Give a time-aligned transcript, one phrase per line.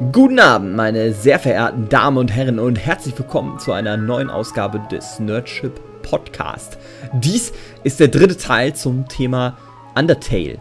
[0.00, 4.80] Guten Abend, meine sehr verehrten Damen und Herren und herzlich willkommen zu einer neuen Ausgabe
[4.90, 6.78] des Nerdship Podcast.
[7.12, 7.52] Dies
[7.84, 9.58] ist der dritte Teil zum Thema
[9.94, 10.58] Undertale.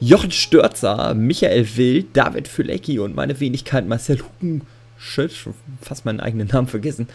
[0.00, 5.34] Jochen Störzer, Michael Wild, David Fülecki und meine Wenigkeit Marcel Hugenschütt,
[5.82, 7.06] fast meinen eigenen Namen vergessen,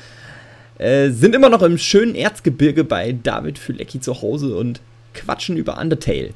[0.77, 4.82] äh, sind immer noch im schönen Erzgebirge bei David Fülecki zu Hause und
[5.16, 6.29] quatschen über Undertale.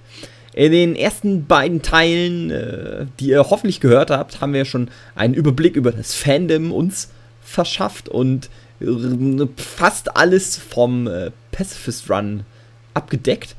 [0.54, 5.34] In den ersten beiden Teilen, äh, die ihr hoffentlich gehört habt, haben wir schon einen
[5.34, 7.10] Überblick über das Fandom uns
[7.42, 8.50] verschafft und
[8.82, 8.86] äh,
[9.58, 12.46] fast alles vom äh, Pacifist Run
[12.94, 13.56] abgedeckt.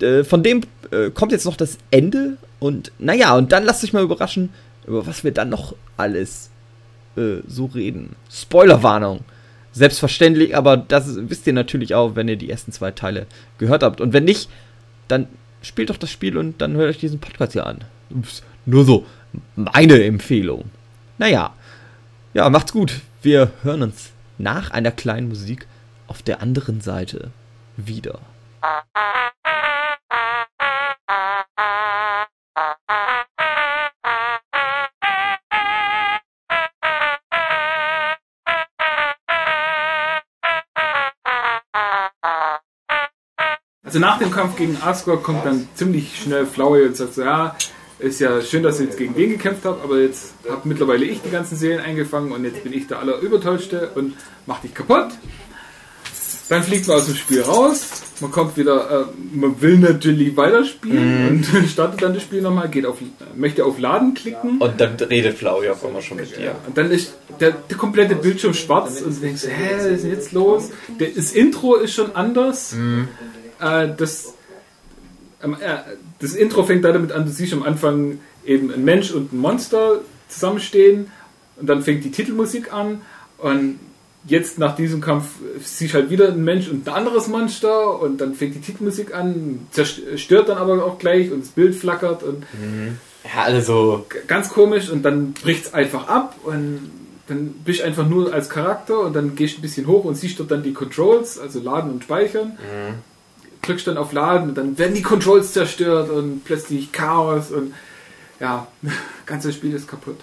[0.00, 3.92] Äh, von dem äh, kommt jetzt noch das Ende und naja, und dann lasst euch
[3.92, 4.50] mal überraschen,
[4.86, 6.50] über was wir dann noch alles
[7.16, 8.16] äh, so reden.
[8.30, 9.20] Spoilerwarnung.
[9.74, 14.02] Selbstverständlich, aber das wisst ihr natürlich auch, wenn ihr die ersten zwei Teile gehört habt.
[14.02, 14.50] Und wenn nicht,
[15.08, 15.28] dann
[15.62, 17.84] spielt doch das Spiel und dann hört euch diesen Podcast hier an.
[18.10, 19.06] Ups, nur so
[19.56, 20.70] meine Empfehlung.
[21.18, 21.54] Naja,
[22.34, 23.00] ja, macht's gut.
[23.22, 25.66] Wir hören uns nach einer kleinen Musik
[26.06, 27.30] auf der anderen Seite
[27.76, 28.18] wieder.
[43.92, 47.54] Also nach dem Kampf gegen Asgore kommt dann ziemlich schnell Flauwe und sagt so, ja,
[47.98, 51.20] ist ja schön, dass ihr jetzt gegen den gekämpft habt, aber jetzt habe mittlerweile ich
[51.20, 54.14] die ganzen Seelen eingefangen und jetzt bin ich der allerübertollste und
[54.46, 55.08] mach dich kaputt.
[56.48, 57.86] Dann fliegt man aus dem Spiel raus,
[58.20, 61.46] man kommt wieder, äh, man will natürlich weiterspielen Mhm.
[61.54, 62.96] und startet dann das Spiel nochmal, geht auf,
[63.36, 64.56] möchte auf Laden klicken.
[64.58, 66.54] Und dann redet Flauwi auf einmal schon mit dir.
[66.66, 70.12] Und dann ist der, der komplette Bildschirm schwarz und du denkst, hä, was ist denn
[70.12, 70.70] jetzt los?
[70.98, 72.74] Der, das Intro ist schon anders.
[73.62, 74.34] Äh, das,
[75.42, 75.78] ähm, äh,
[76.18, 80.00] das Intro fängt damit an, du siehst am Anfang eben ein Mensch und ein Monster
[80.28, 81.10] zusammenstehen
[81.56, 83.02] und dann fängt die Titelmusik an
[83.38, 83.78] und
[84.26, 85.26] jetzt nach diesem Kampf
[85.62, 89.14] siehst du halt wieder ein Mensch und ein anderes Monster und dann fängt die Titelmusik
[89.14, 92.44] an, zerstört dann aber auch gleich und das Bild flackert und
[93.24, 96.90] Ja, also, ganz komisch und dann bricht es einfach ab und
[97.28, 100.16] dann bist du einfach nur als Charakter und dann gehst du ein bisschen hoch und
[100.16, 102.58] siehst dort dann die Controls, also Laden und Speichern.
[102.58, 103.11] Drückst
[103.84, 107.74] dann auf Laden und dann werden die Controls zerstört und plötzlich Chaos und
[108.40, 108.66] ja,
[109.26, 110.18] ganze Spiel ist kaputt.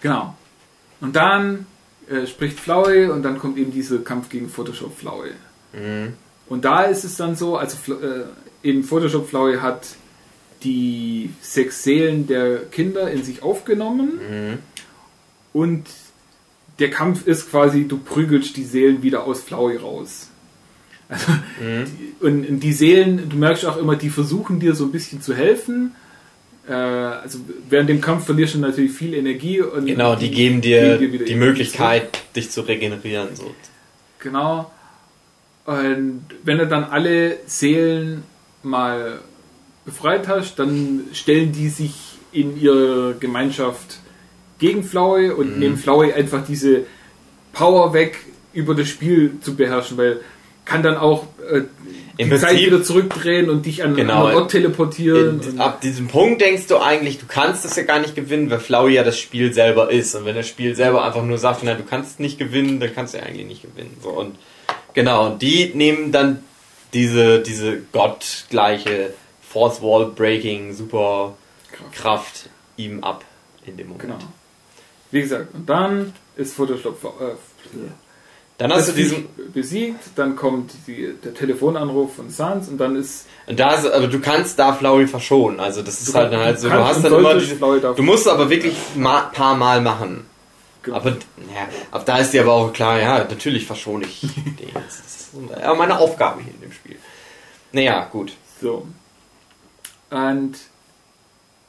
[0.00, 0.36] Genau.
[1.00, 1.66] Und dann
[2.08, 5.32] äh, spricht Flowey und dann kommt eben dieser Kampf gegen Photoshop Flowey.
[6.48, 8.24] Und da ist es dann so, also äh,
[8.62, 9.88] eben Photoshop Flowey hat
[10.62, 14.58] die sechs Seelen der Kinder in sich aufgenommen
[15.52, 15.86] und
[16.78, 20.30] der Kampf ist quasi, du prügelst die Seelen wieder aus Flowey raus.
[21.10, 25.22] Also, die, und, die Seelen, du merkst auch immer, die versuchen dir so ein bisschen
[25.22, 25.94] zu helfen.
[26.68, 27.38] Äh, also
[27.68, 29.60] während dem Kampf verlierst du natürlich viel Energie.
[29.60, 33.34] Und genau, die geben dir wieder die Energie Möglichkeit, dich zu regenerieren.
[33.34, 33.54] So.
[34.18, 34.70] Genau.
[35.64, 38.22] Und wenn du dann alle Seelen
[38.62, 39.20] mal
[39.84, 44.00] befreit hast, dann stellen die sich in ihre Gemeinschaft
[44.58, 45.58] gegen Flowey und Mhm.
[45.58, 46.82] nehmen Flowey einfach diese
[47.52, 48.18] Power weg,
[48.52, 50.20] über das Spiel zu beherrschen, weil
[50.68, 51.62] kann dann auch äh,
[52.18, 54.24] die Im Zeit Prinzip- wieder zurückdrehen und dich an einen Genau.
[54.26, 55.40] anderen Ort teleportieren.
[55.40, 58.50] In, und, ab diesem Punkt denkst du eigentlich, du kannst das ja gar nicht gewinnen,
[58.50, 60.14] weil Flauwi ja das Spiel selber ist.
[60.14, 63.14] Und wenn das Spiel selber einfach nur sagt, nein, du kannst nicht gewinnen, dann kannst
[63.14, 63.96] du ja eigentlich nicht gewinnen.
[64.02, 64.36] So, und
[64.94, 66.42] genau, und die nehmen dann
[66.92, 69.14] diese, diese gottgleiche
[69.48, 73.24] Fourth Wall Breaking Superkraft ihm ab
[73.64, 74.02] in dem Moment.
[74.02, 74.18] genau.
[75.10, 77.78] Wie gesagt, und dann ist Photoshop äh,
[78.58, 82.96] Dann hast das du diesen, besiegt, dann kommt die, der Telefonanruf von Sans und dann
[82.96, 85.60] ist Und da ist, aber du kannst da Flowey verschonen.
[85.60, 88.26] Also das ist Du halt dann halt so, du hast dann immer diese, du musst
[88.26, 90.26] es aber wirklich ma paar Mal machen.
[90.82, 90.96] Genau.
[90.96, 94.70] Aber ja, da ist dir aber auch klar, ja, natürlich verschone ich den.
[94.74, 95.30] Das ist
[95.76, 96.96] meine Aufgabe hier in dem Spiel.
[97.70, 98.32] Naja, gut.
[98.60, 98.88] So.
[100.10, 100.56] Und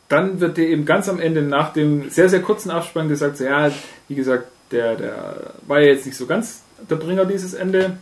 [0.08, 3.44] dann wird dir eben ganz am Ende nach dem sehr, sehr kurzen Abspann gesagt, so,
[3.44, 3.72] ja,
[4.08, 7.98] wie gesagt, der, der war ja jetzt nicht so ganz der Bringer dieses Ende.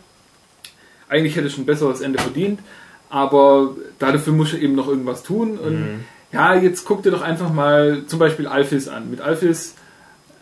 [1.08, 2.60] Eigentlich hätte schon ein besseres Ende verdient,
[3.08, 5.58] aber dafür muss er eben noch irgendwas tun.
[5.58, 9.10] Und ja, jetzt guck dir doch einfach mal zum Beispiel Alphys an.
[9.10, 9.74] Mit Alphys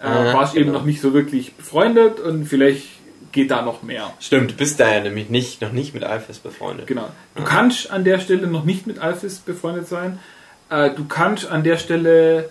[0.02, 0.80] äh, warst du eben genau.
[0.80, 2.88] noch nicht so wirklich befreundet und vielleicht
[3.32, 4.12] geht da noch mehr.
[4.18, 6.86] Stimmt, du bist da ja nämlich nicht, noch nicht mit Alphys befreundet.
[6.86, 7.08] Genau.
[7.34, 10.18] Du kannst an der Stelle noch nicht mit Alphys befreundet sein.
[10.70, 12.50] Äh, du kannst an der Stelle,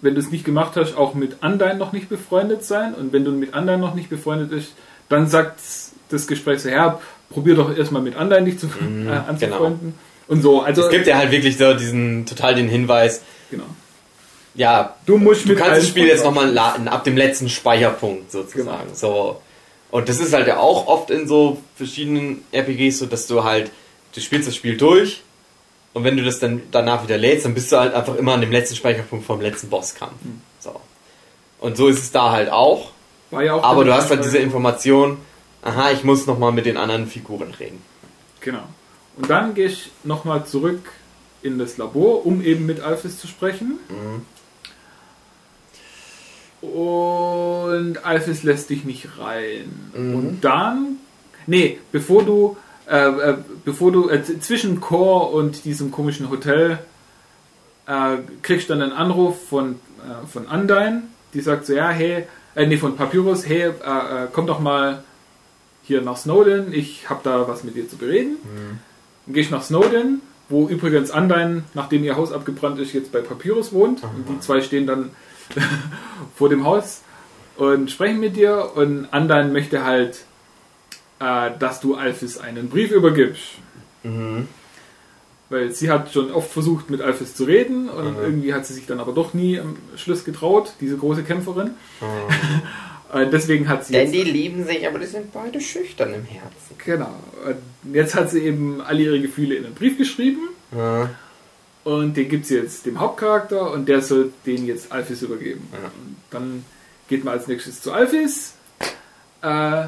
[0.00, 2.94] wenn du es nicht gemacht hast, auch mit Undyne noch nicht befreundet sein.
[2.94, 4.72] Und wenn du mit Undyne noch nicht befreundet bist,
[5.10, 5.60] dann sagt
[6.08, 6.98] das Gespräch so, ja,
[7.28, 9.94] probier doch erstmal mit Undyne dich zu, äh, anzufreunden.
[10.26, 13.64] Und so, also Es gibt ja halt wirklich so diesen, total den Hinweis, genau.
[14.54, 18.84] ja, Du musst du kannst das Spiel jetzt nochmal laden, ab dem letzten Speicherpunkt sozusagen.
[18.84, 18.94] Genau.
[18.94, 19.40] So.
[19.90, 23.72] Und das ist halt ja auch oft in so verschiedenen RPGs so, dass du halt,
[24.14, 25.22] du spielst das Spiel durch
[25.92, 28.40] und wenn du das dann danach wieder lädst, dann bist du halt einfach immer an
[28.40, 30.12] dem letzten Speicherpunkt vom letzten Bosskampf.
[30.22, 30.40] Hm.
[30.60, 30.80] So.
[31.58, 32.92] Und so ist es da halt auch.
[33.30, 34.38] War ja auch Aber du hast halt diese.
[34.38, 35.18] Information,
[35.62, 37.82] aha, ich muss nochmal mit den anderen Figuren reden.
[38.40, 38.64] Genau.
[39.16, 40.80] Und dann gehe ich nochmal zurück
[41.42, 43.78] in das Labor, um eben mit Alphys zu sprechen.
[46.62, 49.90] Und Alphys lässt dich nicht rein.
[49.94, 50.14] Mhm.
[50.14, 50.96] Und dann,
[51.46, 52.56] nee, bevor du,
[52.88, 56.78] äh, äh, bevor du äh, zwischen Core und diesem komischen Hotel
[57.86, 61.02] äh, kriegst du dann einen Anruf von, äh, von Undyne,
[61.34, 65.04] die sagt so, ja, hey, äh, nee, von Papyrus, hey, äh, äh, komm doch mal
[65.82, 68.36] hier nach Snowden, ich habe da was mit dir zu bereden.
[69.26, 73.20] Dann gehe ich nach Snowden, wo übrigens Undyne, nachdem ihr Haus abgebrannt ist, jetzt bei
[73.20, 74.02] Papyrus wohnt.
[74.02, 75.10] Und die zwei stehen dann
[76.36, 77.02] vor dem Haus
[77.56, 78.72] und sprechen mit dir.
[78.74, 80.24] Und Undyne möchte halt,
[81.20, 83.42] äh, dass du Alphys einen Brief übergibst.
[85.50, 88.86] Weil sie hat schon oft versucht, mit Alphys zu reden und irgendwie hat sie sich
[88.86, 91.70] dann aber doch nie am Schluss getraut, diese große Kämpferin.
[93.12, 96.22] Äh, Deswegen hat sie Denn jetzt, die lieben sich, aber die sind beide schüchtern im
[96.24, 96.76] Herzen.
[96.78, 97.12] genau.
[97.44, 100.38] Und jetzt hat sie eben alle ihre Gefühle in einen Brief geschrieben
[100.72, 101.10] Ja.
[101.82, 105.66] und den gibt sie jetzt dem Hauptcharakter und der soll den jetzt Alphys übergeben.
[105.72, 106.64] Und dann
[107.08, 108.54] geht man als nächstes zu Alphys,
[109.42, 109.86] äh,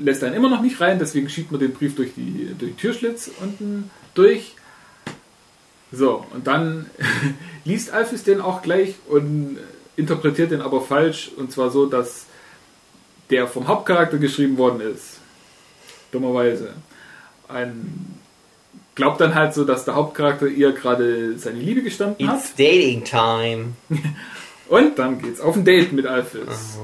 [0.00, 2.76] lässt einen immer noch nicht rein, deswegen schiebt man den Brief durch die, durch den
[2.76, 4.56] Türschlitz unten durch.
[5.94, 6.90] So, und dann
[7.64, 9.58] liest Alphys den auch gleich und
[9.96, 12.26] interpretiert den aber falsch und zwar so, dass
[13.30, 15.20] der vom Hauptcharakter geschrieben worden ist.
[16.10, 16.74] Dummerweise.
[17.48, 18.20] Ein
[18.94, 22.40] glaubt dann halt so, dass der Hauptcharakter ihr gerade seine Liebe gestanden hat.
[22.40, 23.72] It's dating time.
[24.68, 26.78] Und dann geht's auf ein Date mit Alphys.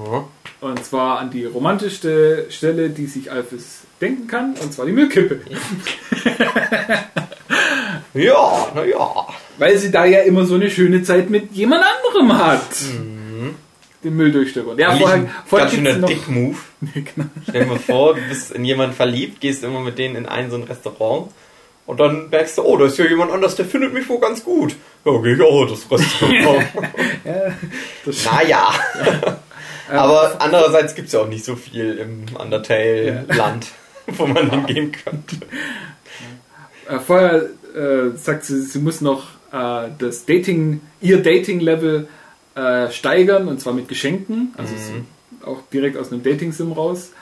[0.61, 5.41] Und zwar an die romantischste Stelle, die sich Alphys denken kann, und zwar die Müllkippe.
[5.49, 7.05] Ja,
[8.15, 9.27] naja.
[9.59, 12.63] Weil sie da ja immer so eine schöne Zeit mit jemand anderem hat.
[14.03, 14.79] Den Müll durchstöbern.
[14.79, 16.07] Ja, vorher, vorher Ganz schöner.
[16.07, 16.57] Dick-Move.
[16.95, 17.29] genau.
[17.49, 20.51] Stell dir mal vor, du bist in jemanden verliebt, gehst immer mit denen in ein
[20.51, 21.31] so ein Restaurant
[21.91, 24.45] und dann merkst du, oh, da ist ja jemand anders, der findet mich wohl ganz
[24.45, 24.77] gut.
[25.05, 26.67] Ja, geh ich auch in das Restaurant.
[27.25, 27.53] Ja,
[28.07, 28.71] das naja.
[29.93, 33.67] Aber andererseits gibt es ja auch nicht so viel im Undertale-Land,
[34.07, 35.37] wo man hingehen könnte.
[36.89, 42.09] Äh, vorher äh, sagt sie, sie muss noch äh, das Dating, ihr Dating-Level
[42.55, 47.13] äh, steigern und zwar mit Geschenken, also es- auch direkt aus einem Dating-Sim raus,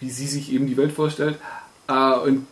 [0.00, 1.36] wie sie sich eben die Welt vorstellt.
[1.88, 2.46] Äh, und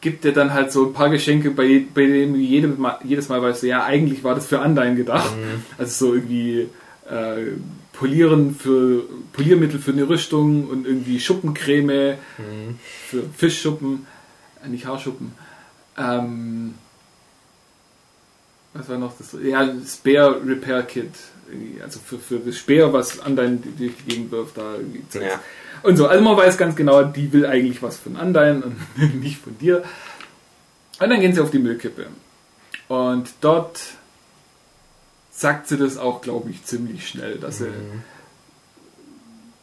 [0.00, 3.28] gibt dir dann halt so ein paar Geschenke, bei, bei denen du jedes Mal, jedes
[3.28, 5.32] Mal weißt, du, ja, eigentlich war das für Undyne gedacht.
[5.76, 6.68] Also so irgendwie
[7.10, 7.52] äh,
[7.92, 9.02] Polieren für
[9.32, 12.14] Poliermittel für eine Rüstung und irgendwie Schuppencreme
[13.08, 14.06] für Fischschuppen,
[14.64, 15.32] äh, nicht Haarschuppen.
[15.98, 16.74] Ähm,
[18.74, 19.36] was war noch das?
[19.42, 21.10] Ja, Spare Repair Kit.
[21.82, 24.74] Also für, für das Speer, was Undyne durch die Gegend wirft, da.
[25.18, 25.40] Ja.
[25.82, 29.38] Und so, also man weiß ganz genau, die will eigentlich was von Undyne und nicht
[29.38, 29.82] von dir.
[31.00, 32.06] Und dann gehen sie auf die Müllkippe.
[32.88, 33.80] Und dort
[35.30, 37.70] sagt sie das auch, glaube ich, ziemlich schnell, dass sie,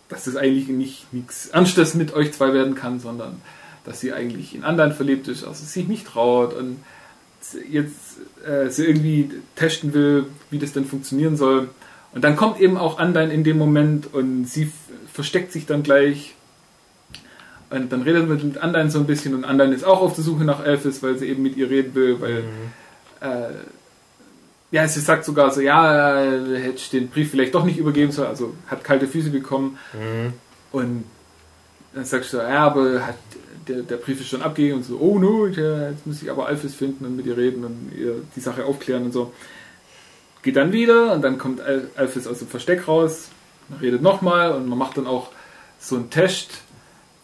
[0.10, 3.42] dass das eigentlich nicht nichts Ernstes mit euch zwei werden kann, sondern
[3.86, 6.78] dass sie eigentlich in anderen verliebt ist, also sich nicht traut und
[7.70, 11.70] jetzt äh, sie irgendwie testen will, wie das denn funktionieren soll.
[12.14, 14.72] Und dann kommt eben auch Undyne in dem Moment und sie
[15.12, 16.34] versteckt sich dann gleich.
[17.70, 20.24] Und dann redet man mit Undyne so ein bisschen und Undyne ist auch auf der
[20.24, 22.44] Suche nach Elphys, weil sie eben mit ihr reden will, weil
[23.22, 23.54] äh,
[24.72, 28.12] ja, sie sagt sogar so, ja, äh, hätte ich den Brief vielleicht doch nicht übergeben
[28.12, 29.78] sollen, also hat kalte Füße bekommen.
[30.72, 31.06] Und
[31.94, 33.16] dann sagst du, ja, aber hat,
[33.68, 36.76] der, der Brief ist schon abgegeben und so, oh no, jetzt muss ich aber Alphys
[36.76, 39.34] finden und mit ihr reden und ihr die Sache aufklären und so.
[40.44, 43.30] Geht dann wieder und dann kommt Al- Alphys aus dem Versteck raus,
[43.70, 45.30] man redet nochmal und man macht dann auch
[45.80, 46.52] so einen Test,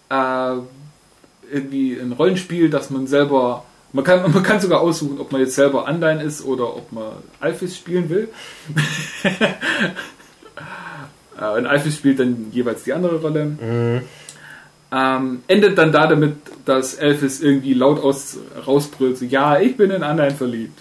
[0.09, 0.53] äh,
[1.51, 5.55] irgendwie ein Rollenspiel, dass man selber, man kann, man kann sogar aussuchen, ob man jetzt
[5.55, 8.29] selber Undyne ist oder ob man Alphys spielen will.
[11.39, 14.01] Äh, Und Alphys spielt dann jeweils die andere Rolle.
[14.93, 19.89] Ähm, endet dann da damit, dass Elphys irgendwie laut aus, rausbrüllt, so, ja, ich bin
[19.91, 20.77] in Undyne verliebt.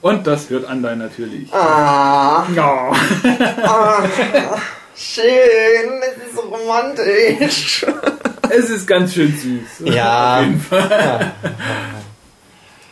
[0.00, 1.52] Und das hört Undyne natürlich.
[1.52, 2.92] Ah, Ja.
[4.96, 5.24] schön,
[6.02, 7.84] es ist so romantisch.
[8.48, 9.92] Es ist ganz schön süß.
[9.94, 10.38] Ja.
[10.40, 11.32] Auf jeden Fall.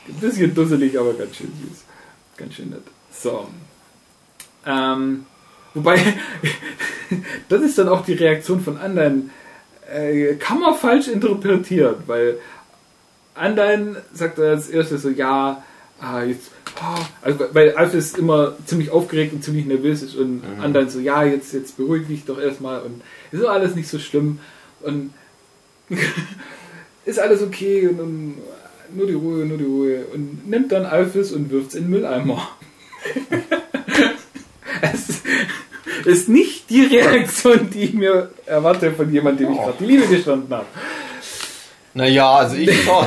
[0.08, 1.84] Ein bisschen dusselig, aber ganz schön süß.
[2.36, 2.82] Ganz schön nett.
[3.12, 3.46] So.
[4.66, 5.26] Ähm,
[5.74, 5.98] wobei,
[7.48, 9.30] das ist dann auch die Reaktion von anderen.
[9.92, 12.38] Äh, kann man falsch interpretieren, weil
[13.34, 15.64] anderen sagt er als erstes so, ja,
[16.00, 20.60] ah, jetzt, ah, also, weil Alfred immer ziemlich aufgeregt und ziemlich nervös ist und mhm.
[20.62, 24.38] anderen so, ja, jetzt, jetzt beruhig dich doch erstmal und ist alles nicht so schlimm
[24.80, 25.12] und
[27.04, 28.34] ist alles okay und, und,
[28.94, 31.90] nur die Ruhe, nur die Ruhe und nimmt dann Alphys und wirft es in den
[31.90, 32.48] Mülleimer.
[36.06, 40.06] ist nicht die Reaktion, die ich mir erwarte von jemandem, dem ich gerade die Liebe
[40.06, 40.66] gestanden habe.
[41.94, 43.06] Naja, also ich schon.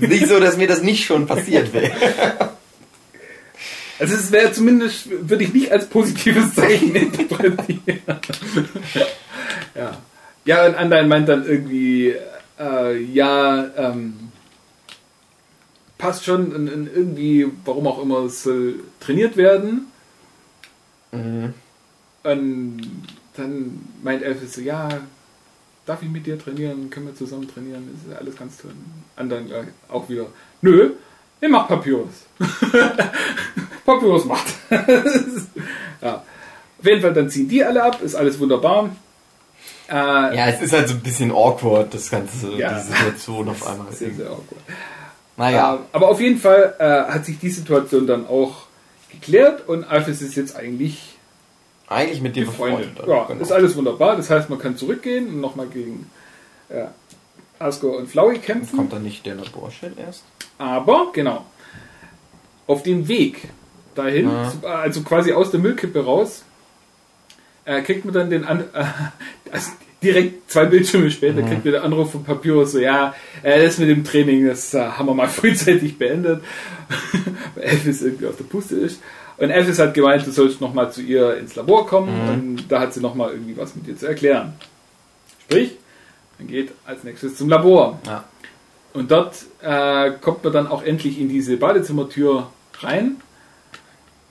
[0.00, 1.92] nicht so, dass mir das nicht schon passiert wäre.
[3.98, 8.00] Also es wäre zumindest, würde ich nicht als positives Zeichen interpretieren.
[9.74, 9.98] ja.
[10.44, 12.14] Ja, und Andein meint dann irgendwie,
[12.58, 14.14] äh, ja, ähm,
[15.98, 19.86] passt schon und, und, irgendwie, warum auch immer, es soll trainiert werden.
[21.16, 21.54] Mhm.
[22.24, 22.82] Und
[23.36, 24.88] dann meint Elfis so, ja,
[25.84, 26.90] darf ich mit dir trainieren?
[26.90, 27.88] Können wir zusammen trainieren?
[27.92, 28.72] Das ist alles ganz toll.
[29.14, 30.26] Anderen ja, auch wieder,
[30.62, 30.90] nö,
[31.40, 32.26] ihr macht Papyrus.
[33.84, 34.46] Papyrus macht.
[36.02, 36.22] ja.
[36.78, 38.90] Auf jeden Fall, dann ziehen die alle ab, ist alles wunderbar.
[39.88, 43.66] Äh, ja, es ist halt so ein bisschen awkward, das ganze, ja, die Situation auf
[43.70, 43.92] einmal.
[43.92, 44.60] Sehr, sehr awkward.
[45.36, 45.74] Naja.
[45.74, 48.65] Äh, aber auf jeden Fall äh, hat sich die Situation dann auch
[49.20, 51.16] geklärt und Alphys ist jetzt eigentlich
[51.88, 52.96] eigentlich mit dir befreundet.
[52.96, 53.08] befreundet.
[53.08, 53.42] Ja, genau.
[53.42, 54.16] ist alles wunderbar.
[54.16, 56.10] Das heißt, man kann zurückgehen und nochmal gegen
[56.68, 56.86] äh,
[57.58, 58.76] Asgore und Flowey kämpfen.
[58.76, 60.24] Kommt dann nicht der Laborshell erst?
[60.58, 61.46] Aber, genau.
[62.66, 63.48] Auf dem Weg
[63.94, 64.52] dahin, ja.
[64.68, 66.42] also quasi aus der Müllkippe raus,
[67.64, 68.84] äh, kriegt man dann den An äh,
[69.52, 69.70] also
[70.02, 71.46] direkt zwei Bildschirme später mhm.
[71.46, 74.80] kriegt man den Anruf von Papyrus so, ja, äh, das mit dem Training, das äh,
[74.80, 76.42] haben wir mal frühzeitig beendet,
[77.54, 79.00] weil Elvis irgendwie auf der Puste ist.
[79.38, 82.28] Und Elvis hat gemeint, du sollst nochmal zu ihr ins Labor kommen mhm.
[82.28, 84.54] und da hat sie nochmal irgendwie was mit dir zu erklären.
[85.42, 85.72] Sprich,
[86.38, 88.00] man geht als nächstes zum Labor.
[88.06, 88.24] Ja.
[88.94, 92.50] Und dort äh, kommt man dann auch endlich in diese Badezimmertür
[92.80, 93.16] rein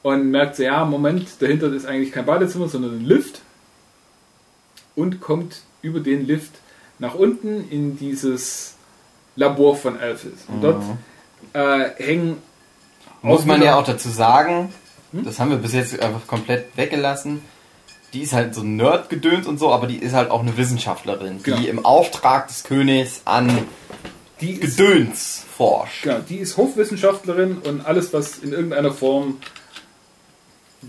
[0.02, 3.42] und merkt so, ja, Moment, dahinter ist eigentlich kein Badezimmer, sondern ein Lift
[4.96, 6.54] und kommt über den Lift
[7.00, 8.76] nach unten in dieses
[9.36, 10.46] Labor von Alphys.
[10.48, 10.98] Und dort mhm.
[11.54, 12.38] äh, hängen.
[13.22, 14.74] Muss man ja auch dazu sagen,
[15.12, 15.26] hm?
[15.26, 17.42] das haben wir bis jetzt einfach komplett weggelassen.
[18.14, 21.58] Die ist halt so Nerd-Gedöns und so, aber die ist halt auch eine Wissenschaftlerin, genau.
[21.58, 23.50] die im Auftrag des Königs an
[24.42, 26.04] die Gedöns ist, forscht.
[26.04, 29.38] Genau, die ist Hofwissenschaftlerin und alles, was in irgendeiner Form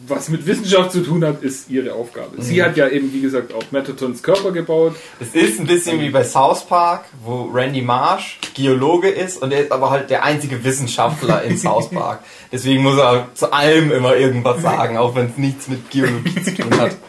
[0.09, 2.37] was mit Wissenschaft zu tun hat, ist ihre Aufgabe.
[2.37, 2.43] Mhm.
[2.43, 4.95] Sie hat ja eben, wie gesagt, auch Metatons Körper gebaut.
[5.21, 9.63] Es ist ein bisschen wie bei South Park, wo Randy Marsh Geologe ist und er
[9.63, 12.21] ist aber halt der einzige Wissenschaftler in South Park.
[12.53, 16.55] Deswegen muss er zu allem immer irgendwas sagen, auch wenn es nichts mit Geologie zu
[16.55, 16.97] tun hat.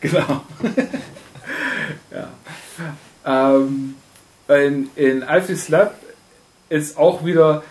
[0.00, 0.42] Genau.
[2.10, 2.30] ja.
[3.26, 3.96] Ähm,
[4.48, 5.94] in, in Alphys Lab
[6.70, 7.62] ist auch wieder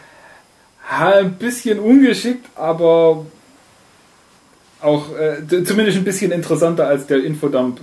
[0.90, 3.26] ein bisschen ungeschickt, aber
[4.82, 7.80] auch äh, zumindest ein bisschen interessanter als der Infodump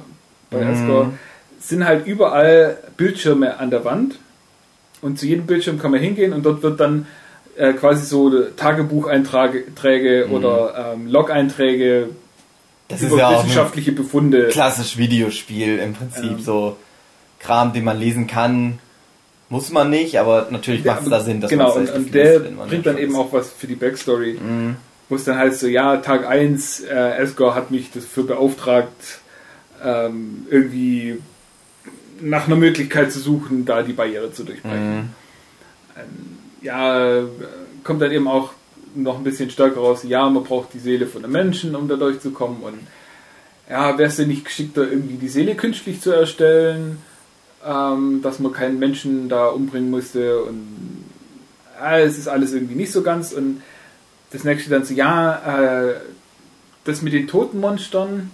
[0.51, 1.19] bei mhm.
[1.61, 4.17] sind halt überall Bildschirme an der Wand
[5.03, 7.07] und zu jedem Bildschirm kann man hingehen und dort wird dann
[7.57, 10.33] äh, quasi so Tagebucheinträge mhm.
[10.33, 12.11] oder ähm, Log-Einträge
[12.89, 14.49] das über ja wissenschaftliche Befunde.
[14.49, 16.41] Klassisch Videospiel im Prinzip ähm.
[16.41, 16.77] so
[17.41, 18.79] Kram, den man lesen kann.
[19.49, 22.15] Muss man nicht, aber natürlich macht es da Sinn, dass genau, man es und, und
[22.15, 24.39] der bringt dann eben auch was für die Backstory.
[24.41, 24.77] Mhm
[25.15, 29.21] wo es dann heißt so, ja, Tag 1, äh, Esgor hat mich dafür beauftragt,
[29.81, 31.23] ähm, irgendwie
[32.21, 34.97] nach einer Möglichkeit zu suchen, da die Barriere zu durchbrechen.
[34.97, 35.09] Mhm.
[35.97, 37.23] Ähm, ja,
[37.85, 38.55] kommt dann eben auch
[38.97, 41.95] noch ein bisschen stärker raus, ja, man braucht die Seele von einem Menschen, um da
[41.95, 42.81] durchzukommen und
[43.71, 46.99] ja, wäre es denn nicht geschickter, irgendwie die Seele künstlich zu erstellen,
[47.65, 51.05] ähm, dass man keinen Menschen da umbringen musste und
[51.81, 53.63] ja, es ist alles irgendwie nicht so ganz und
[54.35, 55.95] das nächste dann so, ja, äh,
[56.85, 58.31] das mit den Totenmonstern,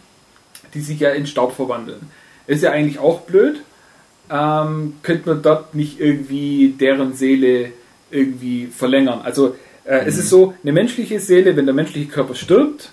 [0.74, 2.00] die sich ja in Staub verwandeln,
[2.46, 3.60] ist ja eigentlich auch blöd.
[4.30, 7.72] Ähm, könnte man dort nicht irgendwie deren Seele
[8.10, 9.20] irgendwie verlängern?
[9.22, 10.08] Also äh, mhm.
[10.08, 12.90] es ist so, eine menschliche Seele, wenn der menschliche Körper stirbt,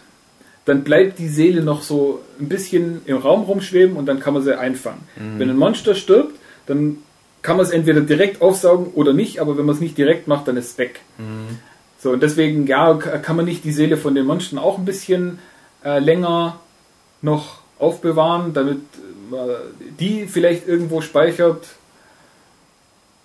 [0.65, 4.43] dann bleibt die Seele noch so ein bisschen im Raum rumschweben und dann kann man
[4.43, 5.01] sie einfangen.
[5.15, 5.39] Mhm.
[5.39, 6.97] Wenn ein Monster stirbt, dann
[7.41, 10.49] kann man es entweder direkt aufsaugen oder nicht, aber wenn man es nicht direkt macht,
[10.49, 10.99] dann ist es weg.
[11.17, 11.59] Mhm.
[11.99, 15.39] So, und deswegen, ja, kann man nicht die Seele von den Monstern auch ein bisschen
[15.83, 16.59] äh, länger
[17.21, 18.81] noch aufbewahren, damit
[19.31, 19.55] äh,
[19.99, 21.65] die vielleicht irgendwo speichert.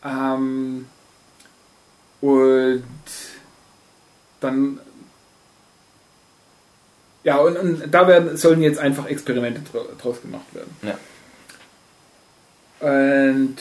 [0.04, 0.86] Ähm,
[2.20, 2.84] und
[4.40, 4.80] dann
[7.24, 9.60] Ja, und, und da werden, sollen jetzt einfach Experimente
[10.00, 10.76] draus gemacht werden.
[10.82, 10.98] Ja.
[12.80, 13.56] Und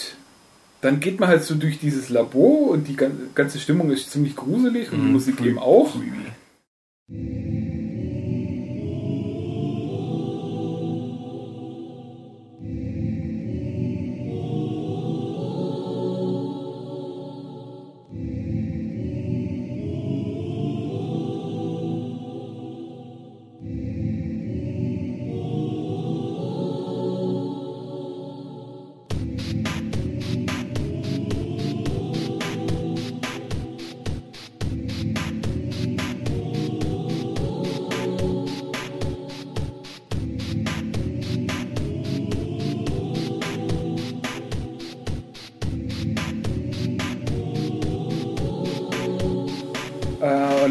[0.82, 2.98] dann geht man halt so durch dieses Labor und die
[3.36, 5.14] ganze Stimmung ist ziemlich gruselig und die mhm.
[5.14, 5.96] Musik eben auch.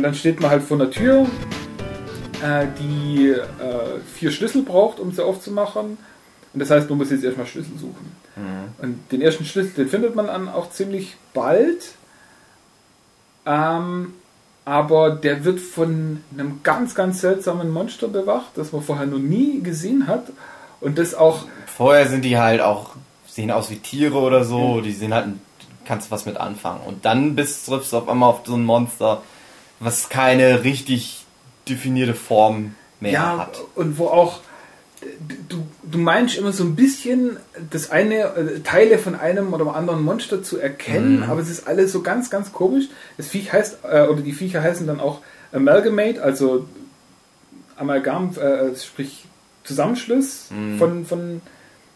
[0.03, 1.27] Dann steht man halt vor der Tür,
[2.43, 5.99] äh, die äh, vier Schlüssel braucht, um sie aufzumachen.
[6.53, 8.13] Und das heißt, man muss jetzt erstmal Schlüssel suchen.
[8.37, 8.85] Mhm.
[8.85, 11.93] Und den ersten Schlüssel, den findet man dann auch ziemlich bald.
[13.47, 14.15] Ähm,
[14.65, 19.63] aber der wird von einem ganz, ganz seltsamen Monster bewacht, das man vorher noch nie
[19.63, 20.27] gesehen hat.
[20.81, 21.45] Und das auch.
[21.67, 22.91] Vorher sind die halt auch,
[23.27, 24.83] sehen aus wie Tiere oder so, mhm.
[24.83, 25.27] die sind halt,
[25.85, 26.81] kannst was mit anfangen.
[26.87, 29.23] Und dann bist triffst du auf einmal auf so ein Monster,
[29.81, 31.25] was keine richtig
[31.69, 33.61] definierte Form mehr ja, hat.
[33.75, 34.41] Und wo auch
[35.49, 37.39] du, du meinst immer so ein bisschen
[37.71, 41.23] das eine äh, Teile von einem oder anderen Monster zu erkennen, mhm.
[41.25, 42.89] aber es ist alles so ganz, ganz komisch.
[43.17, 45.21] Das Viech heißt, äh, oder die Viecher heißen dann auch
[45.53, 46.67] Amalgamate, also
[47.77, 49.25] Amalgam, äh, sprich
[49.65, 50.79] Zusammenschluss mhm.
[50.79, 51.41] von, von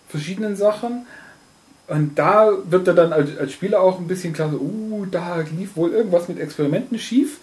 [0.08, 1.06] verschiedenen Sachen.
[1.86, 5.44] Und da wird er dann als, als Spieler auch ein bisschen klar so, uh, da
[5.58, 7.38] lief wohl irgendwas mit Experimenten schief.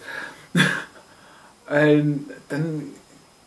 [1.70, 2.92] ähm, dann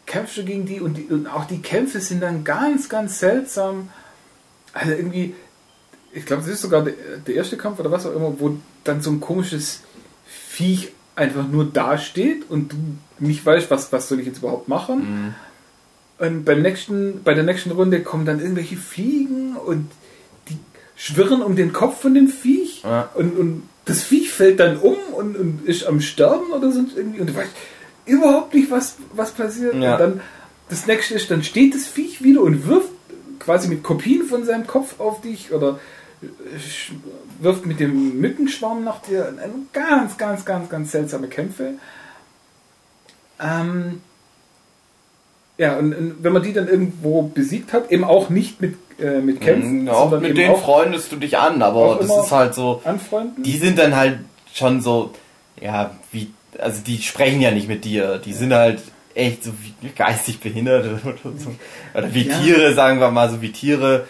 [0.05, 3.89] kämpfst du gegen die und, die und, auch die Kämpfe sind dann ganz, ganz seltsam.
[4.73, 5.35] Also irgendwie,
[6.11, 6.93] ich glaube, das ist sogar der,
[7.25, 9.81] der, erste Kampf oder was auch immer, wo dann so ein komisches
[10.25, 12.77] Viech einfach nur dasteht und du
[13.19, 14.99] nicht weißt, was, was soll ich jetzt überhaupt machen.
[14.99, 15.35] Mhm.
[16.17, 19.91] Und beim nächsten, bei der nächsten Runde kommen dann irgendwelche Fliegen und
[20.49, 20.57] die
[20.95, 23.09] schwirren um den Kopf von dem Viech ja.
[23.15, 27.21] und, und das Viech fällt dann um und, und ist am Sterben oder so irgendwie
[27.21, 27.51] und du weißt
[28.05, 29.75] überhaupt nicht, was, was passiert.
[29.75, 29.93] Ja.
[29.93, 30.21] Und dann
[30.69, 32.89] das nächste ist, dann steht das Viech wieder und wirft
[33.39, 35.79] quasi mit Kopien von seinem Kopf auf dich oder
[37.39, 39.33] wirft mit dem Mückenschwarm nach dir.
[39.73, 41.73] Ganz, ganz, ganz, ganz seltsame Kämpfe.
[43.39, 44.01] Ähm,
[45.57, 49.19] ja, und, und, wenn man die dann irgendwo besiegt hat, eben auch nicht mit, äh,
[49.19, 49.83] mit Kämpfen.
[49.83, 52.81] Mhm, auch mit denen auch freundest du dich an, aber das ist halt so.
[52.83, 53.43] Anfreunden?
[53.43, 54.19] Die sind dann halt
[54.53, 55.11] schon so,
[55.61, 58.19] ja, wie, also die sprechen ja nicht mit dir.
[58.19, 58.81] Die sind halt
[59.13, 61.51] echt so wie geistig behindert oder so.
[61.93, 62.37] Oder wie ja.
[62.39, 64.05] Tiere, sagen wir mal, so wie Tiere,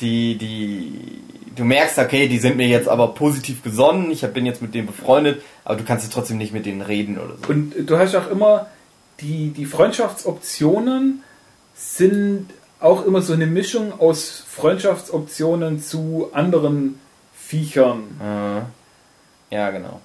[0.00, 1.20] die, die,
[1.56, 4.86] du merkst, okay, die sind mir jetzt aber positiv gesonnen, ich bin jetzt mit denen
[4.86, 7.52] befreundet, aber du kannst trotzdem nicht mit denen reden oder so.
[7.52, 8.66] Und du hast auch immer,
[9.20, 11.22] die, die Freundschaftsoptionen
[11.74, 16.98] sind auch immer so eine Mischung aus Freundschaftsoptionen zu anderen
[17.34, 18.04] Viechern.
[19.50, 20.00] Ja, genau.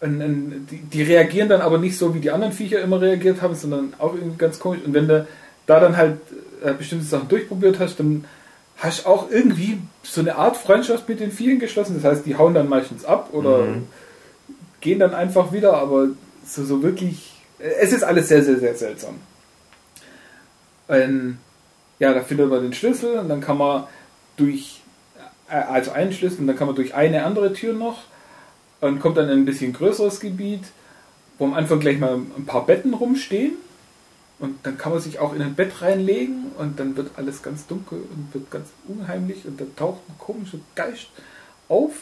[0.00, 3.40] Und, und die, die, reagieren dann aber nicht so, wie die anderen Viecher immer reagiert
[3.40, 4.80] haben, sondern auch irgendwie ganz komisch.
[4.84, 5.26] Und wenn du
[5.66, 6.18] da dann halt
[6.62, 8.24] äh, bestimmte Sachen durchprobiert hast, dann
[8.76, 11.94] hast du auch irgendwie so eine Art Freundschaft mit den Vielen geschlossen.
[11.94, 13.86] Das heißt, die hauen dann meistens ab oder mhm.
[14.82, 16.08] gehen dann einfach wieder, aber
[16.44, 19.14] so, so wirklich es ist alles sehr, sehr, sehr seltsam.
[20.88, 21.38] Ähm,
[21.98, 23.84] ja, da findet man den Schlüssel und dann kann man
[24.36, 24.80] durch,
[25.48, 28.02] äh, also einen Schlüssel und dann kann man durch eine andere Tür noch
[28.80, 30.64] und kommt dann in ein bisschen größeres Gebiet,
[31.38, 33.54] wo am Anfang gleich mal ein paar Betten rumstehen
[34.38, 37.66] und dann kann man sich auch in ein Bett reinlegen und dann wird alles ganz
[37.66, 41.08] dunkel und wird ganz unheimlich und dann taucht ein komischer Geist
[41.68, 41.92] auf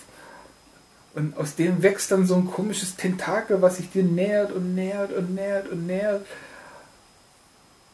[1.15, 5.13] und aus dem wächst dann so ein komisches Tentakel, was sich dir nähert und nähert
[5.13, 6.27] und nähert und nähert.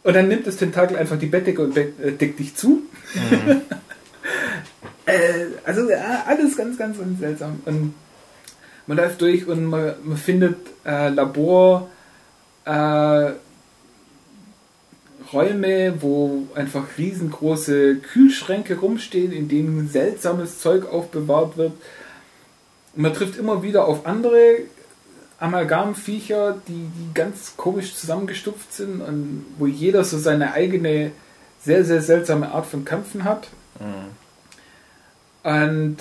[0.02, 2.82] Und dann nimmt das Tentakel einfach die Bettdecke und äh, deckt dich zu.
[3.14, 3.60] Mhm.
[5.06, 7.60] äh, also ja, alles ganz, ganz, ganz seltsam.
[7.66, 7.94] Und
[8.86, 11.90] man läuft durch und man, man findet äh, Labor,
[12.64, 13.32] äh,
[15.32, 21.72] Räume, wo einfach riesengroße Kühlschränke rumstehen, in denen seltsames Zeug aufbewahrt wird.
[22.96, 24.58] Und man trifft immer wieder auf andere
[25.40, 31.12] Amalgamviecher, die, die ganz komisch zusammengestupft sind und wo jeder so seine eigene
[31.62, 33.48] sehr, sehr seltsame Art von Kämpfen hat.
[33.81, 35.50] Mhm.
[35.50, 35.96] Und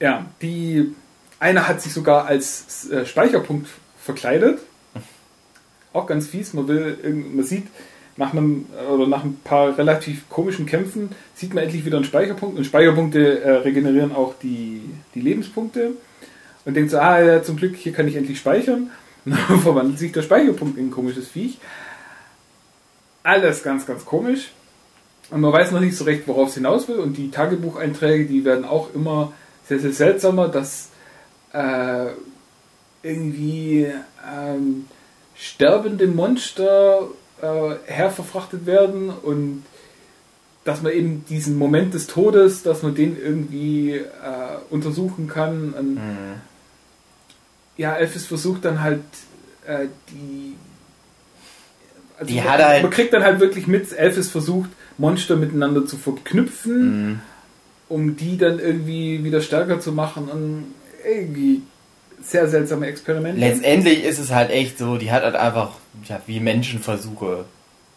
[0.00, 0.92] ja, die
[1.38, 3.68] eine hat sich sogar als äh, Speicherpunkt
[4.02, 4.58] verkleidet.
[5.92, 6.52] auch ganz fies.
[6.52, 6.98] Man will,
[7.32, 7.68] man sieht
[8.16, 12.56] nach einem oder nach ein paar relativ komischen Kämpfen sieht man endlich wieder einen Speicherpunkt
[12.56, 14.82] und Speicherpunkte äh, regenerieren auch die,
[15.14, 15.92] die Lebenspunkte
[16.64, 18.90] und denkt so, ah ja, zum Glück, hier kann ich endlich speichern.
[19.24, 21.58] Und dann verwandelt sich der Speicherpunkt in ein komisches Viech.
[23.22, 24.50] Alles ganz, ganz komisch.
[25.30, 26.98] Und man weiß noch nicht so recht, worauf es hinaus will.
[26.98, 29.32] Und die Tagebucheinträge, die werden auch immer
[29.66, 30.90] sehr, sehr seltsamer, dass
[31.52, 32.08] äh,
[33.02, 33.86] irgendwie
[34.30, 34.86] ähm,
[35.34, 37.08] sterbende Monster
[37.40, 39.64] äh, herverfrachtet werden und
[40.64, 44.04] dass man eben diesen Moment des Todes, dass man den irgendwie äh,
[44.70, 45.74] untersuchen kann.
[45.78, 46.40] Und, mhm.
[47.76, 49.00] Ja, Elvis versucht dann halt
[49.66, 50.54] äh, die.
[52.18, 55.84] Also die man, hat halt man kriegt dann halt wirklich mit, Elvis versucht, Monster miteinander
[55.86, 57.20] zu verknüpfen, Mhm.
[57.88, 60.66] um die dann irgendwie wieder stärker zu machen und
[61.04, 61.62] irgendwie
[62.22, 63.40] sehr seltsame Experimente.
[63.40, 65.72] Letztendlich ist es halt echt so, die hat halt einfach
[66.08, 67.44] ja, wie Menschenversuche,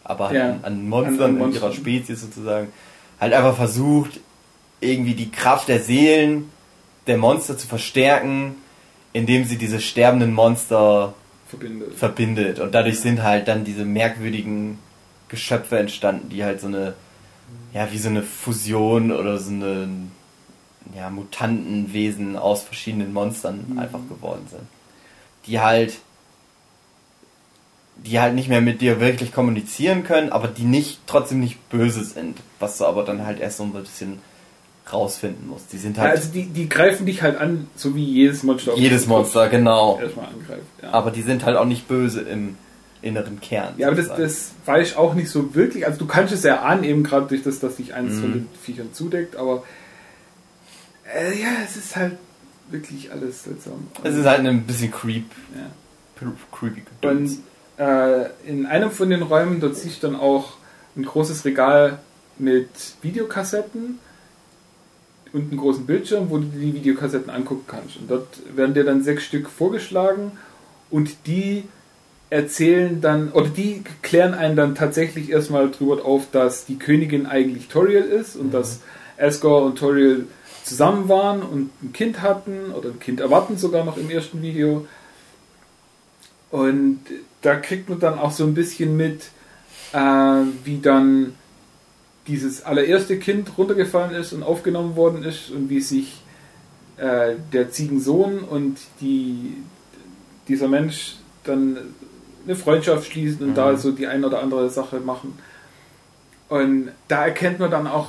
[0.04, 1.62] aber halt Ja, an, Monstern an- an in Monstern.
[1.62, 2.68] ihrer Spezies sozusagen,
[3.20, 4.18] halt einfach versucht,
[4.80, 6.50] irgendwie die Kraft der Seelen
[7.06, 8.56] der Monster zu verstärken,
[9.18, 11.14] indem sie diese sterbenden Monster
[11.48, 11.94] verbindet.
[11.94, 12.58] verbindet.
[12.60, 14.78] Und dadurch sind halt dann diese merkwürdigen
[15.28, 16.94] Geschöpfe entstanden, die halt so eine,
[17.74, 19.88] ja, wie so eine Fusion oder so eine,
[20.96, 23.78] ja, Mutantenwesen aus verschiedenen Monstern Mhm.
[23.78, 24.62] einfach geworden sind.
[25.46, 25.98] Die halt,
[27.96, 32.04] die halt nicht mehr mit dir wirklich kommunizieren können, aber die nicht, trotzdem nicht böse
[32.04, 32.38] sind.
[32.60, 34.20] Was du aber dann halt erst so ein bisschen
[34.92, 35.72] rausfinden musst.
[35.72, 38.74] Die sind Ja, halt also die, die greifen dich halt an, so wie jedes Monster.
[38.76, 39.98] jedes den Kopf Monster, genau.
[40.00, 40.62] Erstmal angreift.
[40.82, 40.90] Ja.
[40.92, 42.56] Aber die sind halt auch nicht böse im
[43.00, 43.74] inneren Kern.
[43.76, 45.86] Ja, aber das, das weiß ich auch nicht so wirklich.
[45.86, 48.20] Also du kannst es ja ahnen, eben gerade durch das, dass sich eines Mhm.
[48.20, 49.62] von den Viechern zudeckt, aber
[51.14, 52.16] äh, ja, es ist halt
[52.70, 53.86] wirklich alles seltsam.
[54.02, 55.24] Es ist halt ein bisschen creep,
[55.54, 56.30] ja.
[56.52, 56.82] creepy.
[57.02, 57.38] Und
[57.78, 60.54] äh, in einem von den Räumen, dort siehst du dann auch
[60.96, 61.98] ein großes Regal
[62.38, 62.68] mit
[63.02, 63.98] Videokassetten
[65.32, 67.96] und einen großen Bildschirm, wo du dir die Videokassetten angucken kannst.
[67.96, 70.32] Und dort werden dir dann sechs Stück vorgeschlagen
[70.90, 71.64] und die
[72.30, 77.68] erzählen dann, oder die klären einen dann tatsächlich erstmal drüber auf, dass die Königin eigentlich
[77.68, 78.80] Toriel ist und dass
[79.18, 80.26] Asgore und Toriel
[80.64, 84.86] zusammen waren und ein Kind hatten oder ein Kind erwarten sogar noch im ersten Video.
[86.50, 87.00] Und
[87.42, 89.30] da kriegt man dann auch so ein bisschen mit,
[89.92, 91.34] äh, wie dann
[92.28, 96.22] dieses allererste Kind runtergefallen ist und aufgenommen worden ist und wie sich
[96.98, 99.54] äh, der Ziegensohn und die,
[100.46, 101.78] dieser Mensch dann
[102.46, 103.54] eine Freundschaft schließen und Mhm.
[103.54, 105.38] da so die ein oder andere Sache machen.
[106.48, 108.08] Und da erkennt man dann auch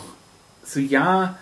[0.64, 1.38] so, ja,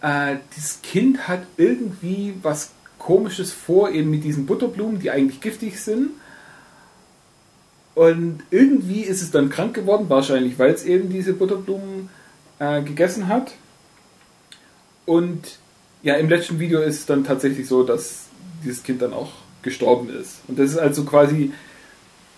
[0.00, 5.80] äh, dieses Kind hat irgendwie was Komisches vor, eben mit diesen Butterblumen, die eigentlich giftig
[5.80, 6.10] sind.
[7.94, 12.08] Und irgendwie ist es dann krank geworden, wahrscheinlich weil es eben diese Butterblumen
[12.58, 13.52] äh, gegessen hat.
[15.06, 15.58] Und
[16.02, 18.24] ja, im letzten Video ist es dann tatsächlich so, dass
[18.64, 19.30] dieses Kind dann auch
[19.62, 20.40] gestorben ist.
[20.48, 21.52] Und das ist also quasi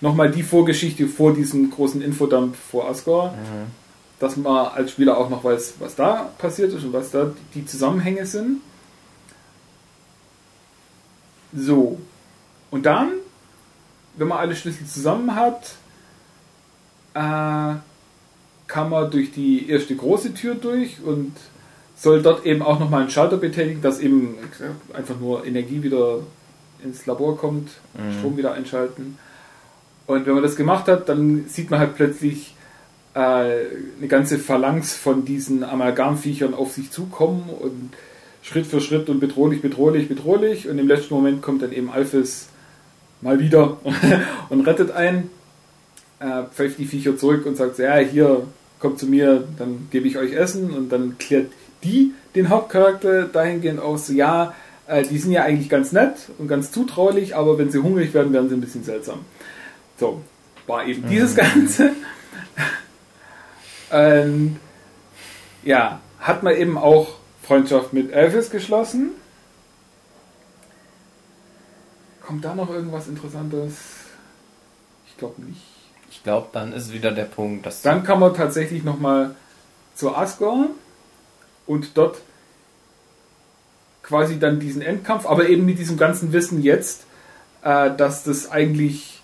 [0.00, 3.70] nochmal die Vorgeschichte vor diesem großen Infodump vor Asgore, Mhm.
[4.20, 7.64] dass man als Spieler auch noch weiß, was da passiert ist und was da die
[7.64, 8.60] Zusammenhänge sind.
[11.54, 11.98] So.
[12.70, 13.12] Und dann,
[14.16, 15.74] wenn man alle Schlüssel zusammen hat,
[17.14, 17.78] äh,
[18.66, 21.32] kann man durch die erste große Tür durch und
[21.96, 24.36] soll dort eben auch nochmal einen Schalter betätigen, dass eben
[24.92, 26.18] einfach nur Energie wieder
[26.82, 28.18] ins Labor kommt, Mhm.
[28.18, 29.18] Strom wieder einschalten.
[30.06, 32.54] Und wenn man das gemacht hat, dann sieht man halt plötzlich
[33.14, 37.94] äh, eine ganze Phalanx von diesen Amalgamviechern auf sich zukommen und
[38.42, 40.68] Schritt für Schritt und bedrohlich, bedrohlich, bedrohlich.
[40.68, 42.48] Und im letzten Moment kommt dann eben Alphys
[43.20, 43.78] mal wieder
[44.48, 45.30] und rettet einen,
[46.20, 48.46] äh, pfeift die Viecher zurück und sagt, ja, hier,
[48.78, 50.70] kommt zu mir, dann gebe ich euch Essen.
[50.70, 51.50] Und dann klärt
[51.82, 54.54] die den Hauptcharakter dahingehend aus, so, ja,
[54.86, 58.32] äh, die sind ja eigentlich ganz nett und ganz zutraulich, aber wenn sie hungrig werden,
[58.32, 59.20] werden sie ein bisschen seltsam.
[59.98, 60.20] So,
[60.66, 61.92] war eben dieses Ganze.
[63.90, 64.58] Und
[65.62, 69.10] ja, hat man eben auch Freundschaft mit Elvis geschlossen.
[72.26, 73.74] Kommt da noch irgendwas Interessantes?
[75.06, 75.60] Ich glaube nicht.
[76.10, 79.34] Ich glaube, dann ist wieder der Punkt, dass Dann kann man tatsächlich nochmal
[79.94, 80.70] zu Asgore
[81.66, 82.18] und dort
[84.02, 87.04] quasi dann diesen Endkampf, aber eben mit diesem ganzen Wissen jetzt,
[87.62, 89.20] äh, dass das eigentlich,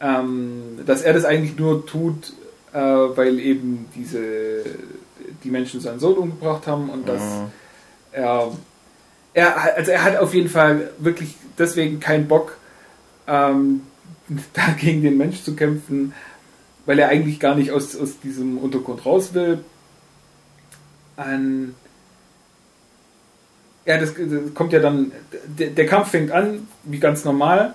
[0.00, 2.32] ähm, dass er das eigentlich nur tut,
[2.72, 4.64] äh, weil eben diese
[5.44, 7.52] die Menschen seinen Sohn umgebracht haben und dass Mhm.
[8.12, 8.52] er,
[9.34, 12.56] er also er hat auf jeden Fall wirklich deswegen keinen Bock,
[13.26, 13.82] ähm,
[14.52, 16.14] da gegen den Mensch zu kämpfen,
[16.86, 19.58] weil er eigentlich gar nicht aus, aus diesem Untergrund raus will.
[21.16, 21.74] Ein,
[23.84, 25.12] ja, das, das kommt ja dann,
[25.46, 27.74] der, der, Kampf fängt an, wie ganz normal,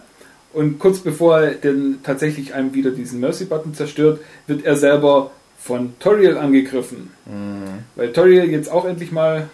[0.53, 5.99] und kurz bevor er dann tatsächlich einem wieder diesen Mercy-Button zerstört, wird er selber von
[5.99, 7.11] Toriel angegriffen.
[7.25, 7.83] Mhm.
[7.95, 9.49] Weil Toriel jetzt auch endlich mal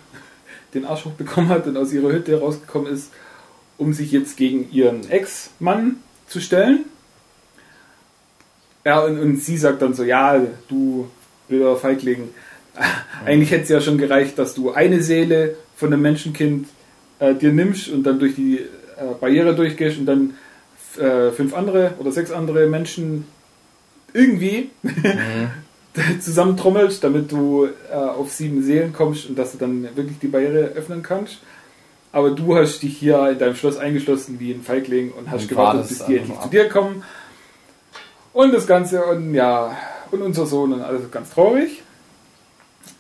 [0.74, 3.12] den Arschloch bekommen hat und aus ihrer Hütte rausgekommen ist,
[3.78, 6.86] um sich jetzt gegen ihren Ex-Mann zu stellen.
[8.86, 11.08] Ja, und, und sie sagt dann so, ja, du
[11.48, 12.30] wilder Feigling,
[13.26, 16.68] eigentlich hätte es ja schon gereicht, dass du eine Seele von einem Menschenkind
[17.20, 18.68] äh, dir nimmst und dann durch die äh,
[19.20, 20.36] Barriere durchgehst und dann
[20.98, 23.26] äh, fünf andere oder sechs andere Menschen
[24.14, 24.94] irgendwie mhm.
[26.22, 30.72] zusammentrommelst, damit du äh, auf sieben Seelen kommst und dass du dann wirklich die Barriere
[30.76, 31.40] öffnen kannst.
[32.14, 35.50] Aber du hast dich hier in deinem Schloss eingeschlossen wie ein Feigling und hast und
[35.50, 37.04] gewartet, bis die endlich zu dir kommen.
[38.34, 39.78] Und das Ganze und ja,
[40.12, 41.84] und unser Sohn und alles ganz traurig.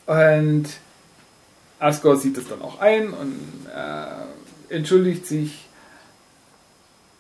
[0.06, 0.66] Und
[1.80, 3.40] Asgore sieht es dann auch ein und
[3.74, 5.68] äh, entschuldigt sich.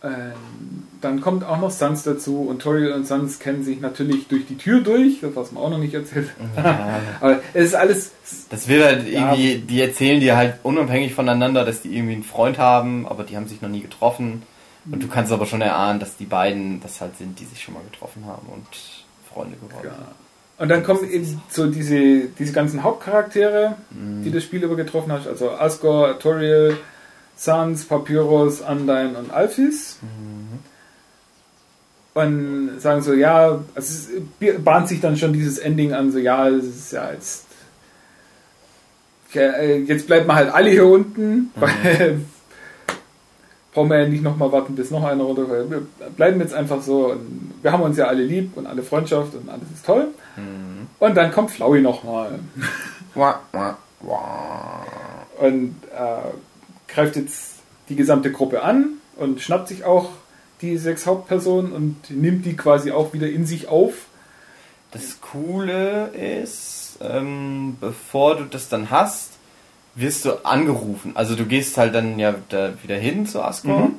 [0.03, 4.45] Ähm, dann kommt auch noch Sans dazu und Toriel und Sans kennen sich natürlich durch
[4.45, 6.29] die Tür durch, was man auch noch nicht erzählt.
[6.55, 6.99] Ja.
[7.19, 8.11] Aber es ist alles.
[8.49, 12.57] Das will halt irgendwie, die erzählen dir halt unabhängig voneinander, dass die irgendwie einen Freund
[12.57, 14.43] haben, aber die haben sich noch nie getroffen.
[14.89, 17.73] Und du kannst aber schon erahnen, dass die beiden das halt sind, die sich schon
[17.73, 18.65] mal getroffen haben und
[19.31, 19.93] Freunde geworden ja.
[19.93, 20.07] sind.
[20.57, 24.23] Und dann kommen eben so diese, diese ganzen Hauptcharaktere, mhm.
[24.23, 26.77] die das Spiel über getroffen hast, also Asgore, Toriel,
[27.35, 29.97] Sans, Papyrus, Undyne und Alphys.
[30.01, 30.40] Mhm.
[32.13, 36.49] Und sagen so, ja, also es bahnt sich dann schon dieses Ending an, so, ja,
[36.49, 37.45] es ist ja jetzt.
[39.33, 41.49] Äh, jetzt bleibt man halt alle hier unten, mhm.
[41.55, 42.19] weil
[43.73, 45.71] brauchen wir ja nicht nochmal warten, bis noch einer runterfällt.
[45.71, 47.11] Wir bleiben jetzt einfach so.
[47.11, 50.07] Und wir haben uns ja alle lieb und alle Freundschaft und alles ist toll.
[50.35, 50.87] Mhm.
[50.99, 52.39] Und dann kommt Flowey nochmal.
[55.39, 57.55] und äh, greift jetzt
[57.89, 60.09] die gesamte Gruppe an und schnappt sich auch
[60.61, 63.93] die sechs Hauptpersonen und nimmt die quasi auch wieder in sich auf.
[64.91, 69.31] Das Coole ist, ähm, bevor du das dann hast,
[69.95, 71.11] wirst du angerufen.
[71.15, 73.95] Also du gehst halt dann ja da wieder hin zu Asgore mhm.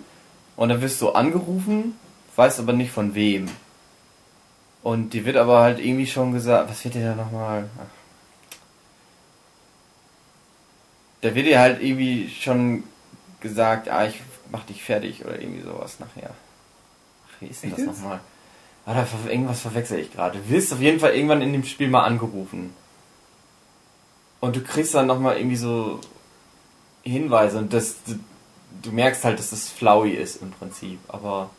[0.56, 1.96] und dann wirst du angerufen,
[2.36, 3.48] weißt aber nicht von wem.
[4.82, 7.68] Und dir wird aber halt irgendwie schon gesagt, was wird dir da nochmal?
[11.20, 12.82] Da wird dir halt irgendwie schon
[13.40, 14.20] gesagt, ah, ich
[14.50, 16.30] mach dich fertig oder irgendwie sowas nachher.
[17.42, 18.20] Wie ist denn das nochmal?
[18.86, 20.38] Ah, da irgendwas verwechsel ich gerade.
[20.38, 22.72] Du wirst auf jeden Fall irgendwann in dem Spiel mal angerufen.
[24.40, 26.00] Und du kriegst dann nochmal irgendwie so
[27.02, 28.18] Hinweise und das, du,
[28.82, 31.00] du, merkst halt, dass das Flowey ist im Prinzip.
[31.08, 31.50] Aber,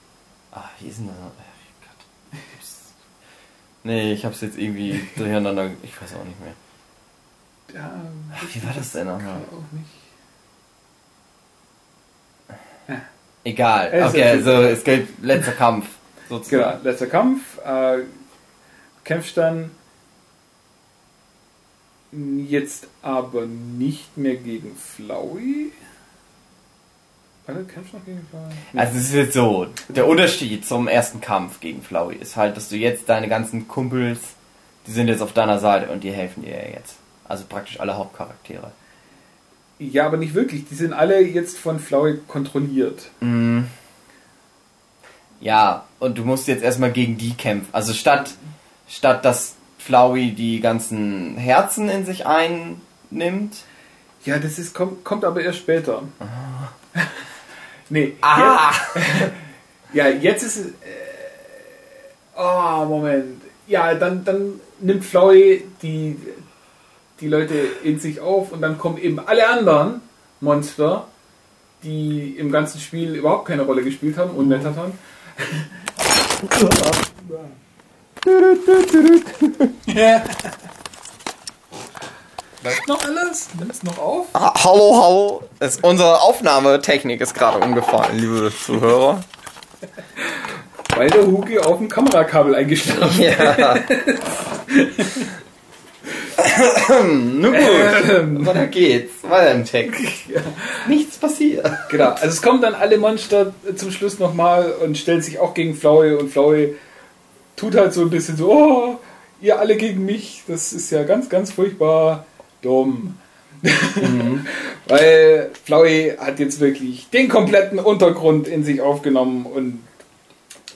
[0.52, 1.15] ach, wie ist denn das?
[1.17, 2.39] Gott.
[3.84, 6.54] Nee, ich hab's jetzt irgendwie durcheinander, ich weiß auch nicht mehr.
[7.74, 8.02] Ja,
[8.34, 9.41] ach, wie war das denn nochmal?
[9.52, 9.82] Ja.
[13.44, 13.88] Egal.
[14.10, 15.88] Okay, also es gilt letzter Kampf.
[16.30, 16.80] Sozusagen.
[16.80, 17.42] Genau, letzter Kampf.
[17.66, 18.00] Äh,
[19.04, 19.72] kämpfst dann
[22.48, 25.72] Jetzt aber nicht mehr gegen Flowey.
[27.48, 28.54] Warte, kämpfst du noch gegen Flowey?
[28.76, 32.70] Also es ist jetzt so, der Unterschied zum ersten Kampf gegen Flowey ist halt, dass
[32.70, 34.20] du jetzt deine ganzen Kumpels,
[34.86, 36.98] die sind jetzt auf deiner Seite und die helfen dir jetzt.
[37.28, 38.72] Also praktisch alle Hauptcharaktere.
[39.91, 40.65] Ja, aber nicht wirklich.
[40.69, 43.10] Die sind alle jetzt von Flowey kontrolliert.
[43.19, 43.62] Mm.
[45.41, 47.67] Ja, und du musst jetzt erstmal gegen die kämpfen.
[47.74, 48.32] Also statt,
[48.88, 53.56] statt dass Flowey die ganzen Herzen in sich einnimmt.
[54.26, 56.04] Ja, das ist, kommt, kommt aber erst später.
[56.19, 57.00] Ah.
[57.89, 58.13] nee.
[58.22, 58.72] Ah.
[58.96, 59.06] Jetzt,
[59.93, 60.67] ja, jetzt ist es.
[60.67, 60.72] Äh,
[62.38, 63.41] oh, Moment.
[63.67, 66.17] Ja, dann, dann nimmt Flowey die,
[67.19, 70.02] die Leute in sich auf und dann kommen eben alle anderen
[70.41, 71.08] Monster,
[71.84, 74.63] die im ganzen Spiel überhaupt keine Rolle gespielt haben und mhm.
[74.63, 74.97] haben.
[82.63, 83.49] Läuft noch alles?
[83.60, 84.28] Nimmst noch auf?
[84.34, 85.43] Ah, hallo, hallo.
[85.60, 89.23] Es, unsere Aufnahmetechnik ist gerade umgefallen, liebe Zuhörer.
[90.95, 93.76] Weil der Hugi auf dem Kamerakabel eingeschlafen Ja.
[97.04, 98.46] Nun gut, ähm.
[98.46, 99.13] weiter geht's.
[99.24, 100.02] Weiter im Text.
[100.88, 101.69] Nichts passiert.
[101.89, 105.76] Genau, also es kommen dann alle Monster zum Schluss nochmal und stellen sich auch gegen
[105.76, 106.76] Flowey und Flowey
[107.56, 109.00] tut halt so ein bisschen so, oh,
[109.41, 112.26] ihr alle gegen mich, das ist ja ganz, ganz furchtbar
[112.62, 113.17] dumm.
[113.62, 114.46] Mhm.
[114.88, 119.82] Weil Flowey hat jetzt wirklich den kompletten Untergrund in sich aufgenommen und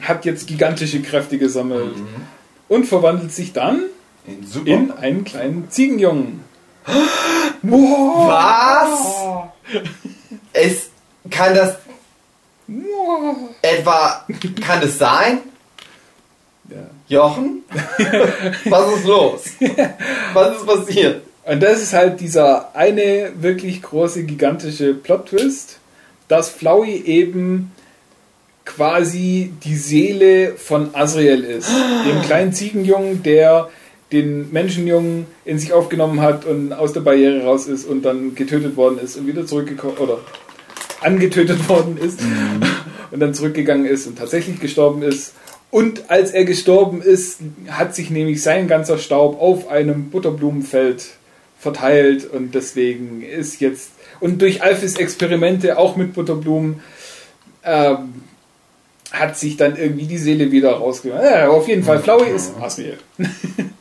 [0.01, 1.95] hat jetzt gigantische Kräfte gesammelt
[2.69, 3.83] und verwandelt sich dann
[4.27, 6.43] In in einen kleinen Ziegenjungen.
[7.61, 8.89] Was?
[10.53, 10.89] Es
[11.29, 11.75] kann das
[13.61, 14.25] etwa
[14.65, 15.39] kann es sein?
[16.69, 16.77] Ja.
[17.07, 17.63] Jochen?
[18.65, 19.43] Was ist los?
[20.33, 21.21] Was ist passiert?
[21.45, 25.79] Und das ist halt dieser eine wirklich große, gigantische Plot-Twist,
[26.27, 27.71] dass Flowey eben
[28.65, 31.69] quasi die Seele von Asriel ist.
[32.05, 33.69] Dem kleinen Ziegenjungen, der
[34.11, 38.77] den Menschenjungen in sich aufgenommen hat und aus der Barriere raus ist und dann getötet
[38.77, 40.19] worden ist und wieder zurückgekommen oder
[41.01, 42.19] angetötet worden ist
[43.11, 45.33] und dann zurückgegangen ist und tatsächlich gestorben ist.
[45.69, 51.05] Und als er gestorben ist, hat sich nämlich sein ganzer Staub auf einem Butterblumenfeld
[51.59, 56.81] verteilt und deswegen ist jetzt und durch Alphys Experimente auch mit Butterblumen
[57.63, 58.21] ähm,
[59.11, 61.23] hat sich dann irgendwie die Seele wieder rausgemacht.
[61.23, 62.97] Ja, auf jeden Fall, Flowey ist Asriel.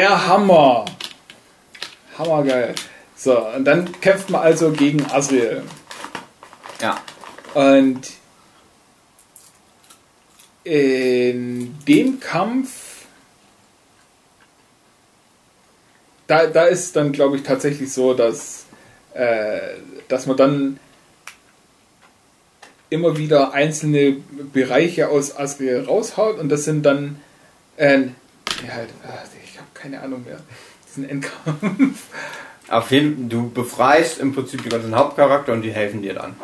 [0.00, 0.86] der Hammer.
[2.16, 2.74] Hammergeil.
[3.14, 5.62] So, und dann kämpft man also gegen Asriel.
[6.80, 7.02] Ja.
[7.52, 8.00] Und
[10.64, 13.04] in dem Kampf,
[16.26, 18.64] da, da ist dann, glaube ich, tatsächlich so, dass,
[19.12, 19.60] äh,
[20.08, 20.80] dass man dann
[22.88, 24.12] immer wieder einzelne
[24.52, 27.20] Bereiche aus Asriel raushaut und das sind dann,
[27.76, 28.04] äh,
[28.66, 29.26] halt, ach,
[29.80, 30.38] keine Ahnung mehr,
[30.88, 31.98] diesen Endkampf.
[32.68, 36.36] Auf jeden du befreist im Prinzip die ganzen Hauptcharakter und die helfen dir dann.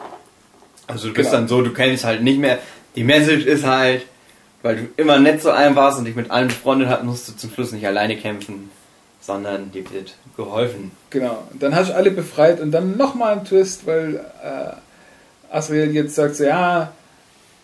[0.86, 1.40] Also du bist Genau.
[1.40, 2.58] dann so, du kennst halt nicht mehr.
[2.96, 4.06] Die Message ist halt,
[4.62, 7.36] weil du immer nett zu einem warst und dich mit allen befreundet hast, musst du
[7.36, 8.70] zum Schluss nicht alleine kämpfen,
[9.20, 10.90] sondern dir wird geholfen.
[11.10, 15.92] Genau, und dann hast du alle befreit und dann nochmal ein Twist, weil äh, Asriel
[15.94, 16.92] jetzt sagt so, ja,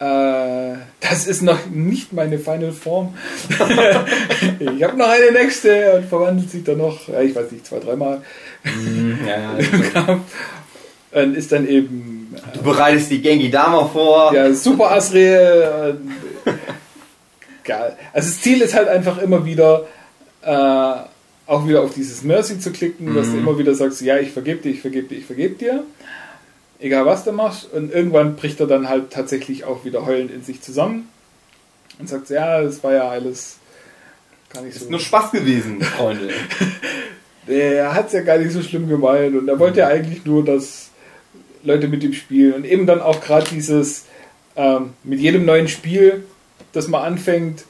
[0.03, 3.15] äh, das ist noch nicht meine Final Form.
[4.59, 7.79] ich habe noch eine nächste und verwandelt sich dann noch, ja, ich weiß nicht, zwei,
[7.79, 8.23] dreimal
[9.27, 10.23] Ja, ja, Kampf.
[11.12, 14.35] Und ist dann eben du bereitest die Genki Dama vor.
[14.35, 15.69] ja, super Asriel.
[15.91, 16.12] und-
[17.65, 17.97] Geil.
[18.12, 19.87] Also das Ziel ist halt einfach immer wieder
[20.43, 20.95] äh,
[21.47, 24.62] auch wieder auf dieses Mercy zu klicken, dass du immer wieder sagst, ja, ich vergebe
[24.62, 25.85] dir, ich vergebe dir, ich vergebe dir.
[26.83, 27.73] Egal was du machst.
[27.73, 31.09] Und irgendwann bricht er dann halt tatsächlich auch wieder heulend in sich zusammen
[32.01, 33.59] und sagt, ja, das war ja alles
[34.53, 34.85] gar nicht so.
[34.85, 36.31] Ist nur Spaß gewesen, Freunde.
[37.47, 40.45] Er hat es ja gar nicht so schlimm gemeint und er wollte ja eigentlich nur,
[40.45, 40.90] dass
[41.62, 44.07] Leute mit ihm spielen und eben dann auch gerade dieses
[44.57, 46.25] ähm, mit jedem neuen Spiel,
[46.73, 47.64] das man anfängt,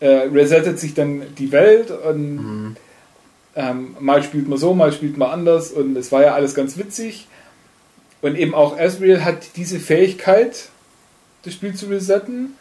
[0.00, 2.76] äh, resettet sich dann die Welt und
[3.54, 6.76] ähm, mal spielt man so, mal spielt man anders und es war ja alles ganz
[6.76, 7.28] witzig
[8.22, 10.68] und eben auch Asriel hat diese Fähigkeit,
[11.44, 12.54] das Spiel zu resetten,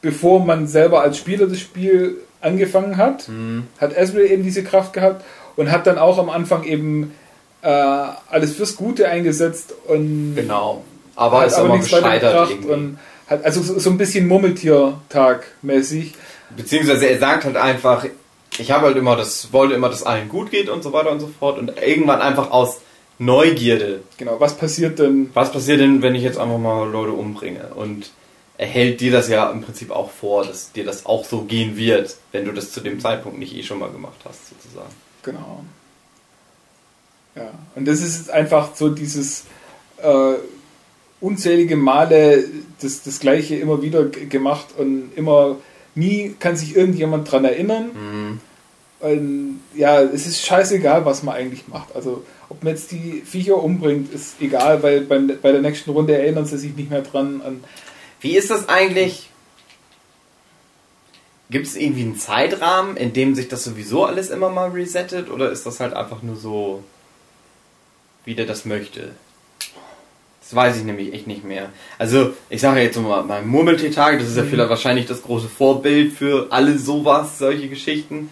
[0.00, 3.28] bevor man selber als Spieler das Spiel angefangen hat
[3.78, 5.24] hat Ezreal eben diese Kraft gehabt
[5.56, 7.12] und hat dann auch am Anfang eben
[7.62, 10.84] äh, alles fürs Gute eingesetzt und Genau.
[11.14, 16.14] Aber ist aber weiter gescheitert und hat also so, so ein bisschen Murmeltier-Tag mäßig.
[16.56, 18.06] Beziehungsweise er sagt halt einfach,
[18.58, 21.20] ich habe halt immer das, wollte immer, dass allen gut geht und so weiter und
[21.20, 21.58] so fort.
[21.58, 22.80] Und irgendwann einfach aus
[23.24, 25.30] Neugierde, Genau, was passiert denn?
[25.34, 27.68] was passiert denn, wenn ich jetzt einfach mal Leute umbringe?
[27.74, 28.10] Und
[28.58, 31.76] er hält dir das ja im Prinzip auch vor, dass dir das auch so gehen
[31.76, 34.92] wird, wenn du das zu dem Zeitpunkt nicht eh schon mal gemacht hast, sozusagen.
[35.22, 35.64] Genau.
[37.34, 39.44] Ja, und das ist einfach so dieses
[40.02, 40.34] äh,
[41.20, 42.44] unzählige Male
[42.80, 45.56] das, das Gleiche immer wieder gemacht und immer
[45.94, 48.40] nie kann sich irgendjemand dran erinnern.
[49.00, 51.94] Und ja, es ist scheißegal, was man eigentlich macht.
[51.96, 56.14] Also, ob man jetzt die Viecher umbringt, ist egal, weil bei, bei der nächsten Runde
[56.14, 57.40] erinnern sie sich nicht mehr dran.
[57.42, 57.64] An
[58.20, 59.30] Wie ist das eigentlich?
[61.48, 65.30] Gibt es irgendwie einen Zeitrahmen, in dem sich das sowieso alles immer mal resettet?
[65.30, 66.84] Oder ist das halt einfach nur so,
[68.26, 69.12] wie der das möchte?
[70.42, 71.70] Das weiß ich nämlich echt nicht mehr.
[71.98, 76.12] Also, ich sage jetzt mal, beim Murmeltiertage, das ist ja vielleicht wahrscheinlich das große Vorbild
[76.12, 78.28] für alle sowas, solche Geschichten.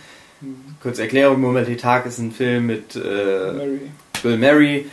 [0.82, 3.80] Kurze Erklärung, Murmeltiertag ist ein Film mit äh, Mary.
[4.22, 4.86] Bill Murray,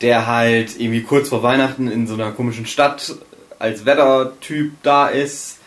[0.00, 3.14] der halt irgendwie kurz vor Weihnachten in so einer komischen Stadt
[3.58, 5.58] als Wettertyp da ist.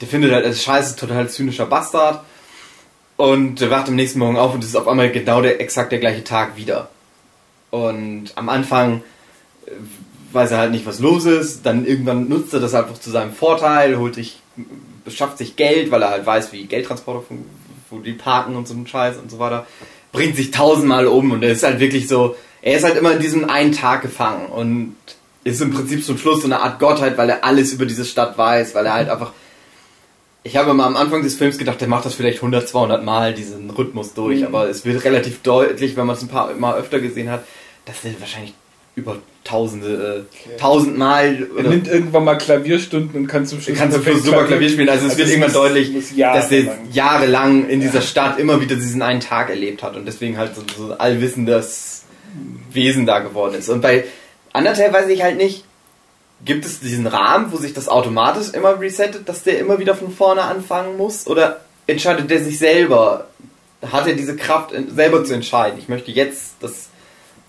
[0.00, 2.24] Der findet halt, als scheiße, total zynischer Bastard.
[3.16, 5.92] Und der wacht am nächsten Morgen auf und es ist auf einmal genau der exakt
[5.92, 6.88] der gleiche Tag wieder.
[7.70, 9.02] Und am Anfang
[9.66, 9.70] äh,
[10.32, 11.64] weiß er halt nicht, was los ist.
[11.64, 14.40] Dann irgendwann nutzt er das einfach zu seinem Vorteil, holt sich,
[15.04, 17.24] beschafft sich Geld, weil er halt weiß, wie Geldtransporter,
[17.90, 19.66] wo die parken und so ein Scheiß und so weiter.
[20.12, 23.20] Bringt sich tausendmal um und er ist halt wirklich so, er ist halt immer in
[23.20, 24.96] diesem einen Tag gefangen und
[25.44, 28.38] ist im Prinzip zum Schluss so eine Art Gottheit, weil er alles über diese Stadt
[28.38, 29.32] weiß, weil er halt einfach
[30.44, 33.32] ich habe mal am Anfang des Films gedacht, der macht das vielleicht 100, 200 Mal,
[33.32, 34.46] diesen Rhythmus durch, Mhm.
[34.46, 37.44] aber es wird relativ deutlich, wenn man es ein paar Mal öfter gesehen hat,
[37.84, 38.54] dass er wahrscheinlich
[38.94, 40.56] über tausende, äh, Okay.
[40.58, 44.44] tausend Mal Er nimmt irgendwann mal Klavierstunden und kann zum Schluss kannst du perfekt super
[44.44, 44.88] Klavier spielen.
[44.88, 47.68] Also es wird irgendwann deutlich, dass der jahrelang.
[47.68, 50.92] in dieser Stadt immer wieder diesen einen Tag erlebt hat und deswegen halt so, so
[50.92, 52.04] ein allwissendes
[52.70, 53.68] Wesen da geworden ist.
[53.68, 54.04] Und bei
[54.54, 55.64] Undertale weiß ich halt nicht,
[56.44, 60.12] gibt es diesen Rahmen, wo sich das automatisch immer resettet, dass der immer wieder von
[60.12, 61.26] vorne anfangen muss?
[61.26, 63.28] Oder entscheidet der sich selber?
[63.90, 65.78] Hat er diese Kraft, selber zu entscheiden?
[65.78, 66.88] Ich möchte jetzt das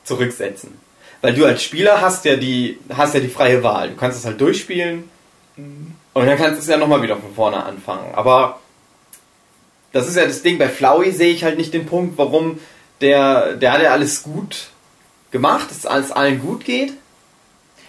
[0.03, 0.82] zurücksetzen.
[1.23, 3.91] Weil du als Spieler hast ja die, hast ja die freie Wahl.
[3.91, 5.09] Du kannst es halt durchspielen
[5.55, 5.95] und
[6.27, 8.13] dann kannst du es ja nochmal wieder von vorne anfangen.
[8.13, 8.59] Aber
[9.93, 12.59] das ist ja das Ding, bei Flowey sehe ich halt nicht den Punkt, warum
[12.99, 14.67] der, der hat ja alles gut
[15.31, 16.91] gemacht, dass alles allen gut geht.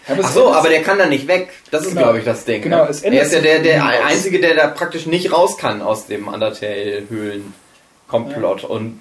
[0.06, 1.48] Ja, Ach so, aber der kann da nicht weg.
[1.72, 2.02] Das ist, Genau.
[2.02, 2.62] glaube ich, das Ding.
[2.62, 2.90] Genau, ne?
[2.90, 3.84] es ändert er ist ja der, der.
[4.04, 8.62] Einzige, der da praktisch nicht raus kann aus dem Undertale-Höhlen-Komplott.
[8.62, 9.00] Und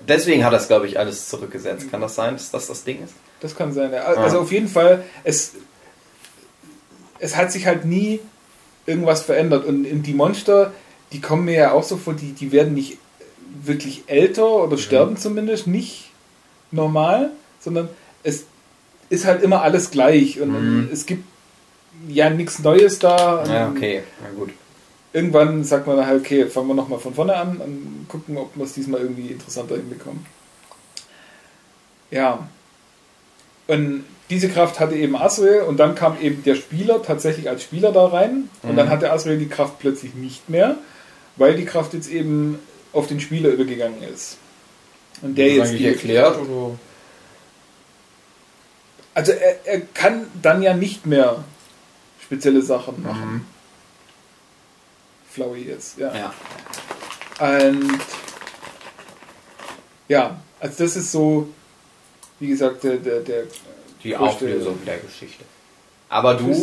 [0.00, 1.92] deswegen hat er es, glaube ich, alles zurückgesetzt.
[1.92, 3.14] Kann das sein, dass das das Ding ist?
[3.40, 4.02] Das kann sein, ja.
[4.02, 5.52] Also auf jeden Fall, es,
[7.18, 8.20] es hat sich halt nie
[8.86, 9.64] irgendwas verändert.
[9.66, 10.72] Und die Monster,
[11.12, 12.98] die kommen mir ja auch so vor, die, die werden nicht
[13.62, 14.80] wirklich älter oder Mhm.
[14.80, 16.10] sterben zumindest nicht
[16.70, 17.30] normal,
[17.60, 17.88] sondern
[18.22, 18.44] es
[19.08, 20.40] ist halt immer alles gleich.
[20.40, 20.88] Und, Mhm.
[20.92, 21.24] es gibt
[22.08, 23.44] ja nichts Neues da.
[23.46, 24.02] Ja, okay.
[24.22, 24.50] Na gut.
[25.12, 28.64] Irgendwann sagt man halt, okay, fangen wir nochmal von vorne an und gucken, ob wir
[28.64, 30.26] es diesmal irgendwie interessanter hinbekommen.
[32.10, 32.46] Ja.
[33.68, 37.92] Und diese Kraft hatte eben Asriel und dann kam eben der Spieler tatsächlich als Spieler
[37.92, 38.76] da rein und Mhm.
[38.76, 40.76] dann hatte Asriel die Kraft plötzlich nicht mehr,
[41.36, 42.58] weil die Kraft jetzt eben
[42.92, 44.38] auf den Spieler übergegangen ist.
[45.22, 46.76] Und der jetzt die, erklärt oder?
[49.14, 51.44] Also er, er kann dann ja nicht mehr
[52.22, 53.46] spezielle Sachen machen.
[55.30, 56.12] Flowey jetzt, ja.
[56.14, 56.34] Ja.
[57.56, 57.98] Und
[60.08, 61.48] ja, also das ist so,
[62.40, 63.44] wie gesagt, der, der, der
[64.02, 65.44] Die Auflösung der Geschichte.
[66.08, 66.54] Aber du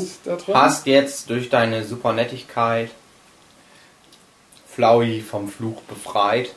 [0.53, 2.89] hast jetzt durch deine Supernettigkeit
[4.73, 6.49] Flowey vom Fluch befreit.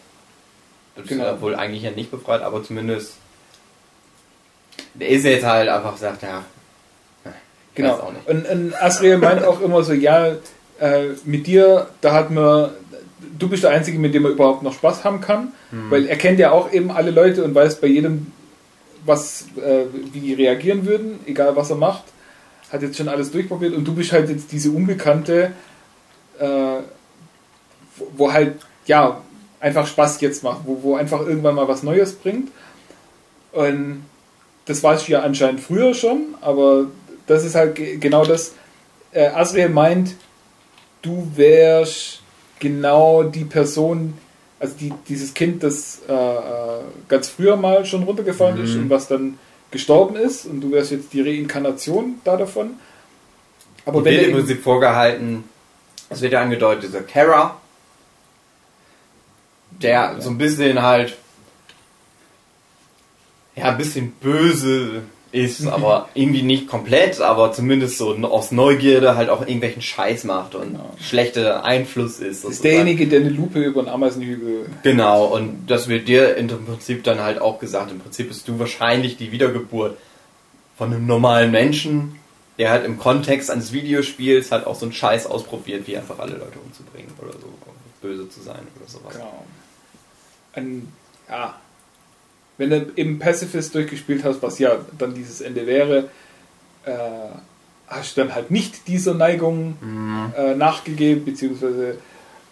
[1.06, 1.24] Genau.
[1.24, 3.14] ja wohl eigentlich ja nicht befreit, aber zumindest
[4.94, 6.44] der ist jetzt halt einfach gesagt, ja,
[7.76, 7.94] Genau.
[7.94, 8.26] auch nicht.
[8.26, 10.34] Und, und Asriel meint auch immer so, ja,
[10.80, 12.70] äh, mit dir, da hat man,
[13.38, 15.88] du bist der Einzige, mit dem man überhaupt noch Spaß haben kann, Hm.
[15.90, 18.32] weil er kennt ja auch eben alle Leute und weiß bei jedem,
[19.04, 22.04] was, äh, wie die reagieren würden, egal was er macht.
[22.70, 25.52] Hat jetzt schon alles durchprobiert und du bist halt jetzt diese Unbekannte,
[26.38, 26.80] äh,
[28.16, 29.22] wo, halt, ja,
[29.60, 32.50] einfach Spaß jetzt macht, wo, wo einfach irgendwann mal was Neues bringt.
[33.52, 34.04] Und
[34.66, 36.86] das weiß ich ja anscheinend früher schon, aber
[37.26, 38.52] das ist halt ge- genau das.
[39.12, 40.14] Äh, Asriel meint,
[41.00, 42.20] du wärst
[42.58, 44.14] genau die Person,
[44.60, 49.08] also die, dieses Kind, das äh, äh, ganz früher mal schon runtergefallen ist und was
[49.08, 49.38] dann
[49.70, 52.74] gestorben ist und du wärst jetzt die Reinkarnation da davon.
[53.84, 55.44] Aber Die wenn wird im Prinzip vorgehalten,
[56.10, 57.60] es wird ja angedeutet, dieser Kara,
[59.70, 61.16] der so ein bisschen halt,
[63.54, 65.02] ja, ein bisschen böse
[65.38, 70.54] ist, aber irgendwie nicht komplett, aber zumindest so aus Neugierde halt auch irgendwelchen Scheiß macht
[70.54, 70.94] und Genau.
[71.00, 72.44] schlechter Einfluss ist.
[72.44, 77.04] ist derjenige, der eine Lupe über einen Ameisenhügel Genau, und das wird dir im Prinzip
[77.04, 77.90] dann halt auch gesagt.
[77.90, 79.96] Im Prinzip bist du wahrscheinlich die Wiedergeburt
[80.76, 82.16] von einem normalen Menschen,
[82.58, 86.32] der halt im Kontext eines Videospiels halt auch so einen Scheiß ausprobiert, wie einfach alle
[86.32, 87.48] Leute umzubringen oder so,
[88.02, 89.14] böse zu sein oder sowas.
[89.14, 89.44] Genau.
[90.54, 90.88] Ein,
[91.28, 91.54] ja.
[92.58, 96.08] Wenn du eben Pacifist durchgespielt hast, was ja dann dieses Ende wäre,
[96.84, 96.92] äh,
[97.86, 100.32] hast du dann halt nicht dieser Neigung Mhm.
[100.36, 101.96] äh, nachgegeben, beziehungsweise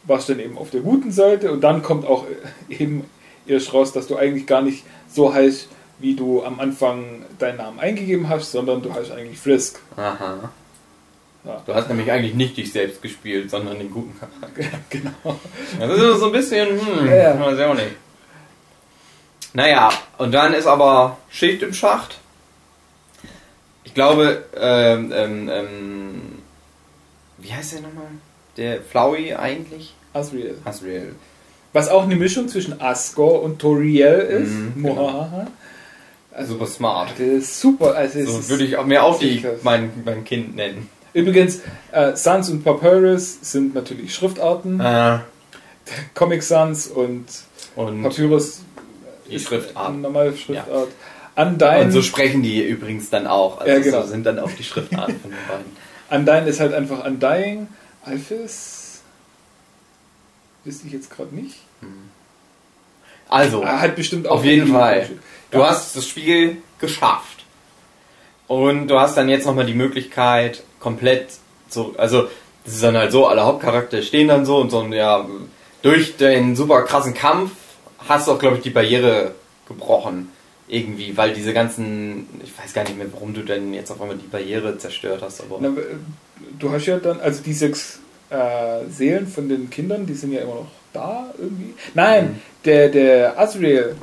[0.04, 2.24] warst dann eben auf der guten Seite und dann kommt auch
[2.70, 3.04] äh, eben
[3.46, 7.80] erst raus, dass du eigentlich gar nicht so heißt, wie du am Anfang deinen Namen
[7.80, 9.80] eingegeben hast, sondern du heißt eigentlich Frisk.
[9.96, 10.50] Aha.
[11.44, 11.62] Ja.
[11.64, 14.78] Du hast nämlich eigentlich nicht dich selbst gespielt, sondern den guten Charakter.
[14.90, 15.38] genau.
[15.78, 17.40] Das ist so ein bisschen, hm, Ja, ja.
[17.40, 17.90] weiß ich auch nicht.
[19.56, 22.18] Naja, und dann ist aber Schicht im Schacht.
[23.84, 26.22] Ich glaube, ähm, ähm, ähm,
[27.38, 28.04] wie heißt der nochmal?
[28.58, 29.94] Der Flowey eigentlich?
[30.12, 30.58] Asriel.
[30.62, 31.14] Asriel.
[31.72, 34.06] Was auch eine Mischung zwischen Asgore und Toriel
[34.42, 34.50] ist.
[34.50, 35.46] Mhm, Mohaha.
[36.32, 37.08] Also, Super smart.
[37.40, 37.94] super.
[37.94, 40.90] Also, So würde ich auch mir auch die, mein, mein Kind nennen.
[41.14, 44.80] Übrigens, äh, Sans und Papyrus sind natürlich Schriftarten.
[44.80, 45.20] Äh,
[46.14, 47.24] Comic Sans und
[47.74, 48.60] und, Papyrus
[49.30, 49.96] Die Schriftart.
[49.96, 50.88] normale Schriftart.
[51.36, 53.58] Undyne, und so sprechen die übrigens dann auch.
[53.60, 54.02] Also Ja, genau.
[54.02, 55.76] so sind dann auch die Schriftarten von den beiden.
[56.10, 57.68] Undyne ist halt einfach Undying.
[58.04, 59.00] Alphys
[60.64, 61.56] wüsste ich jetzt gerade nicht.
[63.28, 65.08] Also, Er hat bestimmt auch Auf jeden Fall.
[65.50, 65.70] Du Ja.
[65.70, 67.44] hast das Spiel geschafft.
[68.46, 71.30] Und du hast dann jetzt nochmal die Möglichkeit, komplett
[71.68, 71.94] zu.
[71.98, 72.28] Also,
[72.64, 75.26] das ist dann halt so, alle Hauptcharaktere stehen dann so und so, und ja,
[75.82, 77.50] durch den super krassen Kampf
[77.98, 79.32] hast du auch, glaube ich, die Barriere
[79.68, 80.30] gebrochen.
[80.68, 82.26] Irgendwie, weil diese ganzen.
[82.44, 85.40] Ich weiß gar nicht mehr, warum du denn jetzt auf einmal die Barriere zerstört hast,
[85.42, 85.58] aber.
[85.60, 85.94] Na, äh,
[86.58, 90.40] du hast ja dann, also die sechs äh, Seelen von den Kindern, die sind ja
[90.40, 91.72] immer noch da irgendwie.
[91.94, 92.42] Nein, Mhm.
[92.64, 93.94] der, der Asriel,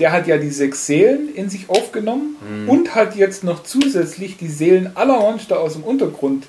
[0.00, 2.68] der hat ja die sechs Seelen in sich aufgenommen Mhm.
[2.68, 6.46] und hat jetzt noch zusätzlich die Seelen aller Monster aus dem Untergrund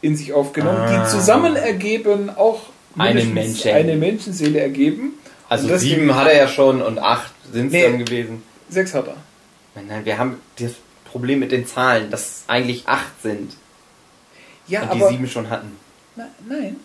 [0.00, 1.04] in sich aufgenommen, Ah.
[1.04, 2.62] die zusammen ergeben auch
[2.94, 3.70] mindestens Menschen.
[3.72, 5.12] eine Menschenseele ergeben.
[5.50, 7.82] Also sieben hat er ja schon und acht sind es Nee.
[7.82, 8.42] dann gewesen.
[8.70, 9.16] Sechs hat er.
[9.74, 10.72] Nein, nein, wir haben das
[11.04, 13.52] Problem mit den Zahlen, dass es eigentlich acht sind
[14.66, 15.10] Ja, und die aber.
[15.10, 15.76] sieben schon hatten.
[16.16, 16.76] Na, nein.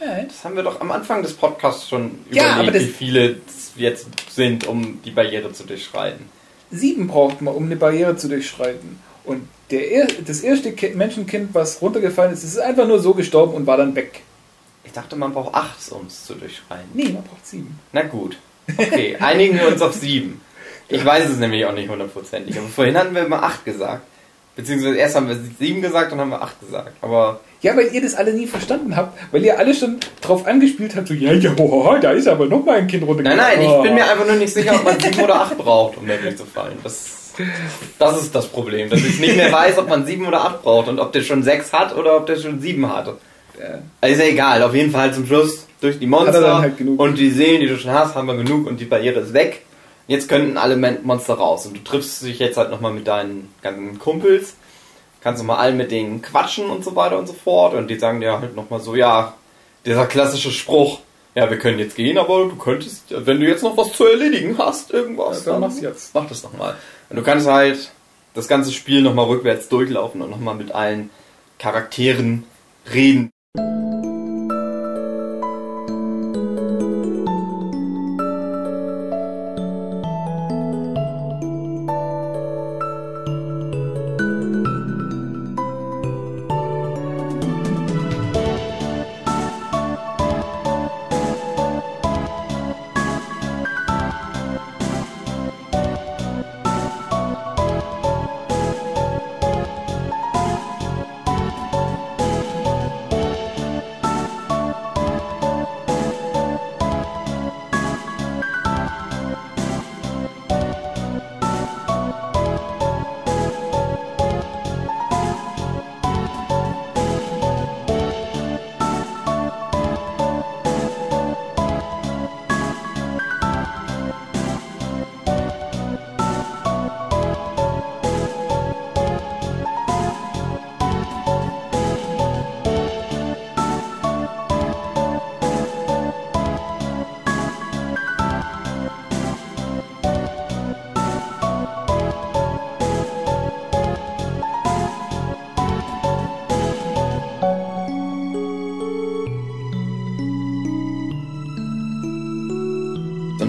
[0.00, 0.28] Nein.
[0.28, 4.06] Das haben wir doch am Anfang des Podcasts schon Ja, überlegt, wie viele es jetzt
[4.30, 6.24] sind, um die Barriere zu durchschreiten.
[6.70, 8.98] Sieben braucht man, um eine Barriere zu durchschreiten.
[9.24, 13.52] Und der, er- das erste Ki- Menschenkind, was runtergefallen ist, ist einfach nur so gestorben
[13.52, 14.22] und war dann weg.
[14.90, 16.88] Ich dachte, man braucht acht, um es zu durchschreiten.
[16.94, 17.78] Nee, man braucht sieben.
[17.92, 18.36] Na gut.
[18.76, 20.40] Okay, einigen wir uns auf sieben.
[20.88, 22.58] Ich weiß es nämlich auch nicht hundertprozentig.
[22.58, 24.02] Aber vorhin hatten wir immer acht gesagt.
[24.56, 26.92] Beziehungsweise erst haben wir sieben gesagt, dann haben wir acht gesagt.
[27.02, 30.96] Aber Ja, weil ihr das alle nie verstanden habt, weil ihr alle schon drauf angespielt
[30.96, 33.60] habt, so, ja, ja, hohoho, da ist aber noch mal ein Kind nein, runtergefallen.
[33.60, 34.10] nein, ich bin mir Oh.
[34.10, 36.78] einfach nur nicht sicher, ob man sieben oder acht braucht, um da durchzufallen.
[36.82, 37.30] Das,
[38.00, 38.90] das ist das Problem.
[38.90, 41.44] Dass ich nicht mehr weiß, ob man sieben oder acht braucht und ob der schon
[41.44, 43.14] sechs hat oder ob der schon sieben hat.
[44.00, 46.80] Also ist ja egal, auf jeden Fall zum Schluss durch die er Monster dann halt
[46.80, 49.64] und die Seelen, die du schon hast, haben wir genug und die Barriere ist weg.
[50.06, 53.98] Jetzt könnten alle Monster raus und du triffst dich jetzt halt nochmal mit deinen ganzen
[53.98, 54.54] Kumpels,
[55.20, 58.20] kannst nochmal allen mit denen quatschen und so weiter und so fort und die sagen
[58.20, 59.34] dir halt nochmal so, ja,
[59.86, 60.98] dieser klassische Spruch,
[61.34, 64.56] ja, wir können jetzt gehen, aber du könntest, wenn du jetzt noch was zu erledigen
[64.58, 66.12] hast, irgendwas, Ja, dann mach's jetzt.
[66.14, 66.74] Mach das nochmal.
[67.08, 67.92] Und du kannst halt
[68.34, 71.10] das ganze Spiel nochmal rückwärts durchlaufen und nochmal mit allen
[71.58, 72.44] Charakteren
[72.92, 73.30] reden.
[73.58, 73.89] you.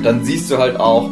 [0.01, 1.11] Und dann siehst du halt auch,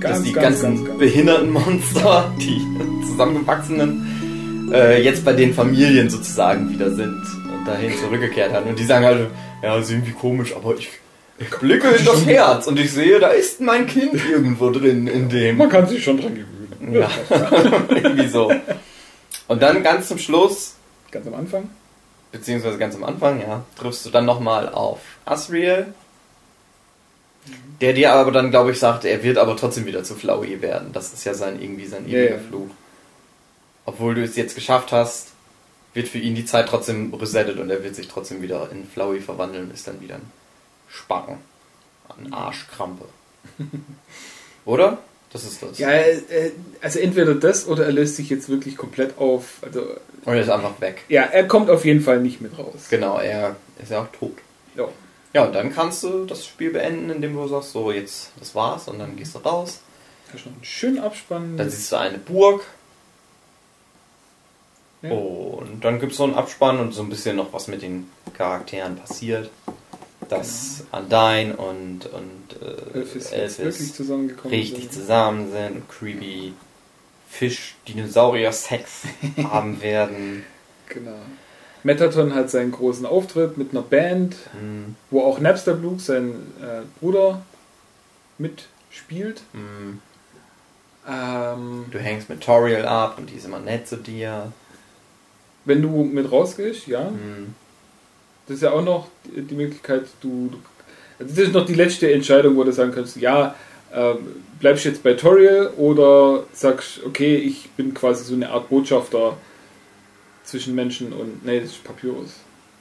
[0.00, 2.64] dass Ganz, die ganz, ganzen ganz, behinderten Monster, die
[3.04, 7.20] zusammengewachsenen, äh, jetzt bei den Familien sozusagen wieder sind
[7.52, 8.70] und dahin zurückgekehrt haben.
[8.70, 9.26] Und die sagen halt,
[9.64, 10.90] ja, ist irgendwie komisch, aber ich,
[11.40, 15.28] Ich blicke in das Herz und ich sehe, da ist mein Kind irgendwo drin in
[15.28, 15.56] dem.
[15.56, 16.94] Man kann sich schon dran gewöhnen.
[16.94, 17.10] Ja,
[17.88, 18.52] irgendwie so.
[19.48, 20.76] Und dann ganz zum Schluss,
[21.10, 21.68] Ganz am Anfang.
[22.30, 25.86] beziehungsweise ganz am Anfang, ja, triffst du dann nochmal auf Asriel,
[27.80, 30.92] der dir aber dann, glaube ich, sagt, er wird aber trotzdem wieder zu Flowey werden.
[30.92, 32.38] Das ist ja sein irgendwie sein ewiger ja.
[32.38, 32.68] Fluch.
[33.86, 35.28] Obwohl du es jetzt geschafft hast,
[35.94, 39.20] wird für ihn die Zeit trotzdem resettet und er wird sich trotzdem wieder in Flowey
[39.20, 40.30] verwandeln und ist dann wieder ein
[40.88, 41.38] Spacken.
[42.18, 43.06] Ein Arschkrampe.
[44.64, 44.98] Oder?
[45.32, 45.78] Das ist das.
[45.78, 45.88] Ja,
[46.80, 49.58] also entweder das oder er löst sich jetzt wirklich komplett auf.
[49.62, 49.82] Also,
[50.24, 51.04] Und er ist einfach weg.
[51.08, 52.88] ja, er kommt auf jeden Fall nicht mit raus.
[52.90, 54.36] Genau, er ist ja auch tot.
[54.76, 54.88] Ja.
[55.32, 58.88] Ja, und dann kannst du das Spiel beenden, indem du sagst, so jetzt, das war's,
[58.88, 59.80] und dann gehst du raus.
[60.32, 61.56] Hast noch einen schönen Abspann.
[61.56, 62.62] Dann siehst du eine Burg.
[65.02, 65.10] Ja.
[65.10, 68.10] Und dann gibt es so einen Abspann und so ein bisschen noch was mit den
[68.34, 69.50] Charakteren passiert.
[70.28, 74.92] Dass Undyne und, und äh, Elvis jetzt wirklich zusammengekommen richtig sind.
[74.92, 76.52] zusammen sind und creepy
[77.30, 79.02] Fisch-Dinosaurier-Sex
[79.44, 80.44] haben werden.
[80.88, 81.18] Genau.
[81.82, 86.82] Metaton hat seinen großen Auftritt mit einer Band, Hm, wo auch Napster Blue, sein äh,
[87.00, 87.42] Bruder,
[88.38, 89.42] mitspielt.
[89.52, 90.00] hm.
[91.08, 94.52] Ähm, Du hängst mit Toriel ab und die ist immer nett zu dir.
[95.66, 97.54] wenn du mit rausgehst, ja, Hm.
[98.46, 100.58] das ist ja auch noch die, die Möglichkeit, du, du
[101.18, 103.54] also das ist noch die letzte Entscheidung, wo du sagen kannst, ja,
[103.92, 104.18] ähm,
[104.58, 109.36] bleibst jetzt bei Toriel oder sagst, okay, ich bin quasi so eine Art Botschafter
[110.50, 112.30] zwischen Menschen und, nee, das ist Papyrus.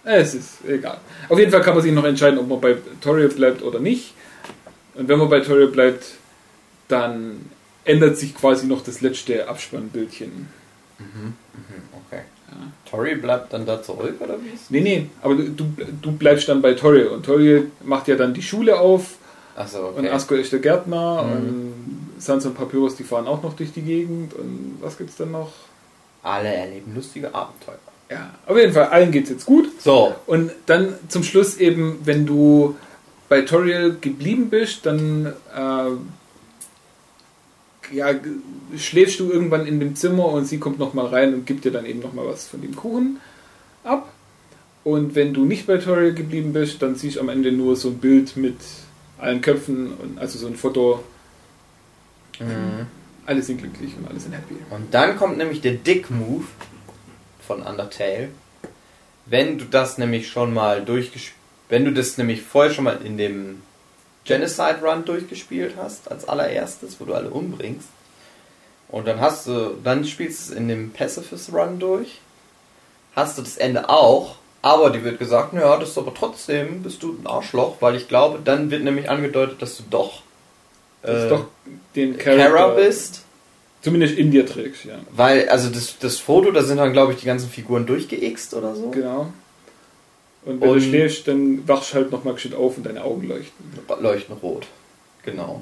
[0.06, 0.98] Äh, Es ist egal.
[1.28, 4.14] Auf jeden Fall kann man sich noch entscheiden, ob man bei Toriel bleibt oder nicht.
[4.96, 6.06] Und wenn man bei Toriel bleibt,
[6.88, 7.46] dann
[7.86, 10.48] ändert sich quasi noch das letzte Abspannbildchen.
[12.08, 12.22] Okay.
[12.90, 16.62] Tori bleibt dann da zurück, oder wie ist Nee, nee, aber du, du, bleibst dann
[16.62, 17.08] bei Toriel.
[17.08, 19.16] Und Toriel macht ja dann die Schule auf
[19.56, 20.10] Achso, und okay.
[20.10, 21.32] Asko ist der Gärtner Mhm.
[21.32, 21.74] und
[22.18, 24.34] Sans und Papyrus, die fahren auch noch durch die Gegend.
[24.34, 25.52] Und was gibt's dann noch?
[26.24, 27.80] Alle erleben lustige Abenteuer.
[28.10, 29.70] Ja, auf jeden Fall, allen geht's jetzt gut.
[29.82, 32.76] So, Und dann zum Schluss eben, wenn du
[33.30, 35.92] bei Toriel geblieben bist, dann äh,
[37.96, 38.14] ja,
[38.76, 41.86] schläfst du irgendwann in dem Zimmer und sie kommt nochmal rein und gibt dir dann
[41.86, 43.20] eben nochmal was von dem Kuchen
[43.84, 44.12] ab.
[44.84, 47.90] Und wenn du nicht bei Toriel geblieben bist, dann siehst du am Ende nur so
[47.90, 48.56] ein Bild mit
[49.20, 51.04] allen Köpfen, und also so ein Foto.
[53.30, 54.56] Alle sind glücklich und alle sind happy.
[54.72, 56.46] und dann kommt nämlich der Dick-Move
[57.46, 58.30] von Undertale.
[59.28, 61.38] Wenn du das nämlich schon mal durchgespielt,
[61.70, 63.62] wenn du das nämlich vorher schon mal in dem
[64.26, 67.90] Genocide Run durchgespielt hast, als allererstes, wo du alle umbringst,
[68.88, 72.22] und dann hast du, dann spielst du es in dem Pacifist Run durch,
[73.16, 77.04] hast du das Ende auch, aber dir wird gesagt, naja, das ist aber trotzdem, bist
[77.04, 80.24] du ein Arschloch, weil ich glaube, dann wird nämlich angedeutet, dass du doch
[81.02, 81.46] Das äh, doch
[81.96, 83.24] den Kara bist.
[83.82, 84.96] Zumindest in dir trägst, ja.
[85.12, 88.76] Weil, also das, das Foto, da sind dann, glaube ich, die ganzen Figuren durchgeixt oder
[88.76, 88.90] so.
[88.90, 89.32] Genau.
[90.46, 93.66] Und wenn Und- du schläfst, dann wachst halt nochmal gescheit auf und deine Augen leuchten.
[94.02, 94.68] Leuchten rot.
[95.24, 95.62] Genau.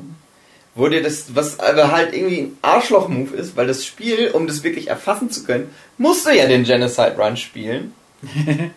[0.73, 4.63] Wo dir das, was aber halt irgendwie ein Arschloch-Move ist, weil das Spiel, um das
[4.63, 7.93] wirklich erfassen zu können, musst du ja den Genocide Run spielen.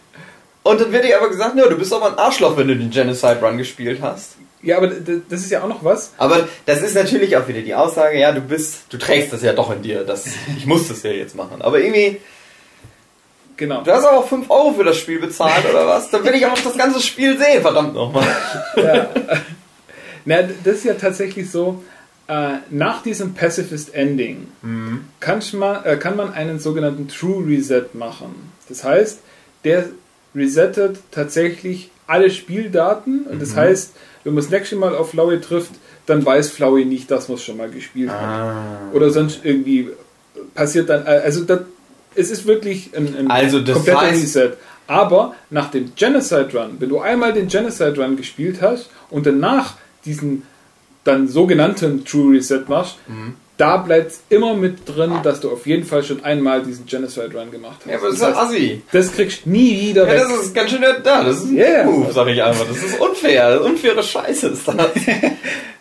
[0.63, 2.91] Und dann wird dir aber gesagt, ja, du bist aber ein Arschloch, wenn du den
[2.91, 4.37] Genocide Run gespielt hast.
[4.63, 6.13] Ja, aber das ist ja auch noch was.
[6.19, 9.53] Aber das ist natürlich auch wieder die Aussage, ja, du bist, du trägst das ja
[9.55, 11.63] doch in dir, das, ich muss das ja jetzt machen.
[11.63, 12.21] Aber irgendwie,
[13.57, 13.83] Genau.
[13.83, 16.09] du hast aber auch 5 Euro für das Spiel bezahlt oder was?
[16.11, 18.27] Dann will ich auch noch das ganze Spiel sehen, verdammt nochmal.
[18.77, 19.11] Ja.
[20.25, 21.83] Na, das ist ja tatsächlich so,
[22.27, 24.49] äh, nach diesem Pacifist Ending
[25.21, 28.51] kannst man, äh, kann man einen sogenannten True Reset machen.
[28.69, 29.19] Das heißt,
[29.65, 29.87] der
[30.35, 33.93] resettet tatsächlich alle Spieldaten und das heißt,
[34.25, 35.73] wenn man das nächste Mal auf Flowey trifft,
[36.07, 38.93] dann weiß Flowey nicht, dass man es schon mal gespielt hat.
[38.93, 39.89] Oder sonst irgendwie
[40.55, 41.61] passiert dann, äh, also das,
[42.15, 44.51] es ist wirklich ein, ein Also das kompletter heißt- Reset.
[44.87, 49.75] Aber nach dem Genocide Run, wenn du einmal den Genocide Run gespielt hast und danach
[50.05, 50.43] diesen
[51.05, 53.35] dann sogenannten True Reset machst, Mhm.
[53.61, 57.31] Da bleibt es immer mit drin, dass du auf jeden Fall schon einmal diesen Genocide
[57.39, 57.91] Run gemacht hast.
[57.91, 58.83] Ja, aber das ist ja assi.
[58.91, 60.19] das kriegst du nie wieder Ja, weg.
[60.29, 61.85] das ist ganz schön da, das ist ein Yeah.
[61.85, 62.67] Move, sag ich einfach.
[62.67, 64.77] Das ist unfair, unfaire Scheiße ist das.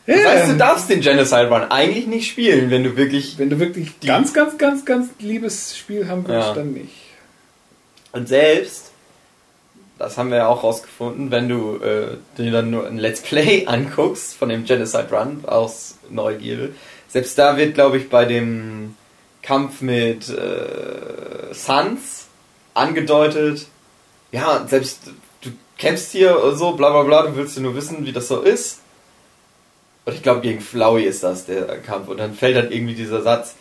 [0.05, 3.37] Das heißt, du darfst den Genocide Run eigentlich nicht spielen, wenn du wirklich...
[3.37, 6.53] wenn du wirklich ganz, ganz, ganz, ganz liebes Spiel haben willst, Ja.
[6.55, 6.89] dann nicht.
[8.11, 8.89] Und selbst,
[9.99, 13.65] das haben wir ja auch rausgefunden, wenn du äh, dir dann nur ein Let's Play
[13.67, 16.71] anguckst von dem Genocide Run aus Neugierde,
[17.09, 18.95] selbst da wird, glaube ich, bei dem
[19.41, 22.27] Kampf mit äh, Sans
[22.73, 23.67] angedeutet,
[24.31, 25.01] ja, selbst
[25.41, 28.41] du kämpfst hier so, bla bla bla, du willst ja nur wissen, wie das so
[28.41, 28.79] ist.
[30.05, 32.07] Und ich glaube, gegen Flowey ist das der Kampf.
[32.07, 33.55] Und dann fällt dann irgendwie dieser Satz.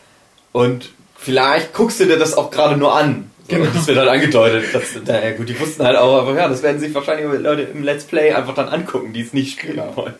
[0.52, 3.30] Und vielleicht guckst du dir das auch gerade nur an.
[3.48, 3.70] So, genau.
[3.72, 4.74] Das wird halt angedeutet.
[4.74, 7.82] Dass, naja, gut, die wussten halt auch, aber ja, das werden sich wahrscheinlich Leute im
[7.82, 9.96] Let's Play einfach dann angucken, die es nicht spielen genau.
[9.96, 10.14] wollen.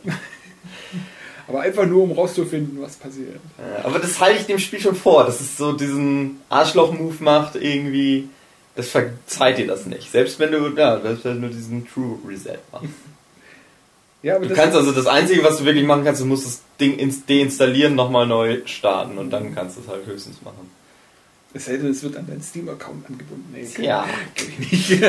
[1.48, 3.40] Aber einfach nur, um rauszufinden, was passiert.
[3.58, 7.56] Ja, aber das halte ich dem Spiel schon vor, dass es so diesen Arschloch-Move macht,
[7.56, 8.28] irgendwie.
[8.76, 10.12] Das verzeiht dir das nicht.
[10.12, 12.86] Selbst wenn du, ja, selbst wenn du diesen True Reset machst.
[14.20, 16.60] Ja, aber du kannst also das Einzige, was du wirklich machen kannst, du musst das
[16.80, 20.68] Ding deinstallieren, nochmal neu starten und dann kannst du es halt höchstens machen.
[21.54, 23.54] Es sei denn, es wird an deinen Steam-Account angebunden.
[23.54, 24.06] Nee, ja.
[24.34, 25.00] Ich nicht.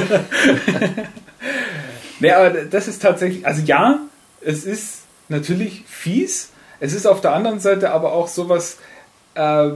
[2.19, 3.99] nee, aber das ist tatsächlich, also ja,
[4.41, 4.99] es ist
[5.29, 6.49] natürlich fies.
[6.79, 8.77] Es ist auf der anderen Seite aber auch sowas,
[9.35, 9.71] äh,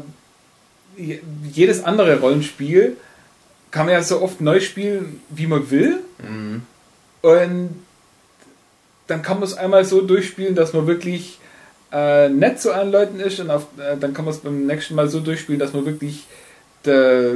[0.96, 2.98] jedes andere Rollenspiel
[3.72, 6.00] kann man ja so oft neu spielen, wie man will.
[6.20, 6.62] Mhm.
[7.22, 7.84] Und
[9.08, 11.40] dann kann man es einmal so durchspielen, dass man wirklich
[11.92, 14.96] äh, nett zu allen Leuten ist und auf, äh, dann kann man es beim nächsten
[14.96, 16.26] Mal so durchspielen, dass man wirklich
[16.86, 17.36] der,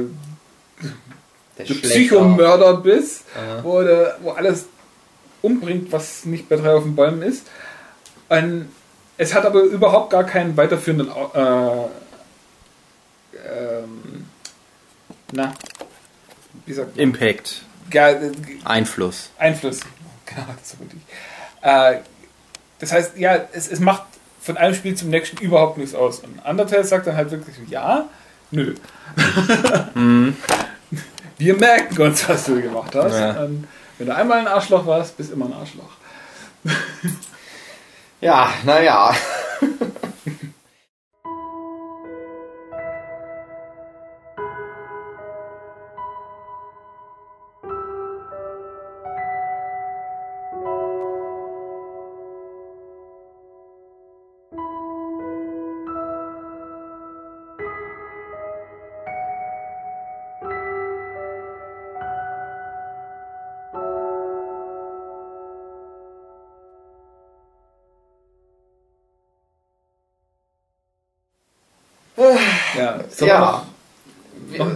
[1.58, 3.64] der, der Psychomörder bist, ja.
[3.64, 4.66] wo, der, wo alles
[5.42, 7.46] umbringt, was nicht bei drei auf den Bäumen ist.
[8.28, 8.68] Und
[9.16, 11.86] es hat aber überhaupt gar keinen weiterführenden äh,
[13.48, 14.26] ähm,
[15.32, 15.54] na,
[16.66, 17.02] wie sagt man?
[17.02, 17.62] Impact.
[17.92, 18.32] Ja, äh,
[18.64, 19.30] Einfluss.
[19.38, 19.80] Einfluss.
[20.26, 21.02] Genau, das ist wirklich.
[21.62, 22.00] Äh,
[22.78, 24.04] das heißt, ja, es, es macht
[24.40, 26.20] von einem Spiel zum nächsten überhaupt nichts aus.
[26.20, 28.08] Und Undertale sagt dann halt wirklich ja,
[28.50, 28.74] nö.
[29.94, 30.36] mhm.
[31.38, 33.14] Wir merken uns, was du gemacht hast.
[33.14, 33.48] Ja.
[33.98, 35.90] wenn du einmal ein Arschloch warst, bist du immer ein Arschloch.
[38.20, 39.14] ja, naja.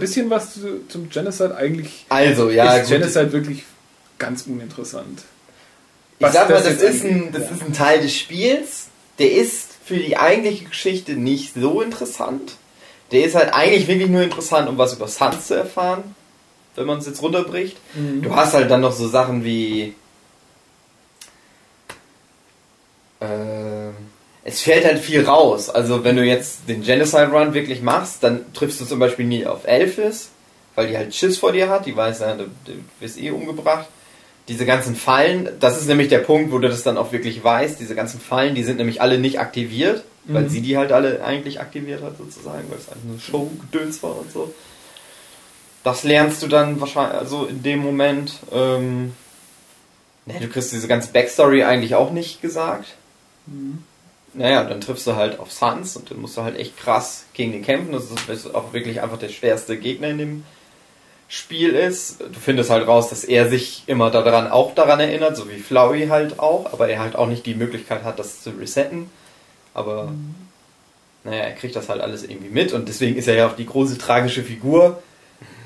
[0.03, 2.05] Bisschen was zu, zum Genocide eigentlich.
[2.09, 2.75] Also, ja.
[2.75, 3.63] Ist Genocide wirklich
[4.19, 5.23] ganz uninteressant.
[6.19, 7.51] Ich sag mal, das, ist, ein, das ja.
[7.51, 8.87] ist ein Teil des Spiels,
[9.19, 12.55] der ist für die eigentliche Geschichte nicht so interessant.
[13.11, 16.15] Der ist halt eigentlich wirklich nur interessant, um was über Suns zu erfahren,
[16.75, 17.77] wenn man es jetzt runterbricht.
[17.93, 18.21] Mhm.
[18.21, 19.95] Du hast halt dann noch so Sachen wie.
[24.53, 25.69] Es fällt halt viel raus.
[25.69, 29.45] Also wenn du jetzt den Genocide Run wirklich machst, dann triffst du zum Beispiel nie
[29.45, 30.29] auf Elfis,
[30.75, 33.87] weil die halt Schiss vor dir hat, die weiß ja, du, du wirst eh umgebracht.
[34.47, 37.79] Diese ganzen Fallen, das ist nämlich der Punkt, wo du das dann auch wirklich weißt,
[37.79, 40.33] diese ganzen Fallen, die sind nämlich alle nicht aktiviert, mhm.
[40.33, 44.19] weil sie die halt alle eigentlich aktiviert hat sozusagen, weil es einfach nur Show-Gedöns war
[44.19, 44.53] und so.
[45.83, 48.33] Das lernst du dann wahrscheinlich, also in dem Moment.
[48.51, 49.13] Ähm,
[50.25, 52.95] ne, du kriegst diese ganze Backstory eigentlich auch nicht gesagt.
[53.47, 53.83] Mhm
[54.33, 57.51] naja, dann triffst du halt auf Suns und dann musst du halt echt krass gegen
[57.51, 57.91] den kämpfen.
[57.91, 60.43] Das ist auch wirklich einfach der schwerste Gegner in dem
[61.27, 62.21] Spiel ist.
[62.21, 66.07] Du findest halt raus, dass er sich immer daran auch daran erinnert, so wie Flowey
[66.07, 69.09] halt auch, aber er halt auch nicht die Möglichkeit hat, das zu resetten.
[69.73, 70.35] Aber mhm.
[71.23, 73.65] naja, er kriegt das halt alles irgendwie mit und deswegen ist er ja auch die
[73.65, 75.01] große tragische Figur,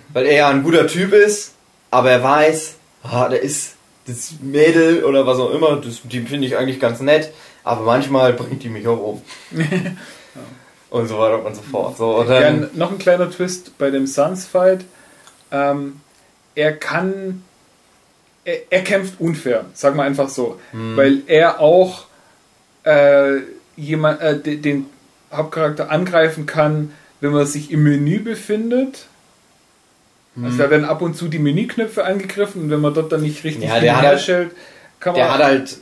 [0.10, 1.54] weil er ja ein guter Typ ist,
[1.92, 3.76] aber er weiß, ah, der ist
[4.08, 7.34] das Mädel oder was auch immer, das, die finde ich eigentlich ganz nett
[7.68, 9.22] aber manchmal bringt die mich auch um.
[10.90, 11.98] Und so weiter und so fort.
[11.98, 14.86] So, und dann ja, noch ein kleiner Twist bei dem Suns-Fight.
[15.52, 16.00] Ähm,
[16.56, 17.44] er kann.
[18.46, 20.62] Er, er, kämpft unfair, sagen wir einfach so.
[20.72, 20.96] Hm.
[20.96, 22.06] Weil er auch
[22.86, 23.42] äh,
[23.76, 24.86] jemand, äh, den, den
[25.30, 29.08] Hauptcharakter angreifen kann, wenn man sich im Menü befindet.
[30.38, 30.46] Also hm.
[30.46, 33.44] Also da werden ab und zu die Menüknöpfe angegriffen und wenn man dort dann nicht
[33.44, 34.52] richtig ja, herstellt,
[35.02, 35.22] kann man.
[35.22, 35.78] Der hat halt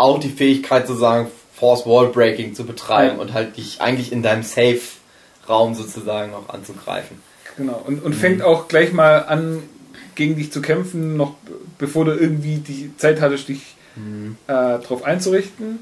[0.00, 3.22] auch die Fähigkeit zu sagen, Force Wall Breaking zu betreiben ja.
[3.22, 7.18] und halt dich eigentlich in deinem Safe-Raum sozusagen auch anzugreifen.
[7.56, 8.18] Genau, und, und mhm.
[8.18, 9.62] fängt auch gleich mal an,
[10.14, 11.34] gegen dich zu kämpfen, noch
[11.78, 14.36] bevor du irgendwie die Zeit hattest, dich mhm.
[14.46, 15.80] äh, darauf einzurichten.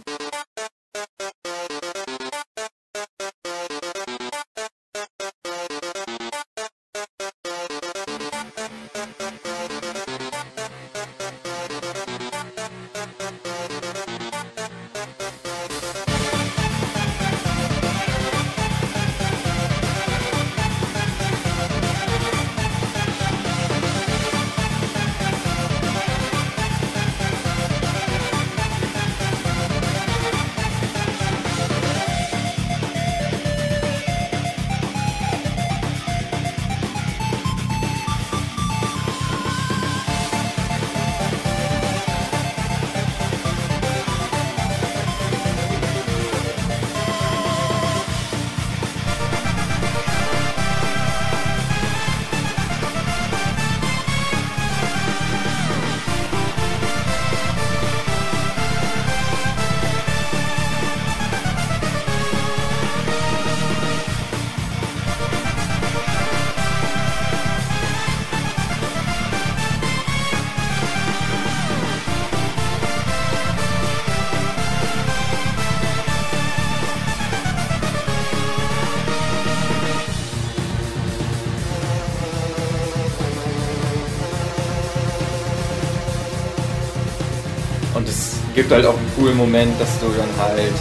[88.68, 90.72] Gibt halt auch einen coolen Moment, dass du dann halt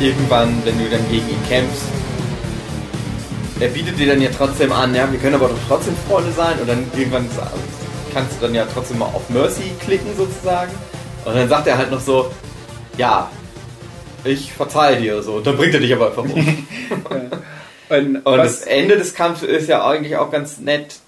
[0.00, 1.82] irgendwann, wenn du dann gegen ihn kämpfst,
[3.60, 6.58] er bietet dir dann ja trotzdem an, ja, wir können aber doch trotzdem Freunde sein
[6.58, 7.28] und dann irgendwann
[8.14, 10.72] kannst du dann ja trotzdem mal auf Mercy klicken sozusagen
[11.26, 12.30] und dann sagt er halt noch so,
[12.96, 13.30] ja,
[14.24, 16.32] ich verzeihe dir so und dann bringt er dich aber einfach um.
[17.90, 21.00] und, und das Ende des Kampfes ist ja eigentlich auch ganz nett,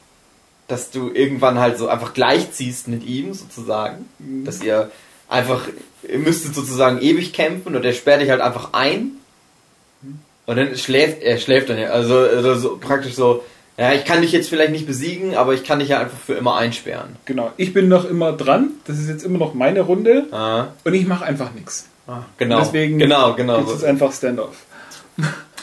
[0.69, 4.45] dass du irgendwann halt so einfach gleichziehst mit ihm sozusagen, mhm.
[4.45, 4.91] dass ihr
[5.29, 5.62] einfach,
[6.09, 9.12] ihr müsstet sozusagen ewig kämpfen und er sperrt dich halt einfach ein
[10.47, 13.45] und dann schläft, er schläft dann ja, also, also so, praktisch so,
[13.77, 16.35] ja, ich kann dich jetzt vielleicht nicht besiegen, aber ich kann dich ja einfach für
[16.35, 17.16] immer einsperren.
[17.24, 20.68] Genau, ich bin noch immer dran, das ist jetzt immer noch meine Runde ah.
[20.85, 21.89] und ich mache einfach nichts.
[22.07, 23.61] Ah, genau, deswegen genau, genau.
[23.62, 24.64] Ist es einfach Standoff.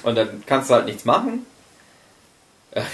[0.03, 1.45] Und dann kannst du halt nichts machen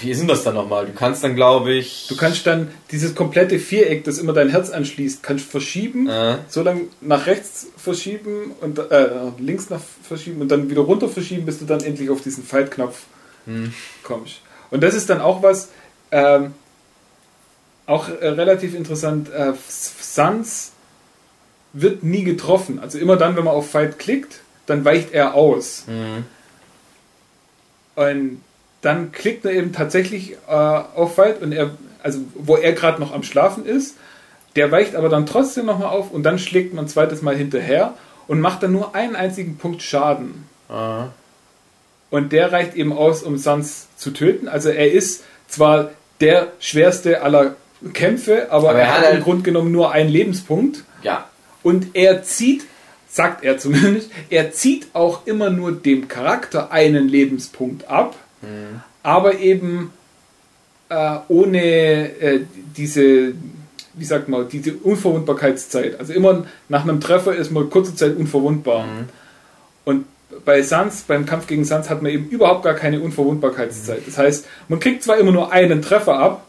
[0.00, 0.86] wie ist denn das dann nochmal?
[0.86, 2.06] Du kannst dann, glaube ich.
[2.08, 6.38] Du kannst dann dieses komplette Viereck, das immer dein Herz anschließt, kannst verschieben, äh.
[6.48, 9.08] so lange nach rechts verschieben und äh,
[9.38, 13.04] links nach verschieben und dann wieder runter verschieben, bis du dann endlich auf diesen Fight-Knopf
[13.46, 13.72] hm.
[14.02, 14.40] kommst.
[14.70, 15.70] Und das ist dann auch was,
[16.12, 16.54] ähm,
[17.86, 19.30] auch äh, relativ interessant.
[19.32, 20.72] Äh, Sans
[21.72, 22.78] wird nie getroffen.
[22.78, 25.84] Also immer dann, wenn man auf Fight klickt, dann weicht er aus.
[25.86, 26.24] Mhm.
[27.96, 28.40] Und
[28.82, 31.70] dann klickt er eben tatsächlich äh, auf Fight und er,
[32.02, 33.96] also wo er gerade noch am Schlafen ist,
[34.56, 37.94] der weicht aber dann trotzdem nochmal auf und dann schlägt man ein zweites Mal hinterher
[38.26, 40.46] und macht dann nur einen einzigen Punkt Schaden.
[40.68, 41.12] Aha.
[42.10, 44.48] Und der reicht eben aus, um Sans zu töten.
[44.48, 47.54] Also er ist zwar der schwerste aller
[47.92, 50.84] Kämpfe, aber, aber er, hat halt im Grunde genommen nur einen Lebenspunkt.
[51.02, 51.28] Ja.
[51.62, 52.64] Und er zieht,
[53.08, 58.80] sagt er zumindest, er zieht auch immer nur dem Charakter einen Lebenspunkt ab Mhm.
[59.02, 59.92] Aber eben
[60.90, 62.40] äh, ohne äh,
[62.76, 63.32] diese,
[63.94, 65.98] wie sagt man, diese Unverwundbarkeitszeit.
[65.98, 68.86] Also immer nach einem Treffer ist man kurze Zeit unverwundbar.
[68.86, 69.08] Mhm.
[69.84, 70.04] Und
[70.44, 74.02] bei Sans, beim Kampf gegen Sans hat man eben überhaupt gar keine Unverwundbarkeitszeit.
[74.06, 76.46] Das heißt, man kriegt zwar immer nur einen Treffer ab,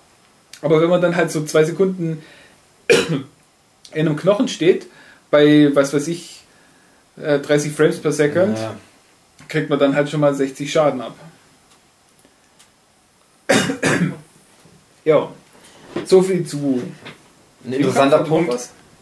[0.61, 2.21] aber wenn man dann halt so zwei Sekunden
[2.89, 3.25] in
[3.93, 4.87] einem Knochen steht,
[5.29, 6.41] bei, was weiß ich,
[7.17, 8.75] 30 äh, Frames per Second, ja.
[9.47, 11.15] kriegt man dann halt schon mal 60 Schaden ab.
[15.05, 15.29] ja,
[16.05, 16.81] so viel zu.
[17.65, 18.57] Ein interessanter Punkt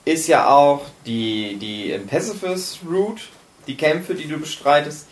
[0.06, 3.24] ist ja auch die, die Pacifist Route,
[3.68, 5.08] die Kämpfe, die du bestreitest.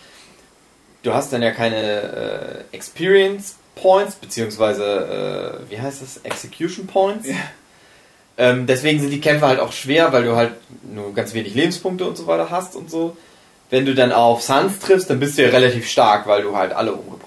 [1.04, 6.18] Du hast dann ja keine äh, Experience Points, beziehungsweise, äh, wie heißt das?
[6.24, 7.28] Execution Points.
[7.28, 7.36] Ja.
[8.38, 12.06] Ähm, deswegen sind die Kämpfe halt auch schwer, weil du halt nur ganz wenig Lebenspunkte
[12.06, 13.18] und so weiter hast und so.
[13.70, 16.72] Wenn du dann auf Sans triffst, dann bist du ja relativ stark, weil du halt
[16.72, 17.27] alle umgebracht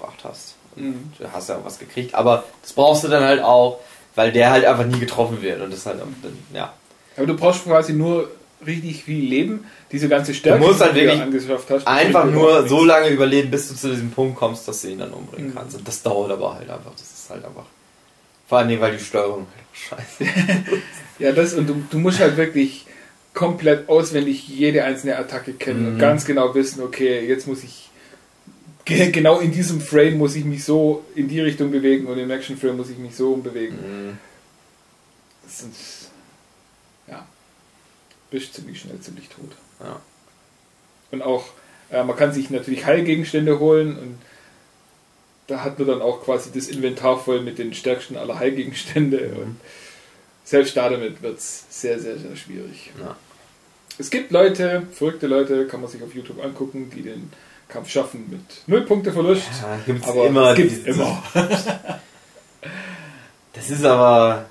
[0.75, 1.11] Mhm.
[1.17, 3.79] Du hast ja auch was gekriegt, aber das brauchst du dann halt auch,
[4.15, 6.73] weil der halt einfach nie getroffen wird und das halt dann, ja.
[7.17, 8.29] Aber du brauchst quasi nur
[8.65, 11.87] richtig viel Leben, diese ganze Stärke, du musst halt die du angeschafft hast.
[11.87, 15.11] Einfach nur so lange überleben, bis du zu diesem Punkt kommst, dass du ihn dann
[15.11, 15.55] umbringen mhm.
[15.55, 15.77] kannst.
[15.77, 16.91] Und das dauert aber halt einfach.
[16.91, 17.65] Das ist halt einfach.
[18.47, 20.31] Vor allem, weil die Steuerung halt scheiße
[21.19, 22.85] Ja, das und du, du musst halt wirklich
[23.33, 25.87] komplett auswendig jede einzelne Attacke kennen mhm.
[25.93, 27.90] und ganz genau wissen, okay, jetzt muss ich
[28.85, 32.57] genau in diesem Frame muss ich mich so in die Richtung bewegen und im Action
[32.57, 33.75] Frame muss ich mich so bewegen.
[33.75, 34.17] Mhm.
[35.43, 35.75] Das sind,
[37.07, 37.25] ja,
[38.29, 39.51] bist ziemlich schnell ziemlich tot.
[39.79, 39.99] Ja.
[41.11, 41.45] Und auch,
[41.91, 44.17] äh, man kann sich natürlich Heilgegenstände holen und
[45.47, 49.41] da hat man dann auch quasi das Inventar voll mit den stärksten aller Heilgegenstände mhm.
[49.41, 49.59] und
[50.43, 52.91] selbst da damit wird es sehr, sehr, sehr schwierig.
[52.99, 53.15] Ja.
[53.97, 57.31] Es gibt Leute, verrückte Leute, kann man sich auf YouTube angucken, die den
[57.71, 59.47] Kampf schaffen mit null Punkte Verlust.
[59.61, 60.53] Ja, gibt's aber immer.
[60.55, 61.23] Gibt's immer.
[63.53, 64.45] das ist aber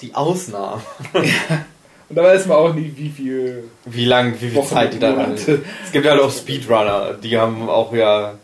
[0.00, 0.82] die Ausnahme.
[1.14, 1.66] Ja.
[2.08, 3.70] Und da weiß man auch nie, wie viel.
[3.86, 5.32] Wie lang, wie viel Wochen Zeit die da haben.
[5.34, 5.46] Es
[5.92, 8.34] gibt ja halt auch Speedrunner, die haben auch ja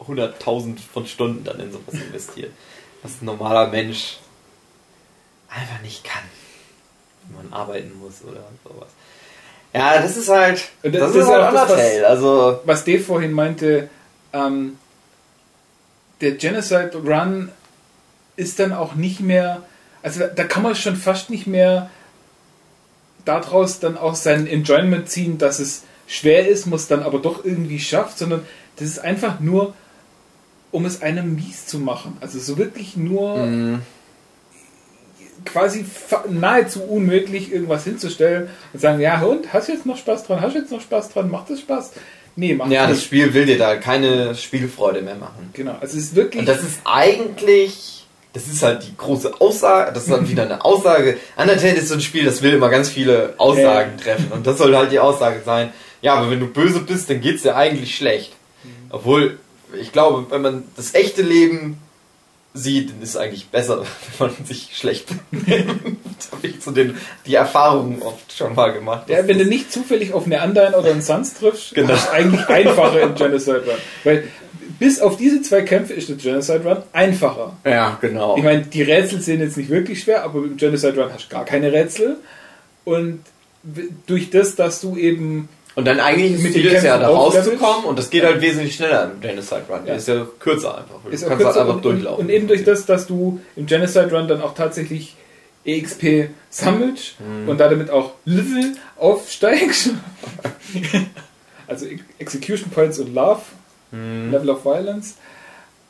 [0.00, 2.52] 100.000 von Stunden dann in sowas investiert.
[3.02, 4.18] Was ein normaler Mensch
[5.48, 6.22] einfach nicht kann.
[7.24, 8.88] Wenn man arbeiten muss oder sowas.
[9.74, 10.68] Ja, das ist halt.
[10.82, 12.02] Das, das, das ist halt Undertale.
[12.02, 13.88] Was, also was Dave vorhin meinte,
[14.32, 14.78] ähm,
[16.20, 17.50] der Genocide Run
[18.36, 19.62] ist dann auch nicht mehr.
[20.02, 21.90] Also da kann man schon fast nicht mehr
[23.24, 27.80] daraus dann auch sein Enjoyment ziehen, dass es schwer ist, muss dann aber doch irgendwie
[27.80, 28.46] schafft, sondern
[28.76, 29.74] das ist einfach nur,
[30.70, 32.16] um es einem mies zu machen.
[32.20, 33.38] Also so wirklich nur.
[33.38, 33.82] Mm
[35.44, 35.84] quasi
[36.28, 40.54] nahezu unmöglich, irgendwas hinzustellen und sagen, ja und, hast du jetzt noch Spaß dran, hast
[40.54, 41.92] du jetzt noch Spaß dran, macht das Spaß?
[42.36, 42.98] Nee, macht Ja, nicht.
[42.98, 45.50] das Spiel will dir da keine Spielfreude mehr machen.
[45.52, 46.40] Genau, also es ist wirklich...
[46.40, 50.64] Und das ist eigentlich das ist halt die große Aussage, das ist dann wieder eine
[50.64, 51.18] Aussage.
[51.36, 54.02] Undertale ist so ein Spiel, das will immer ganz viele Aussagen ja.
[54.02, 54.32] treffen.
[54.32, 55.72] Und das soll halt die Aussage sein.
[56.02, 58.32] Ja, aber wenn du böse bist, dann geht's dir eigentlich schlecht.
[58.64, 58.68] Mhm.
[58.90, 59.38] Obwohl,
[59.80, 61.78] ich glaube, wenn man das echte Leben
[62.54, 63.84] sieht, dann ist es eigentlich besser,
[64.18, 65.98] wenn man sich schlecht benimmt.
[66.32, 66.96] habe ich so den,
[67.26, 69.10] die Erfahrung oft schon mal gemacht.
[69.10, 71.92] Ja, wenn du nicht zufällig auf eine Undyne oder einen Suns triffst, genau.
[71.92, 73.78] ist eigentlich einfacher im Genocide Run.
[74.04, 74.28] Weil
[74.78, 77.56] bis auf diese zwei Kämpfe ist der Genocide Run einfacher.
[77.64, 78.36] Ja, genau.
[78.36, 81.34] Ich meine, die Rätsel sind jetzt nicht wirklich schwer, aber im Genocide Run hast du
[81.34, 82.16] gar keine Rätsel.
[82.84, 83.20] Und
[84.06, 88.10] durch das, dass du eben und dann eigentlich mit ist ja da rauszukommen und das
[88.10, 89.80] geht halt wesentlich schneller im Genocide Run.
[89.80, 89.84] Ja.
[89.86, 91.00] Der ist ja kürzer einfach.
[91.04, 92.24] Du ist kannst kürzer halt einfach und, durchlaufen.
[92.24, 95.16] Und eben durch das, dass du im Genocide Run dann auch tatsächlich
[95.64, 97.48] EXP sammelst mhm.
[97.48, 99.90] und damit auch Level aufsteigst.
[101.66, 101.86] also
[102.18, 103.42] Execution Points und Love,
[103.90, 104.30] mhm.
[104.30, 105.16] Level of Violence.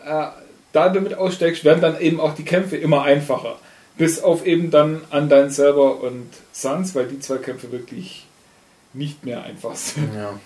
[0.04, 0.26] Äh,
[0.72, 3.56] da damit aussteigst, werden dann eben auch die Kämpfe immer einfacher.
[3.96, 8.23] Bis auf eben dann an deinen Server und Suns, weil die zwei Kämpfe wirklich
[8.94, 10.14] nicht mehr einfach sind.
[10.14, 10.38] Ja.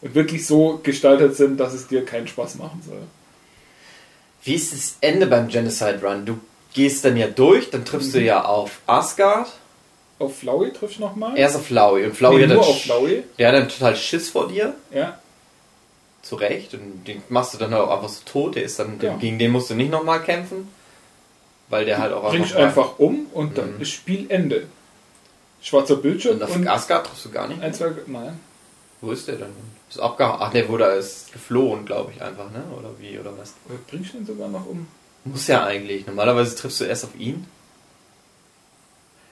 [0.00, 3.02] Und wirklich so gestaltet sind, dass es dir keinen Spaß machen soll.
[4.42, 6.26] Wie ist das Ende beim Genocide Run?
[6.26, 6.38] Du
[6.74, 8.18] gehst dann ja durch, dann triffst mhm.
[8.18, 9.48] du ja auf Asgard.
[10.18, 11.36] Auf Flowey triffst du nochmal?
[11.36, 12.04] Erst auf Flowey.
[12.04, 13.24] Und Flowey nee, nur auf Flowey.
[13.38, 14.74] Der hat dann total Schiss vor dir.
[14.92, 15.18] Ja.
[16.22, 16.74] Zu Recht.
[16.74, 18.54] Und den machst du dann auch einfach so tot.
[18.54, 19.16] Der ist dann, ja.
[19.16, 20.68] Gegen den musst du nicht nochmal kämpfen.
[21.68, 22.56] Weil der halt auch einfach.
[22.56, 23.82] einfach um und dann mhm.
[23.82, 24.66] ist Spielende.
[25.64, 26.36] Schwarzer Bildschirm.
[26.36, 27.60] Und auf und Asgard triffst du gar nicht?
[27.62, 28.38] Ein, zwei, nein.
[29.00, 29.48] Wo ist der denn?
[29.88, 30.38] Ist abgehauen.
[30.40, 32.62] Ach wo da ist geflohen, glaube ich einfach, ne?
[32.78, 33.54] Oder wie, oder was?
[33.66, 34.86] Oder bringst du ihn sogar noch um?
[35.24, 36.06] Muss ja eigentlich.
[36.06, 37.46] Normalerweise triffst du erst auf ihn.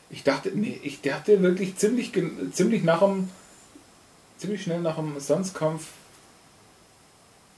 [0.08, 2.12] Ich dachte, nee, ich dachte wirklich ziemlich,
[2.52, 3.28] ziemlich nach dem,
[4.38, 5.88] ziemlich schnell nach dem Suns-Kampf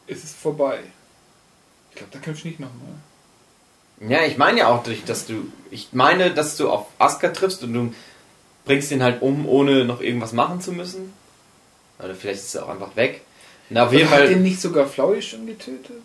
[0.08, 0.80] ist es vorbei.
[1.90, 2.94] Ich glaube, da kämpfst du nicht nochmal.
[4.00, 7.72] Ja, ich meine ja auch, dass du, ich meine, dass du auf Asgard triffst und
[7.72, 7.94] du
[8.64, 11.12] bringst ihn halt um, ohne noch irgendwas machen zu müssen.
[11.98, 13.22] Oder vielleicht ist er auch einfach weg.
[13.70, 14.22] Na, auf jeden Fall.
[14.22, 16.02] Hat den nicht sogar Flowey schon getötet?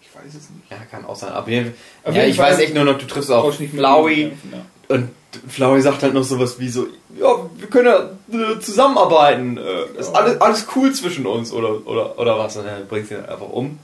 [0.00, 0.70] Ich weiß es nicht.
[0.70, 1.32] Ja, kann auch sein.
[1.32, 4.32] Aber ja, ich weiß echt nur noch, du triffst auch Flowey.
[4.52, 4.66] Ja.
[4.88, 5.10] Und
[5.48, 6.86] Flowey sagt halt noch sowas wie so,
[7.18, 9.58] ja, wir können ja äh, zusammenarbeiten.
[9.58, 12.56] Äh, ist alles, alles cool zwischen uns oder, oder, oder was.
[12.56, 13.78] Und dann bringst du ihn halt einfach um.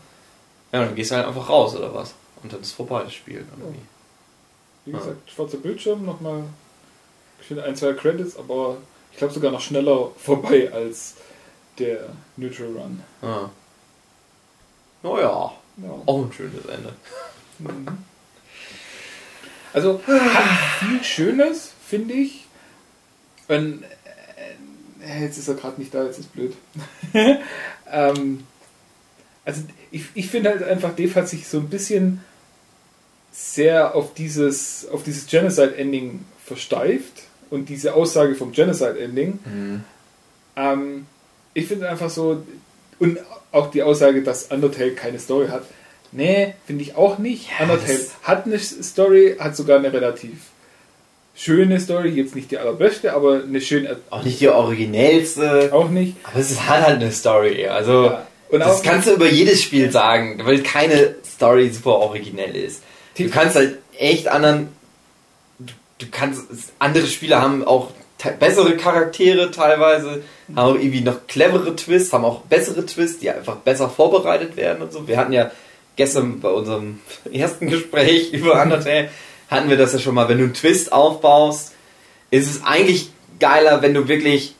[0.72, 2.14] Ja, dann gehst du halt einfach raus oder was.
[2.42, 3.44] Und dann ist vorbei das Spiel.
[3.58, 3.80] Irgendwie.
[4.90, 6.42] Wie gesagt, schwarzer Bildschirm, nochmal
[7.64, 8.78] ein, zwei Credits, aber
[9.12, 11.14] ich glaube sogar noch schneller vorbei als
[11.78, 13.02] der Neutral Run.
[13.22, 13.50] Ah.
[15.02, 15.90] Naja, ja.
[16.06, 16.92] auch ein schönes Ende.
[17.58, 17.86] Mhm.
[19.72, 22.46] Also hat viel Schönes, finde ich.
[23.48, 23.84] Und,
[25.04, 26.54] äh, jetzt ist er gerade nicht da, jetzt ist blöd.
[27.90, 28.44] ähm,
[29.44, 29.62] also
[29.92, 32.24] ich, ich finde halt einfach, Dave hat sich so ein bisschen
[33.32, 39.38] sehr auf dieses, auf dieses Genocide-Ending versteift und diese Aussage vom Genocide-Ending.
[39.44, 39.84] Mhm.
[40.56, 41.06] Ähm,
[41.54, 42.44] ich finde einfach so,
[42.98, 43.18] und
[43.52, 45.62] auch die Aussage, dass Undertale keine Story hat.
[46.12, 47.48] Nee, finde ich auch nicht.
[47.50, 50.50] Ja, Undertale hat eine Story, hat sogar eine relativ
[51.34, 53.96] schöne Story, jetzt nicht die allerbeste, aber eine schöne.
[54.10, 55.70] Auch nicht die originellste.
[55.72, 56.16] Auch nicht.
[56.24, 57.66] Aber es hat halt eine Story.
[57.66, 58.26] Also, ja.
[58.50, 62.82] das kannst du über jedes Spiel sagen, weil keine Story super originell ist.
[63.24, 64.68] Du kannst halt echt anderen.
[65.58, 66.42] Du, du kannst.
[66.78, 67.90] Andere Spieler haben auch
[68.38, 70.22] bessere Charaktere teilweise,
[70.54, 74.82] haben auch irgendwie noch clevere Twists, haben auch bessere Twists, die einfach besser vorbereitet werden
[74.82, 75.08] und so.
[75.08, 75.50] Wir hatten ja
[75.96, 77.00] gestern bei unserem
[77.32, 79.08] ersten Gespräch über Undertale,
[79.50, 81.72] hatten wir das ja schon mal, wenn du einen Twist aufbaust,
[82.30, 84.54] ist es eigentlich geiler, wenn du wirklich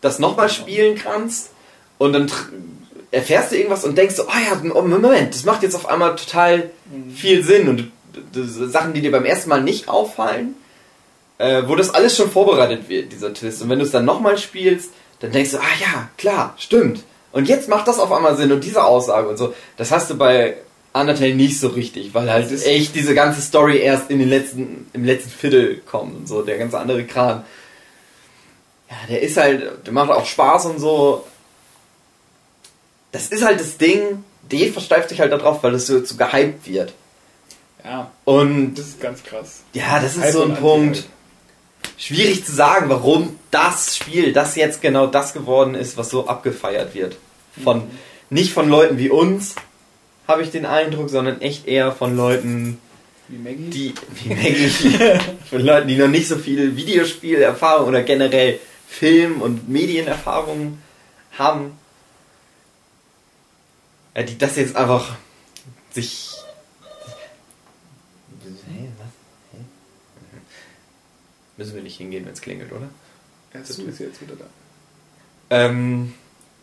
[0.00, 1.50] das nochmal spielen kannst
[1.98, 2.30] und dann
[3.16, 6.70] erfährst du irgendwas und denkst so, oh ja, Moment, das macht jetzt auf einmal total
[7.14, 7.90] viel Sinn und
[8.70, 10.54] Sachen, die dir beim ersten Mal nicht auffallen,
[11.38, 13.62] äh, wo das alles schon vorbereitet wird, dieser Twist.
[13.62, 14.90] Und wenn du es dann nochmal spielst,
[15.20, 17.04] dann denkst du, ah ja, klar, stimmt.
[17.32, 19.54] Und jetzt macht das auf einmal Sinn und diese Aussage und so.
[19.78, 20.58] Das hast du bei
[20.92, 25.04] Undertale nicht so richtig, weil halt echt diese ganze Story erst in den letzten, im
[25.04, 27.44] letzten Viertel kommt und so, der ganze andere Kran.
[28.90, 31.24] Ja, der ist halt, der macht auch Spaß und so,
[33.12, 36.66] das ist halt das Ding, D versteift sich halt darauf, weil es so, so gehypt
[36.68, 36.92] wird.
[37.84, 38.10] Ja.
[38.24, 38.74] Und.
[38.74, 39.62] Das ist ganz krass.
[39.72, 41.04] Ja, das ist Hype so ein Punkt.
[41.98, 46.94] Schwierig zu sagen, warum das Spiel, das jetzt genau das geworden ist, was so abgefeiert
[46.94, 47.16] wird.
[47.62, 47.90] Von, mhm.
[48.28, 49.54] nicht von Leuten wie uns,
[50.28, 52.78] habe ich den Eindruck, sondern echt eher von Leuten,
[53.28, 53.70] wie Maggie?
[53.70, 55.20] Die, wie Maggie.
[55.50, 60.78] von Leuten, die noch nicht so viel Videospielerfahrung oder generell Film- und Medienerfahrung
[61.38, 61.72] haben
[64.16, 65.14] äh, die das jetzt einfach
[65.92, 66.30] sich.
[68.42, 69.06] Hey, was?
[69.52, 69.60] Hey?
[71.58, 72.88] Müssen wir nicht hingehen, wenn es klingelt, oder?
[73.52, 74.46] Erst du bist jetzt wieder da.
[75.50, 76.14] Ähm,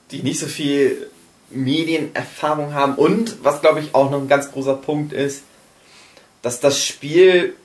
[0.09, 1.11] die nicht so viel
[1.51, 5.43] Medienerfahrung haben und was glaube ich auch noch ein ganz großer Punkt ist,
[6.41, 7.55] dass das Spiel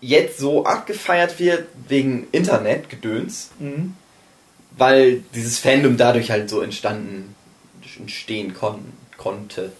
[0.00, 3.96] jetzt so abgefeiert wird wegen Internetgedöns, mhm.
[4.76, 7.34] weil dieses Fandom dadurch halt so entstanden
[7.98, 9.72] entstehen konnten konnte.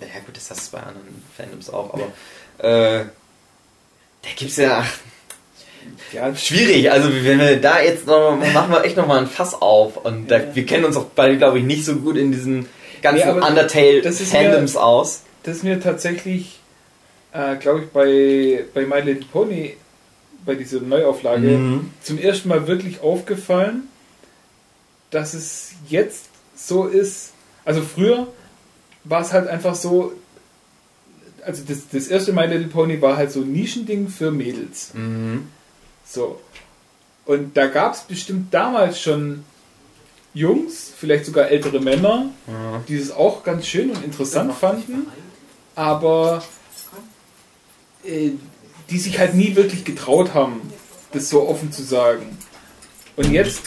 [0.00, 2.04] Ja gut, das hast du bei anderen Fandoms auch, aber
[2.58, 3.04] äh,
[4.22, 4.98] da gibt's ja ach,
[6.12, 6.90] Ja, schwierig.
[6.92, 10.30] Also wenn wir da jetzt noch machen wir echt noch mal ein Fass auf und
[10.30, 12.68] da, wir kennen uns auch beide glaube ich nicht so gut in diesen
[13.02, 15.22] ganzen Nee, aber Undertale das ist Fandoms aus.
[15.42, 16.60] das ist mir tatsächlich,
[17.32, 19.76] äh, glaube ich, bei, bei My Little Pony,
[20.46, 21.90] bei dieser Neuauflage, Mhm.
[22.02, 23.88] zum ersten Mal wirklich aufgefallen,
[25.10, 26.26] dass es jetzt
[26.56, 27.32] so ist.
[27.68, 28.26] Also früher
[29.04, 30.14] war es halt einfach so,
[31.44, 34.92] also das, das erste My Little Pony war halt so ein Nischending für Mädels.
[34.94, 35.48] Mhm.
[36.06, 36.40] So.
[37.26, 39.44] Und da gab es bestimmt damals schon
[40.32, 42.82] Jungs, vielleicht sogar ältere Männer, Ja.
[42.88, 45.06] die es auch ganz schön und interessant fanden,
[45.74, 46.42] aber
[48.02, 48.30] äh,
[48.88, 50.62] die sich halt nie wirklich getraut haben,
[51.12, 52.38] das so offen zu sagen.
[53.16, 53.60] Und jetzt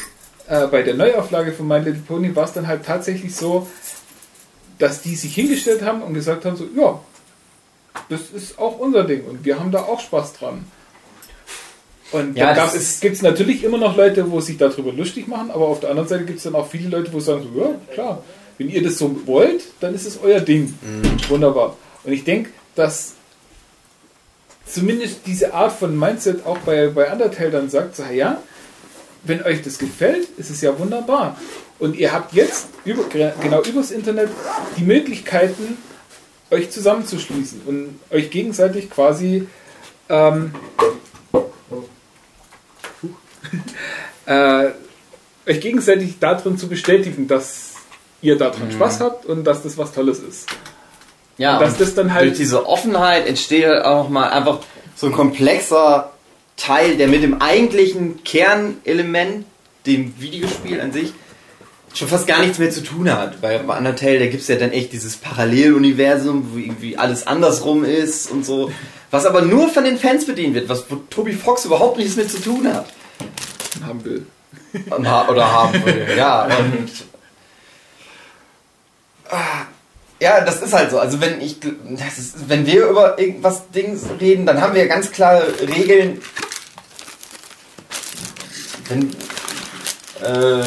[0.51, 3.67] äh, bei der Neuauflage von My Little Pony war es dann halt tatsächlich so,
[4.77, 6.99] dass die sich hingestellt haben und gesagt haben, so, ja,
[8.09, 10.65] das ist auch unser Ding und wir haben da auch Spaß dran.
[12.11, 15.51] Und Ja, da das es gibt natürlich immer noch Leute, wo sich darüber lustig machen,
[15.51, 17.69] aber auf der anderen Seite gibt es dann auch viele Leute, wo sagen so, ja,
[17.93, 18.23] klar,
[18.57, 20.77] wenn ihr das so wollt, dann ist es euer Ding.
[21.29, 21.77] Wunderbar.
[22.03, 23.13] Und ich denke, dass
[24.65, 28.41] zumindest diese Art von Mindset auch bei, bei Undertale dann sagt, so, ja,
[29.23, 31.37] wenn euch das gefällt, ist es ja wunderbar.
[31.79, 34.29] Und ihr habt jetzt über, genau übers Internet
[34.77, 35.77] die Möglichkeiten,
[36.51, 39.47] euch zusammenzuschließen und euch gegenseitig quasi
[40.09, 40.53] ähm,
[44.25, 44.65] äh,
[45.47, 47.73] euch gegenseitig darin zu bestätigen, dass
[48.21, 50.47] ihr daran Spaß habt und dass das was Tolles ist.
[51.37, 54.59] Ja, Und dass das dann halt- durch diese Offenheit entsteht halt auch mal einfach
[54.95, 56.10] so ein komplexer
[56.61, 59.45] Teil, der mit dem eigentlichen Kernelement,
[59.85, 61.13] dem Videospiel an sich,
[61.93, 63.41] schon fast gar nichts mehr zu tun hat.
[63.41, 68.29] Bei Undertale, da gibt es ja dann echt dieses Paralleluniversum, wo irgendwie alles andersrum ist
[68.29, 68.71] und so.
[69.09, 72.31] Was aber nur von den Fans bedient wird, was wo Toby Fox überhaupt nichts mit
[72.31, 72.85] zu tun hat.
[73.85, 74.25] Haben will.
[75.29, 76.07] Oder haben will.
[76.17, 76.89] Ja, und.
[79.29, 79.65] Ah,
[80.21, 80.99] Ja, das ist halt so.
[80.99, 85.43] Also wenn ich, ist, wenn wir über irgendwas Dings reden, dann haben wir ganz klare
[85.67, 86.21] Regeln.
[88.91, 89.09] Wenn,
[90.23, 90.65] äh,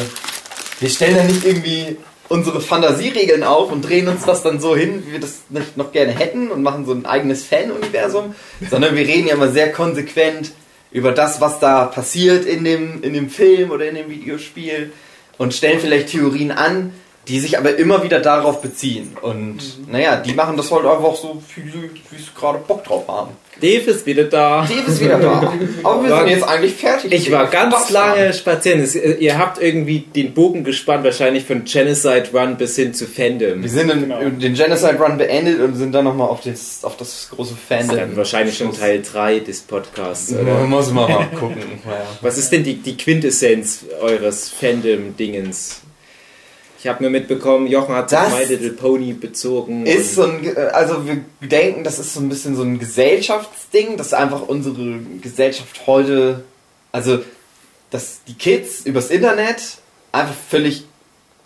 [0.79, 1.97] wir stellen ja nicht irgendwie
[2.27, 5.41] unsere Fantasieregeln auf und drehen uns das dann so hin, wie wir das
[5.75, 8.35] noch gerne hätten und machen so ein eigenes Fan-Universum,
[8.69, 10.51] sondern wir reden ja immer sehr konsequent
[10.91, 14.91] über das, was da passiert in dem, in dem Film oder in dem Videospiel
[15.37, 16.93] und stellen vielleicht Theorien an,
[17.27, 19.17] die sich aber immer wieder darauf beziehen.
[19.21, 19.57] Und
[19.91, 23.31] naja, die machen das halt einfach so, wie sie, wie sie gerade Bock drauf haben.
[23.61, 24.63] Dave ist wieder da.
[24.67, 25.53] Dave ist wieder da.
[25.83, 27.13] Aber wir sind jetzt eigentlich fertig.
[27.13, 28.81] Ich war ganz Das lange spazieren.
[28.83, 33.61] Äh, Ihr habt irgendwie den Bogen gespannt, wahrscheinlich von Genocide Run bis hin zu Fandom.
[33.63, 34.19] Wir sind in, Genau.
[34.29, 37.95] den Genocide Run beendet und sind dann nochmal auf das, auf das große Das Fandom.
[37.97, 40.55] ist dann wahrscheinlich schon Teil 3 des Podcasts, Ja, oder?
[40.65, 41.63] muss man mal gucken.
[42.19, 45.81] Was ist denn die, die Quintessenz eures Fandom-Dingens?
[46.85, 49.87] Ich habe nur mitbekommen, Jochen hat Das My Little Pony bezogen.
[49.87, 54.13] Ist so ein, also wir denken, das ist so ein bisschen so ein Gesellschaftsding, dass
[54.13, 56.43] einfach unsere Gesellschaft heute,
[56.91, 57.23] also
[57.89, 59.79] dass die Kids übers Internet
[60.11, 60.83] einfach völlig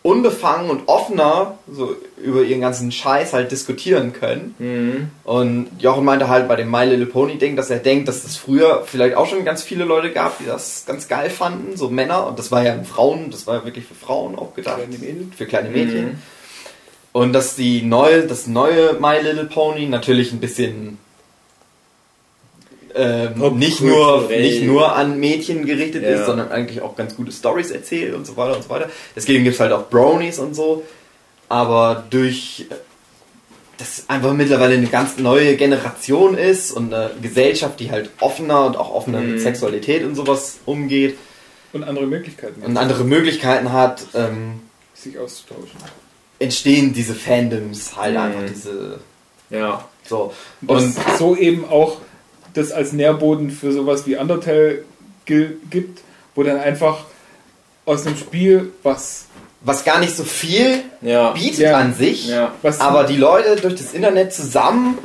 [0.10, 4.56] unbefangen und offener so über ihren ganzen Scheiß halt diskutieren können.
[4.57, 5.11] Mhm.
[5.23, 8.36] Und Jochen meinte halt bei dem My Little Pony Ding, dass er denkt, dass es
[8.36, 12.26] früher vielleicht auch schon ganz viele Leute gab, die das ganz geil fanden, so Männer.
[12.26, 14.77] Und das war ja Frauen, das war ja wirklich für Frauen auch gedacht.
[14.77, 15.31] Kleine.
[15.38, 16.22] Für kleine Mädchen.
[17.11, 20.98] Und dass die neue, das neue My Little Pony natürlich ein bisschen
[22.95, 26.10] ähm, nicht, nur, nicht nur an Mädchen gerichtet Ja.
[26.10, 28.90] ist, sondern eigentlich auch ganz gute Stories erzählt und so weiter und so weiter.
[29.16, 30.84] Deswegen gibt es halt auch Bronies und so.
[31.48, 32.76] Aber durch äh,
[33.78, 38.76] das einfach mittlerweile eine ganz neue Generation ist und eine Gesellschaft, die halt offener und
[38.78, 39.32] auch offener Mhm.
[39.34, 41.18] mit Sexualität und sowas umgeht
[41.72, 44.61] Und andere Möglichkeiten, und andere Möglichkeiten hat, ähm,
[44.94, 45.78] sich auszutauschen.
[46.40, 48.22] entstehen diese Fandoms halt Mhm.
[48.22, 48.99] einfach diese
[49.49, 49.86] Ja.
[50.07, 51.98] so Und und so eben auch
[52.53, 54.84] das als Nährboden für sowas wie Undertale
[55.26, 55.99] gibt,
[56.35, 57.05] wo dann einfach
[57.85, 59.26] aus einem Spiel, was,
[59.61, 61.31] was gar nicht so viel Ja.
[61.31, 61.77] bietet Ja.
[61.77, 62.53] an sich, Ja.
[62.61, 64.97] was aber die Leute durch das Internet zusammen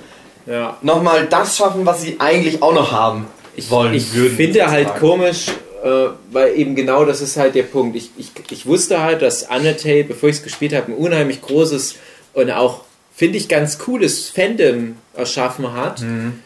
[0.47, 0.77] Ja.
[0.83, 3.27] nochmal das schaffen, was sie eigentlich auch noch haben.
[3.57, 4.37] ich, wollen ich würden.
[4.37, 5.01] finde halt sozusagen.
[5.01, 5.47] komisch,
[5.85, 7.97] äh, weil eben genau das ist halt der Punkt.
[7.97, 11.95] Ich, ich, ich wusste halt, dass Undertale, bevor ich es gespielt habe, ein unheimlich großes
[12.33, 12.81] und auch,
[13.15, 16.01] finde ich, ganz cooles Fandom erschaffen hat.
[16.03, 16.41] Mhm.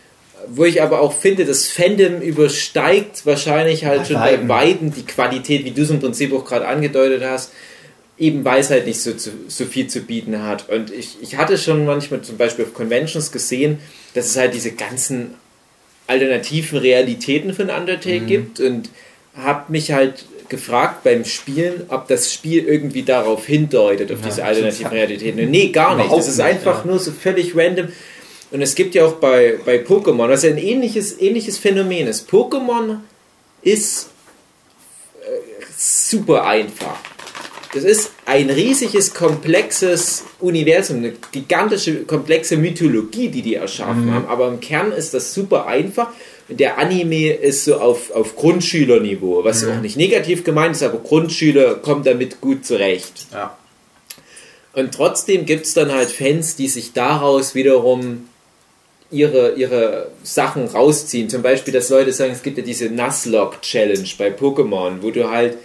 [0.50, 5.04] Wo ich aber auch finde, das Fandom übersteigt wahrscheinlich halt Bei schon bei beiden die
[5.04, 7.52] Qualität, wie du es im Prinzip auch gerade angedeutet hast.
[8.18, 10.68] Eben weil es halt nicht so, so viel zu bieten hat.
[10.68, 13.78] Und ich, ich hatte schon manchmal zum Beispiel auf Conventions gesehen,
[14.14, 15.34] dass es halt diese ganzen
[16.08, 18.90] alternativen Realitäten von Undertale gibt und
[19.36, 24.44] habe mich halt gefragt beim Spielen, ob das Spiel irgendwie darauf hindeutet, auf Ja, diese
[24.44, 24.90] alternativen.
[24.90, 25.40] Realitäten.
[25.40, 26.10] Und nee, gar nicht.
[26.10, 26.90] Das ist einfach ja.
[26.90, 27.88] nur so völlig random.
[28.50, 32.30] Und es gibt ja auch bei, bei Pokémon, was ja ein ähnliches, ähnliches Phänomen ist.
[32.30, 32.98] Pokémon
[33.62, 34.08] ist
[35.20, 36.98] äh, super einfach.
[37.74, 44.26] Das ist ein riesiges, komplexes Universum, eine gigantische, komplexe Mythologie, die die erschaffen haben.
[44.26, 46.08] Aber im Kern ist das super einfach.
[46.48, 50.98] Und der Anime ist so auf, auf Grundschülerniveau, was auch nicht negativ gemeint ist, aber
[50.98, 53.26] Grundschüler kommen damit gut zurecht.
[53.32, 53.58] Ja.
[54.72, 58.28] Und trotzdem gibt es dann halt Fans, die sich daraus wiederum
[59.10, 61.28] ihre, ihre Sachen rausziehen.
[61.28, 65.56] Zum Beispiel, dass Leute sagen, es gibt ja diese Nuzlocke-Challenge bei Pokémon, wo du halt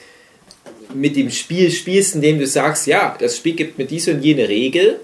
[0.94, 4.48] mit dem Spiel spielst, indem du sagst, ja, das Spiel gibt mir diese und jene
[4.48, 5.00] Regel.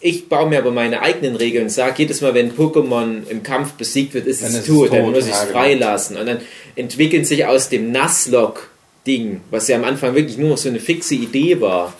[0.00, 3.72] Ich baue mir aber meine eigenen Regeln und sage, jedes Mal, wenn Pokémon im Kampf
[3.72, 5.52] besiegt wird, ist Dann es ist es tot, dann tot, muss ich es genau.
[5.52, 6.16] freilassen.
[6.16, 6.40] Und dann
[6.74, 11.60] entwickeln sich aus dem Nuzlocke-Ding, was ja am Anfang wirklich nur so eine fixe Idee
[11.60, 11.94] war,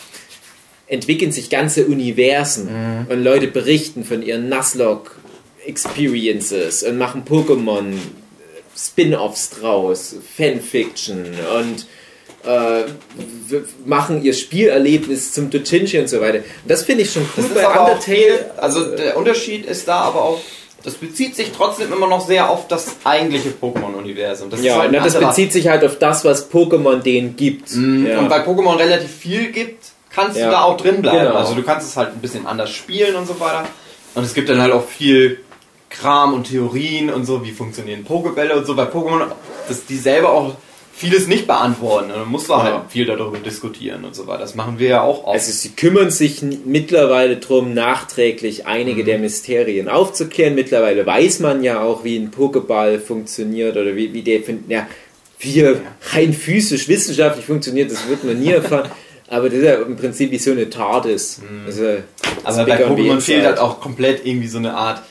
[0.93, 3.06] entwickeln sich ganze Universen Mhm.
[3.12, 5.12] und Leute berichten von ihren Nuzlocke
[5.64, 7.85] Experiences und machen Pokémon
[8.77, 11.24] Spin-offs draus, Fanfiction
[11.59, 11.86] und
[12.44, 12.85] äh,
[13.85, 16.39] machen ihr Spielerlebnis zum Dojinshi und so weiter.
[16.39, 18.01] Und das finde ich schon cool Das bei Undertale.
[18.01, 20.40] viel, also der Unterschied ist da aber auch,
[20.82, 24.51] das bezieht sich trotzdem immer noch sehr auf das eigentliche Pokémon-Universum.
[24.60, 27.73] Ja, halt na, das bezieht sich halt auf das, was Pokémon denen gibt.
[27.77, 28.19] Mhm, ja.
[28.19, 30.47] Und bei Pokémon relativ viel gibt, kannst Ja.
[30.47, 31.18] du da auch drin bleiben.
[31.26, 31.34] Genau.
[31.34, 33.64] Also du kannst es halt ein bisschen anders spielen und so weiter.
[34.14, 35.40] Und es gibt dann halt auch viel
[35.90, 38.74] Kram und Theorien und so, wie funktionieren Pokebälle und so.
[38.74, 39.26] Bei Pokémon,
[39.68, 40.55] dass die selber auch
[40.94, 42.10] vieles nicht beantworten.
[42.10, 42.62] Und dann musst du Ja.
[42.62, 44.40] halt viel darüber diskutieren und so weiter.
[44.40, 45.34] Das machen wir ja auch oft.
[45.34, 48.66] Also sie kümmern sich mittlerweile drum, nachträglich Mhm.
[48.66, 50.55] einige der Mysterien aufzuklären.
[50.55, 54.86] Mittlerweile weiß man ja auch, wie ein Pokéball funktioniert oder wie, wie der ja,
[55.40, 55.76] wie er
[56.12, 58.90] rein physisch, wissenschaftlich funktioniert, das wird man nie erfahren.
[59.32, 61.40] Aber das ist ja im Prinzip wie so eine TARDIS.
[61.66, 61.82] Also,
[62.44, 65.02] Aber bei Pokémon fehlt halt auch komplett irgendwie so eine Art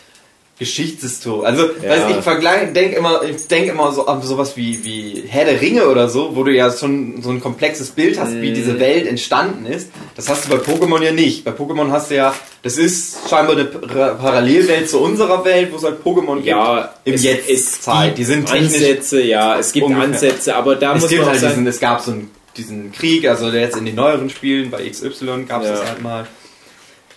[0.59, 1.43] Geschichtshistorie.
[1.47, 1.89] Also, Ja.
[1.89, 5.59] weiß ich vergleiche, denk immer, ich denke immer so an sowas wie, wie Herr der
[5.59, 8.53] Ringe oder so, wo du ja schon so ein komplexes Bild hast, wie Mhm.
[8.53, 9.89] diese Welt entstanden ist.
[10.15, 11.43] Das hast du bei Pokémon ja nicht.
[11.43, 15.77] Bei Pokémon hast du ja, das ist scheinbar eine Par- Parallelwelt zu unserer Welt, wo
[15.77, 16.45] es halt Pokémon gibt.
[16.47, 18.05] ja, im es, Jetzt es Zeit.
[18.09, 20.05] gibt Die sind Ansätze, ja, es gibt ungefähr.
[20.09, 22.91] Ansätze, aber da es muss gibt man halt sagen, diesen, es gab so einen, diesen
[22.91, 25.75] Krieg, also jetzt in den neueren Spielen, bei XY gab es Ja.
[25.75, 26.27] das halt mal.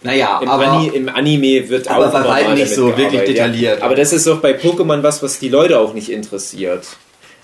[0.03, 3.79] Naja, Im, aber Ani im Anime wird aber auch bei weitem nicht so wirklich detailliert.
[3.79, 3.85] Ja.
[3.87, 6.87] Aber das ist doch bei Pokémon was, was die Leute auch nicht interessiert.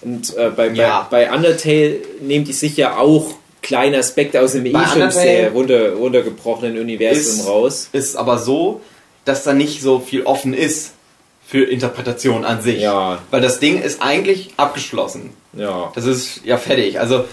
[0.02, 1.06] Und äh, bei, Ja.
[1.10, 5.52] bei, bei Undertale nehmen die sich ja auch kleine Aspekte aus einem eh schon sehr
[5.52, 7.88] runter, runtergebrochenen Universum ist- raus.
[7.92, 8.80] ist aber so,
[9.24, 10.92] dass da nicht so viel offen ist
[11.46, 12.80] für Interpretation an sich.
[12.80, 13.18] Ja.
[13.30, 15.30] Weil das Ding ist eigentlich abgeschlossen.
[15.54, 15.92] Ja.
[15.94, 17.00] Das ist ja fertig.
[17.00, 17.24] Also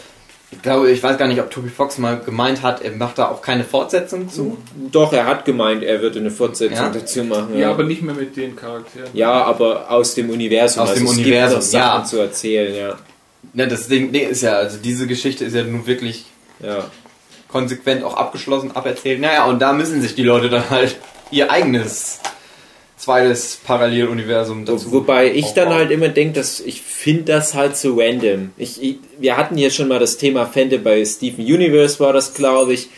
[0.50, 3.28] ich glaube, ich weiß gar nicht, ob Toby Fox mal gemeint hat, er macht da
[3.28, 4.58] auch keine Fortsetzung zu.
[4.92, 6.90] Doch, er hat gemeint, er würde eine Fortsetzung Ja?
[6.90, 7.58] dazu machen.
[7.58, 9.10] Ja, aber nicht mehr mit den Charakteren.
[9.14, 10.84] ja, aber aus dem Universum.
[10.84, 12.06] Aus dem es Universum, Sachen ja.
[12.06, 12.98] zu erzählen, ja.
[13.54, 16.26] Ne, das Ding Ding ist ja, also diese Geschichte ist ja nun wirklich
[16.62, 16.86] ja.
[17.50, 19.20] konsequent auch abgeschlossen, aberzählt.
[19.20, 20.98] Naja, und da müssen sich die Leute dann halt
[21.30, 22.20] ihr eigenes
[23.08, 24.92] zweites Paralleluniversum dazu.
[24.92, 28.52] Wo, wobei ich dann halt immer denke, dass ich finde das halt so random.
[28.58, 32.34] Ich, ich, wir hatten hier schon mal das Thema Fandom bei Steven Universe war das,
[32.34, 32.90] glaube ich,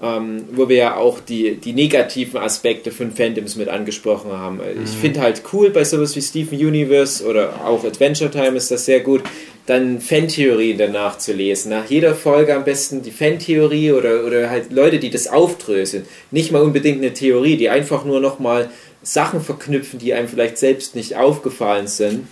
[0.00, 4.60] ähm, wo wir ja auch die, die negativen Aspekte von Fandoms mit angesprochen haben.
[4.84, 8.84] Ich finde halt cool bei sowas wie Steven Universe oder auch Adventure Time ist das
[8.84, 9.22] sehr gut,
[9.66, 11.70] dann Fantheorien danach zu lesen.
[11.70, 16.04] Nach jeder Folge am besten die Fantheorie oder, oder halt Leute, die das aufdröseln.
[16.30, 18.70] Nicht mal unbedingt eine Theorie, die einfach nur nochmal
[19.04, 22.26] Sachen verknüpfen, die einem vielleicht selbst nicht aufgefallen sind.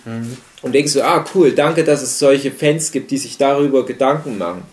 [0.61, 4.37] Und denkst du, ah cool, danke, dass es solche Fans gibt, die sich darüber Gedanken
[4.37, 4.63] machen.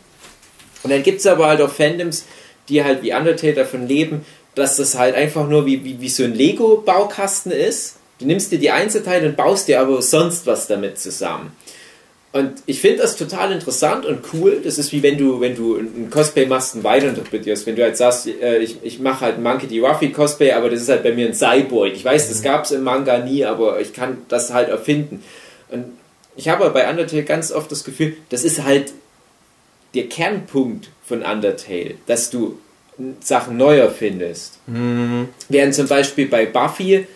[0.82, 2.24] Und dann gibt es aber halt auch Fandoms,
[2.68, 4.24] die halt wie Undertale davon leben,
[4.54, 7.96] dass das halt einfach nur wie, wie, wie so ein Lego-Baukasten ist.
[8.18, 11.52] Du nimmst dir die Einzelteile und baust dir aber sonst was damit zusammen.
[12.30, 14.60] Und ich finde das total interessant und cool.
[14.62, 17.66] Das ist wie wenn du, wenn du ein Cosplay machst und weiterinterpretierst.
[17.66, 19.80] Wenn du halt sagst, äh, ich, ich mache halt Monkey D.
[19.80, 21.92] Ruffy Cosplay, aber das ist halt bei mir ein Cyborg.
[21.94, 25.22] Ich weiß, das gab es im Manga nie, aber ich kann das halt erfinden.
[25.70, 25.86] Und
[26.36, 28.92] ich habe bei Undertale ganz oft das Gefühl, das ist halt
[29.94, 32.58] der Kernpunkt von Undertale, dass du
[33.20, 34.58] Sachen neu erfindest.
[34.66, 35.28] Mhm.
[35.48, 37.06] Während zum Beispiel bei Buffy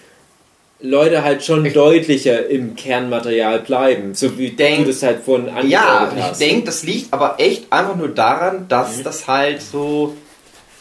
[0.82, 5.48] Leute halt schon Ich- deutlicher im Kernmaterial bleiben, so wie denk- du das halt von
[5.48, 9.04] angedeutet Ja, ich denke, das liegt aber echt einfach nur daran, dass Mhm.
[9.04, 10.16] das halt so.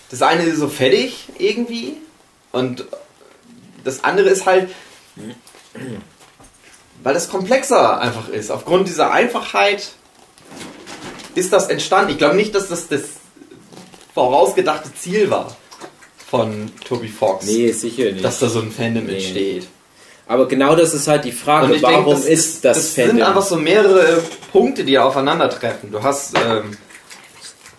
[0.09, 1.97] Das eine ist so fertig irgendwie
[2.51, 2.85] und
[3.83, 4.69] das andere ist halt.
[7.03, 8.51] Weil das komplexer einfach ist.
[8.51, 9.89] Aufgrund dieser Einfachheit
[11.35, 12.11] ist das entstanden.
[12.11, 13.01] Ich glaube nicht, dass das das
[14.13, 15.55] vorausgedachte Ziel war
[16.29, 17.45] von Toby Fox.
[17.45, 18.23] Nee, sicher nicht.
[18.23, 19.13] Dass da so ein Fandom Nee.
[19.15, 19.67] entsteht.
[20.27, 22.93] Aber genau das ist halt die Frage, Und ich warum denke, das, ist das, das
[22.93, 23.17] Fandom?
[23.17, 24.21] sind einfach so mehrere
[24.51, 25.91] Punkte, die aufeinandertreffen.
[25.91, 26.77] Du hast ähm,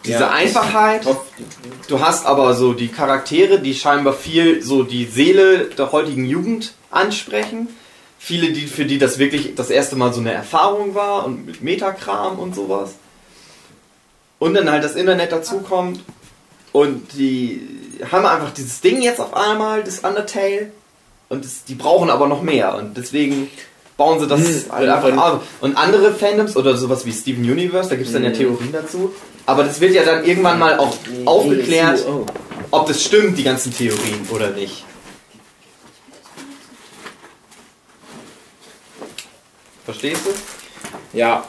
[0.04, 0.30] diese Ja.
[0.30, 1.06] Einfachheit,
[1.88, 6.74] du hast aber so die Charaktere, die scheinbar viel so die Seele der heutigen Jugend
[6.90, 7.68] ansprechen.
[8.18, 11.62] Viele, die, für die das wirklich das erste Mal so eine Erfahrung war und mit
[11.62, 12.94] Metakram und sowas.
[14.38, 16.00] Und dann halt das Internet dazukommt
[16.72, 17.62] und die
[18.10, 20.72] haben einfach dieses Ding jetzt auf einmal, das Undertale.
[21.32, 22.74] Und das, die brauchen aber noch mehr.
[22.76, 23.48] Und deswegen
[23.96, 25.40] bauen sie das Hm, halt und- einfach und- auf.
[25.62, 28.36] Und andere Fandoms oder sowas wie Steven Universe, da gibt es dann ja Hm.
[28.36, 29.14] Theorien dazu.
[29.46, 30.94] Aber das wird ja dann irgendwann mal auch
[31.24, 32.26] aufgeklärt, Oh.
[32.70, 34.84] ob das stimmt, die ganzen Theorien oder nicht.
[39.86, 41.16] Verstehst du?
[41.16, 41.44] Ja.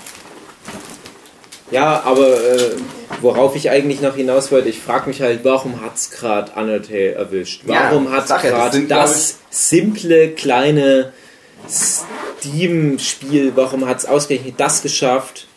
[1.74, 2.76] Ja, aber äh,
[3.22, 7.14] worauf ich eigentlich noch hinaus wollte, ich frage mich halt, warum hat es gerade Undertale
[7.14, 7.64] erwischt?
[7.66, 11.14] Ja, Warum hat es ja, das gerade das, glaub simple, kleine
[11.68, 15.48] Steam-Spiel, warum hat es ausgerechnet das geschafft,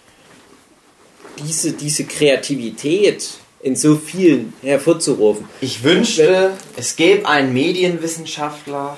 [1.39, 5.47] diese, diese Kreativität in so vielen hervorzurufen?
[5.61, 8.97] Ich wünschte, es gäbe einen Medienwissenschaftler,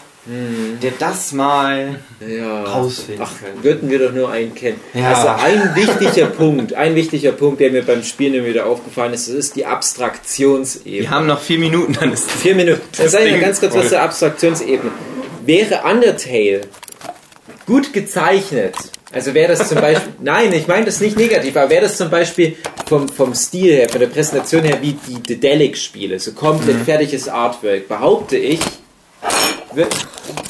[0.82, 2.64] der das mal Ja.
[2.64, 3.64] rausfinden Ach, könnte.
[3.64, 4.78] würden wir doch nur einen kennen.
[4.92, 5.12] Ja.
[5.14, 9.28] Also ein wichtiger Punkt, ein wichtiger Punkt, der mir beim Spielen immer wieder aufgefallen ist,
[9.28, 11.00] das ist die Abstraktionsebene.
[11.00, 12.82] Wir haben noch vier Minuten, dann ist Vier Minuten.
[12.96, 14.90] Dann sage ich mal ganz kurz was zur Abstraktionsebene.
[15.46, 16.60] Wäre Undertale
[17.66, 18.74] gut gezeichnet,
[19.12, 22.10] also wäre das zum Beispiel, nein, ich meine das nicht negativ, aber wäre das zum
[22.10, 22.56] Beispiel
[22.86, 26.84] vom, vom Stil her, von der Präsentation her, wie die Dedelic-Spiele, so komplett Mhm.
[26.84, 28.60] fertiges Artwork, behaupte ich,
[29.74, 29.88] wird,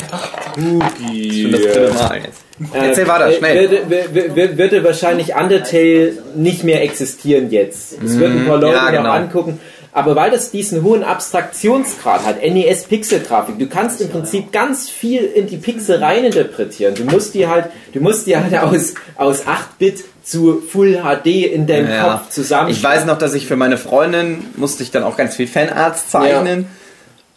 [0.09, 2.43] schon das dritte Mal jetzt.
[2.73, 3.71] Erzähl weiter, äh, schnell.
[3.71, 7.95] Würde, würde, würde wahrscheinlich Undertale nicht mehr existieren jetzt.
[8.05, 8.75] Es würden ein paar Leute Mhm.
[8.77, 9.13] ja, noch genau.
[9.13, 9.61] angucken.
[9.93, 15.47] Aber weil das diesen hohen Abstraktionsgrad hat, NES-Pixel-Grafik, du kannst im Prinzip ganz viel in
[15.47, 16.95] die Pixel reininterpretieren.
[16.95, 21.67] Du musst die halt, du musst die halt aus, aus 8-Bit zu Full HD in
[21.67, 22.03] deinem Ja.
[22.19, 22.69] Kopf zusammen.
[22.71, 26.09] Ich weiß noch, dass ich für meine Freundin musste ich dann auch ganz viel Fanarts
[26.09, 26.67] zeichnen.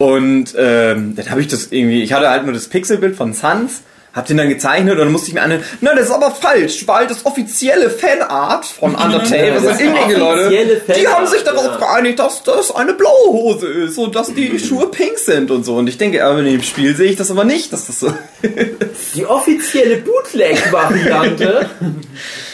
[0.02, 3.82] Und ähm, dann habe ich das irgendwie, ich hatte halt nur das Pixelbild von Sans,
[4.12, 6.88] hab den dann gezeichnet und dann musste ich mir anhören, na, das ist aber falsch,
[6.88, 10.50] weil das offizielle Fanart von Undertale, Ja, das das sind irgendwelche Leute,
[10.88, 11.76] die Fanart, haben sich darauf ja.
[11.76, 15.76] geeinigt, dass das eine blaue Hose ist und dass die Schuhe pink sind und so.
[15.76, 18.12] Und ich denke, aber in dem Spiel sehe ich das aber nicht, dass das so
[19.14, 21.70] die offizielle Bootleg-Variante.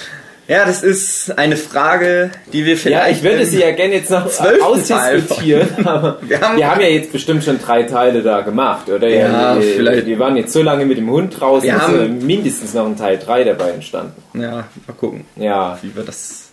[0.49, 3.19] Ja, das ist eine Frage, die wir ja, vielleicht.
[3.19, 4.25] ich würde sie ja gerne jetzt noch
[4.63, 9.07] ausdiskutieren, aber Wir haben- wir haben ja jetzt bestimmt schon drei Teile da gemacht, oder?
[9.09, 10.07] Ja, wir, vielleicht.
[10.07, 12.97] Wir waren jetzt so lange mit dem Hund draußen, Wir dass haben- mindestens noch ein
[12.97, 14.23] Teil 3 dabei entstanden.
[14.41, 15.79] Ja, mal gucken, Ja.
[15.83, 16.45] wie wir das.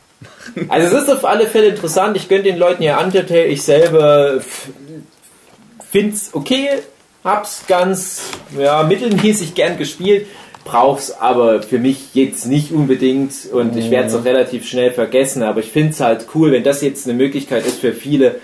[0.68, 2.18] Also es ist auf alle Fälle interessant.
[2.18, 3.46] Ich gönne den Leuten ja Undertale.
[3.46, 4.40] Ich selber
[5.92, 6.68] find's okay,
[7.24, 8.22] hab's ganz
[8.58, 10.28] ja, mittelmäßig gern gespielt,
[10.66, 15.44] brauch's aber für mich jetzt nicht unbedingt und ich werde es auch relativ schnell vergessen.
[15.44, 18.36] Aber ich find's halt cool, wenn das jetzt eine Möglichkeit ist für viele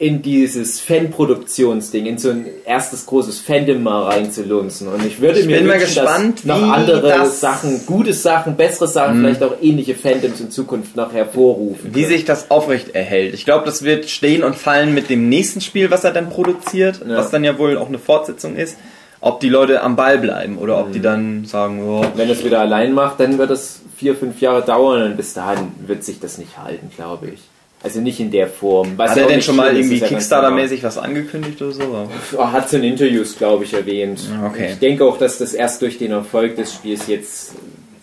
[0.00, 4.86] in dieses Fanproduktionsding, in so ein erstes großes Fandom mal reinzulunzen.
[4.86, 7.32] Und ich würde Ich mir wünschen, gespannt, dass noch andere das- Mhm.
[7.40, 11.92] Sachen, gute Sachen, bessere Sachen, vielleicht auch ähnliche Fandoms in Zukunft noch hervorrufen.
[11.96, 13.34] Wie sich das aufrecht erhält.
[13.34, 17.00] Ich glaube, das wird stehen und fallen mit dem nächsten Spiel, was er dann produziert,
[17.04, 17.16] Ja.
[17.16, 18.76] was dann ja wohl auch eine Fortsetzung ist.
[19.20, 22.60] Ob die Leute am Ball bleiben oder ob die dann sagen, oh, Wenn es wieder
[22.60, 26.38] allein macht, dann wird es vier, fünf Jahre dauern und bis dahin wird sich das
[26.38, 27.40] nicht halten, glaube ich.
[27.82, 28.94] Also nicht in der Form.
[28.96, 32.08] Was hat er denn schon mal irgendwie Kickstarter-mäßig was angekündigt oder so?
[32.36, 34.20] Er hat es in Interviews, glaube ich, erwähnt.
[34.46, 34.70] Okay.
[34.72, 37.52] Ich denke auch, dass das erst durch den Erfolg des Spiels jetzt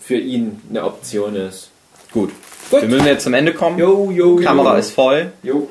[0.00, 1.70] für ihn eine Option ist.
[2.10, 2.30] Gut.
[2.70, 2.82] Gut.
[2.82, 3.78] Wir müssen jetzt zum Ende kommen.
[3.78, 4.78] Jo, jo, Kamera jo.
[4.78, 5.32] ist voll.
[5.42, 5.68] Jo.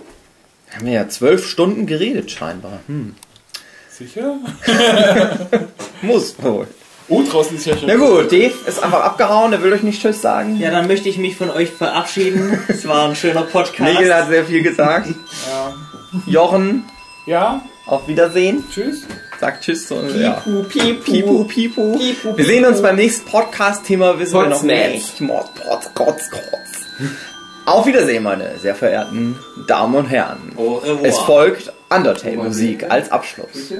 [0.69, 2.79] Wir haben ja zwölf Stunden geredet scheinbar.
[2.87, 3.15] Hm.
[3.97, 4.35] Sicher?
[6.01, 6.67] Muss wohl.
[7.07, 7.87] Oh, draußen ist ja schon.
[7.87, 10.59] Na gut, Dave ist einfach abgehauen, er will euch nicht Tschüss sagen.
[10.59, 12.59] Ja, dann möchte ich mich von euch verabschieden.
[12.67, 13.79] Es war ein schöner Podcast.
[13.93, 15.07] Nigel hat sehr viel gesagt.
[15.07, 15.73] Ja.
[16.25, 16.83] Jochen,
[17.25, 18.63] ja, auf Wiedersehen.
[18.73, 19.03] tschüss.
[19.39, 20.41] Sagt Tschüss und ja.
[20.43, 21.03] Pipu, pipu.
[21.03, 21.97] Pipu, pipu.
[21.99, 25.21] Pipu, Wir sehen uns beim nächsten Podcast-Thema, wissen wir noch nicht.
[25.21, 27.11] Mord, Potz, Kotz, Kotz.
[27.65, 30.55] Auf Wiedersehen, meine sehr verehrten Damen und Herren.
[31.03, 33.73] Es folgt Undertale-Musik als Abschluss.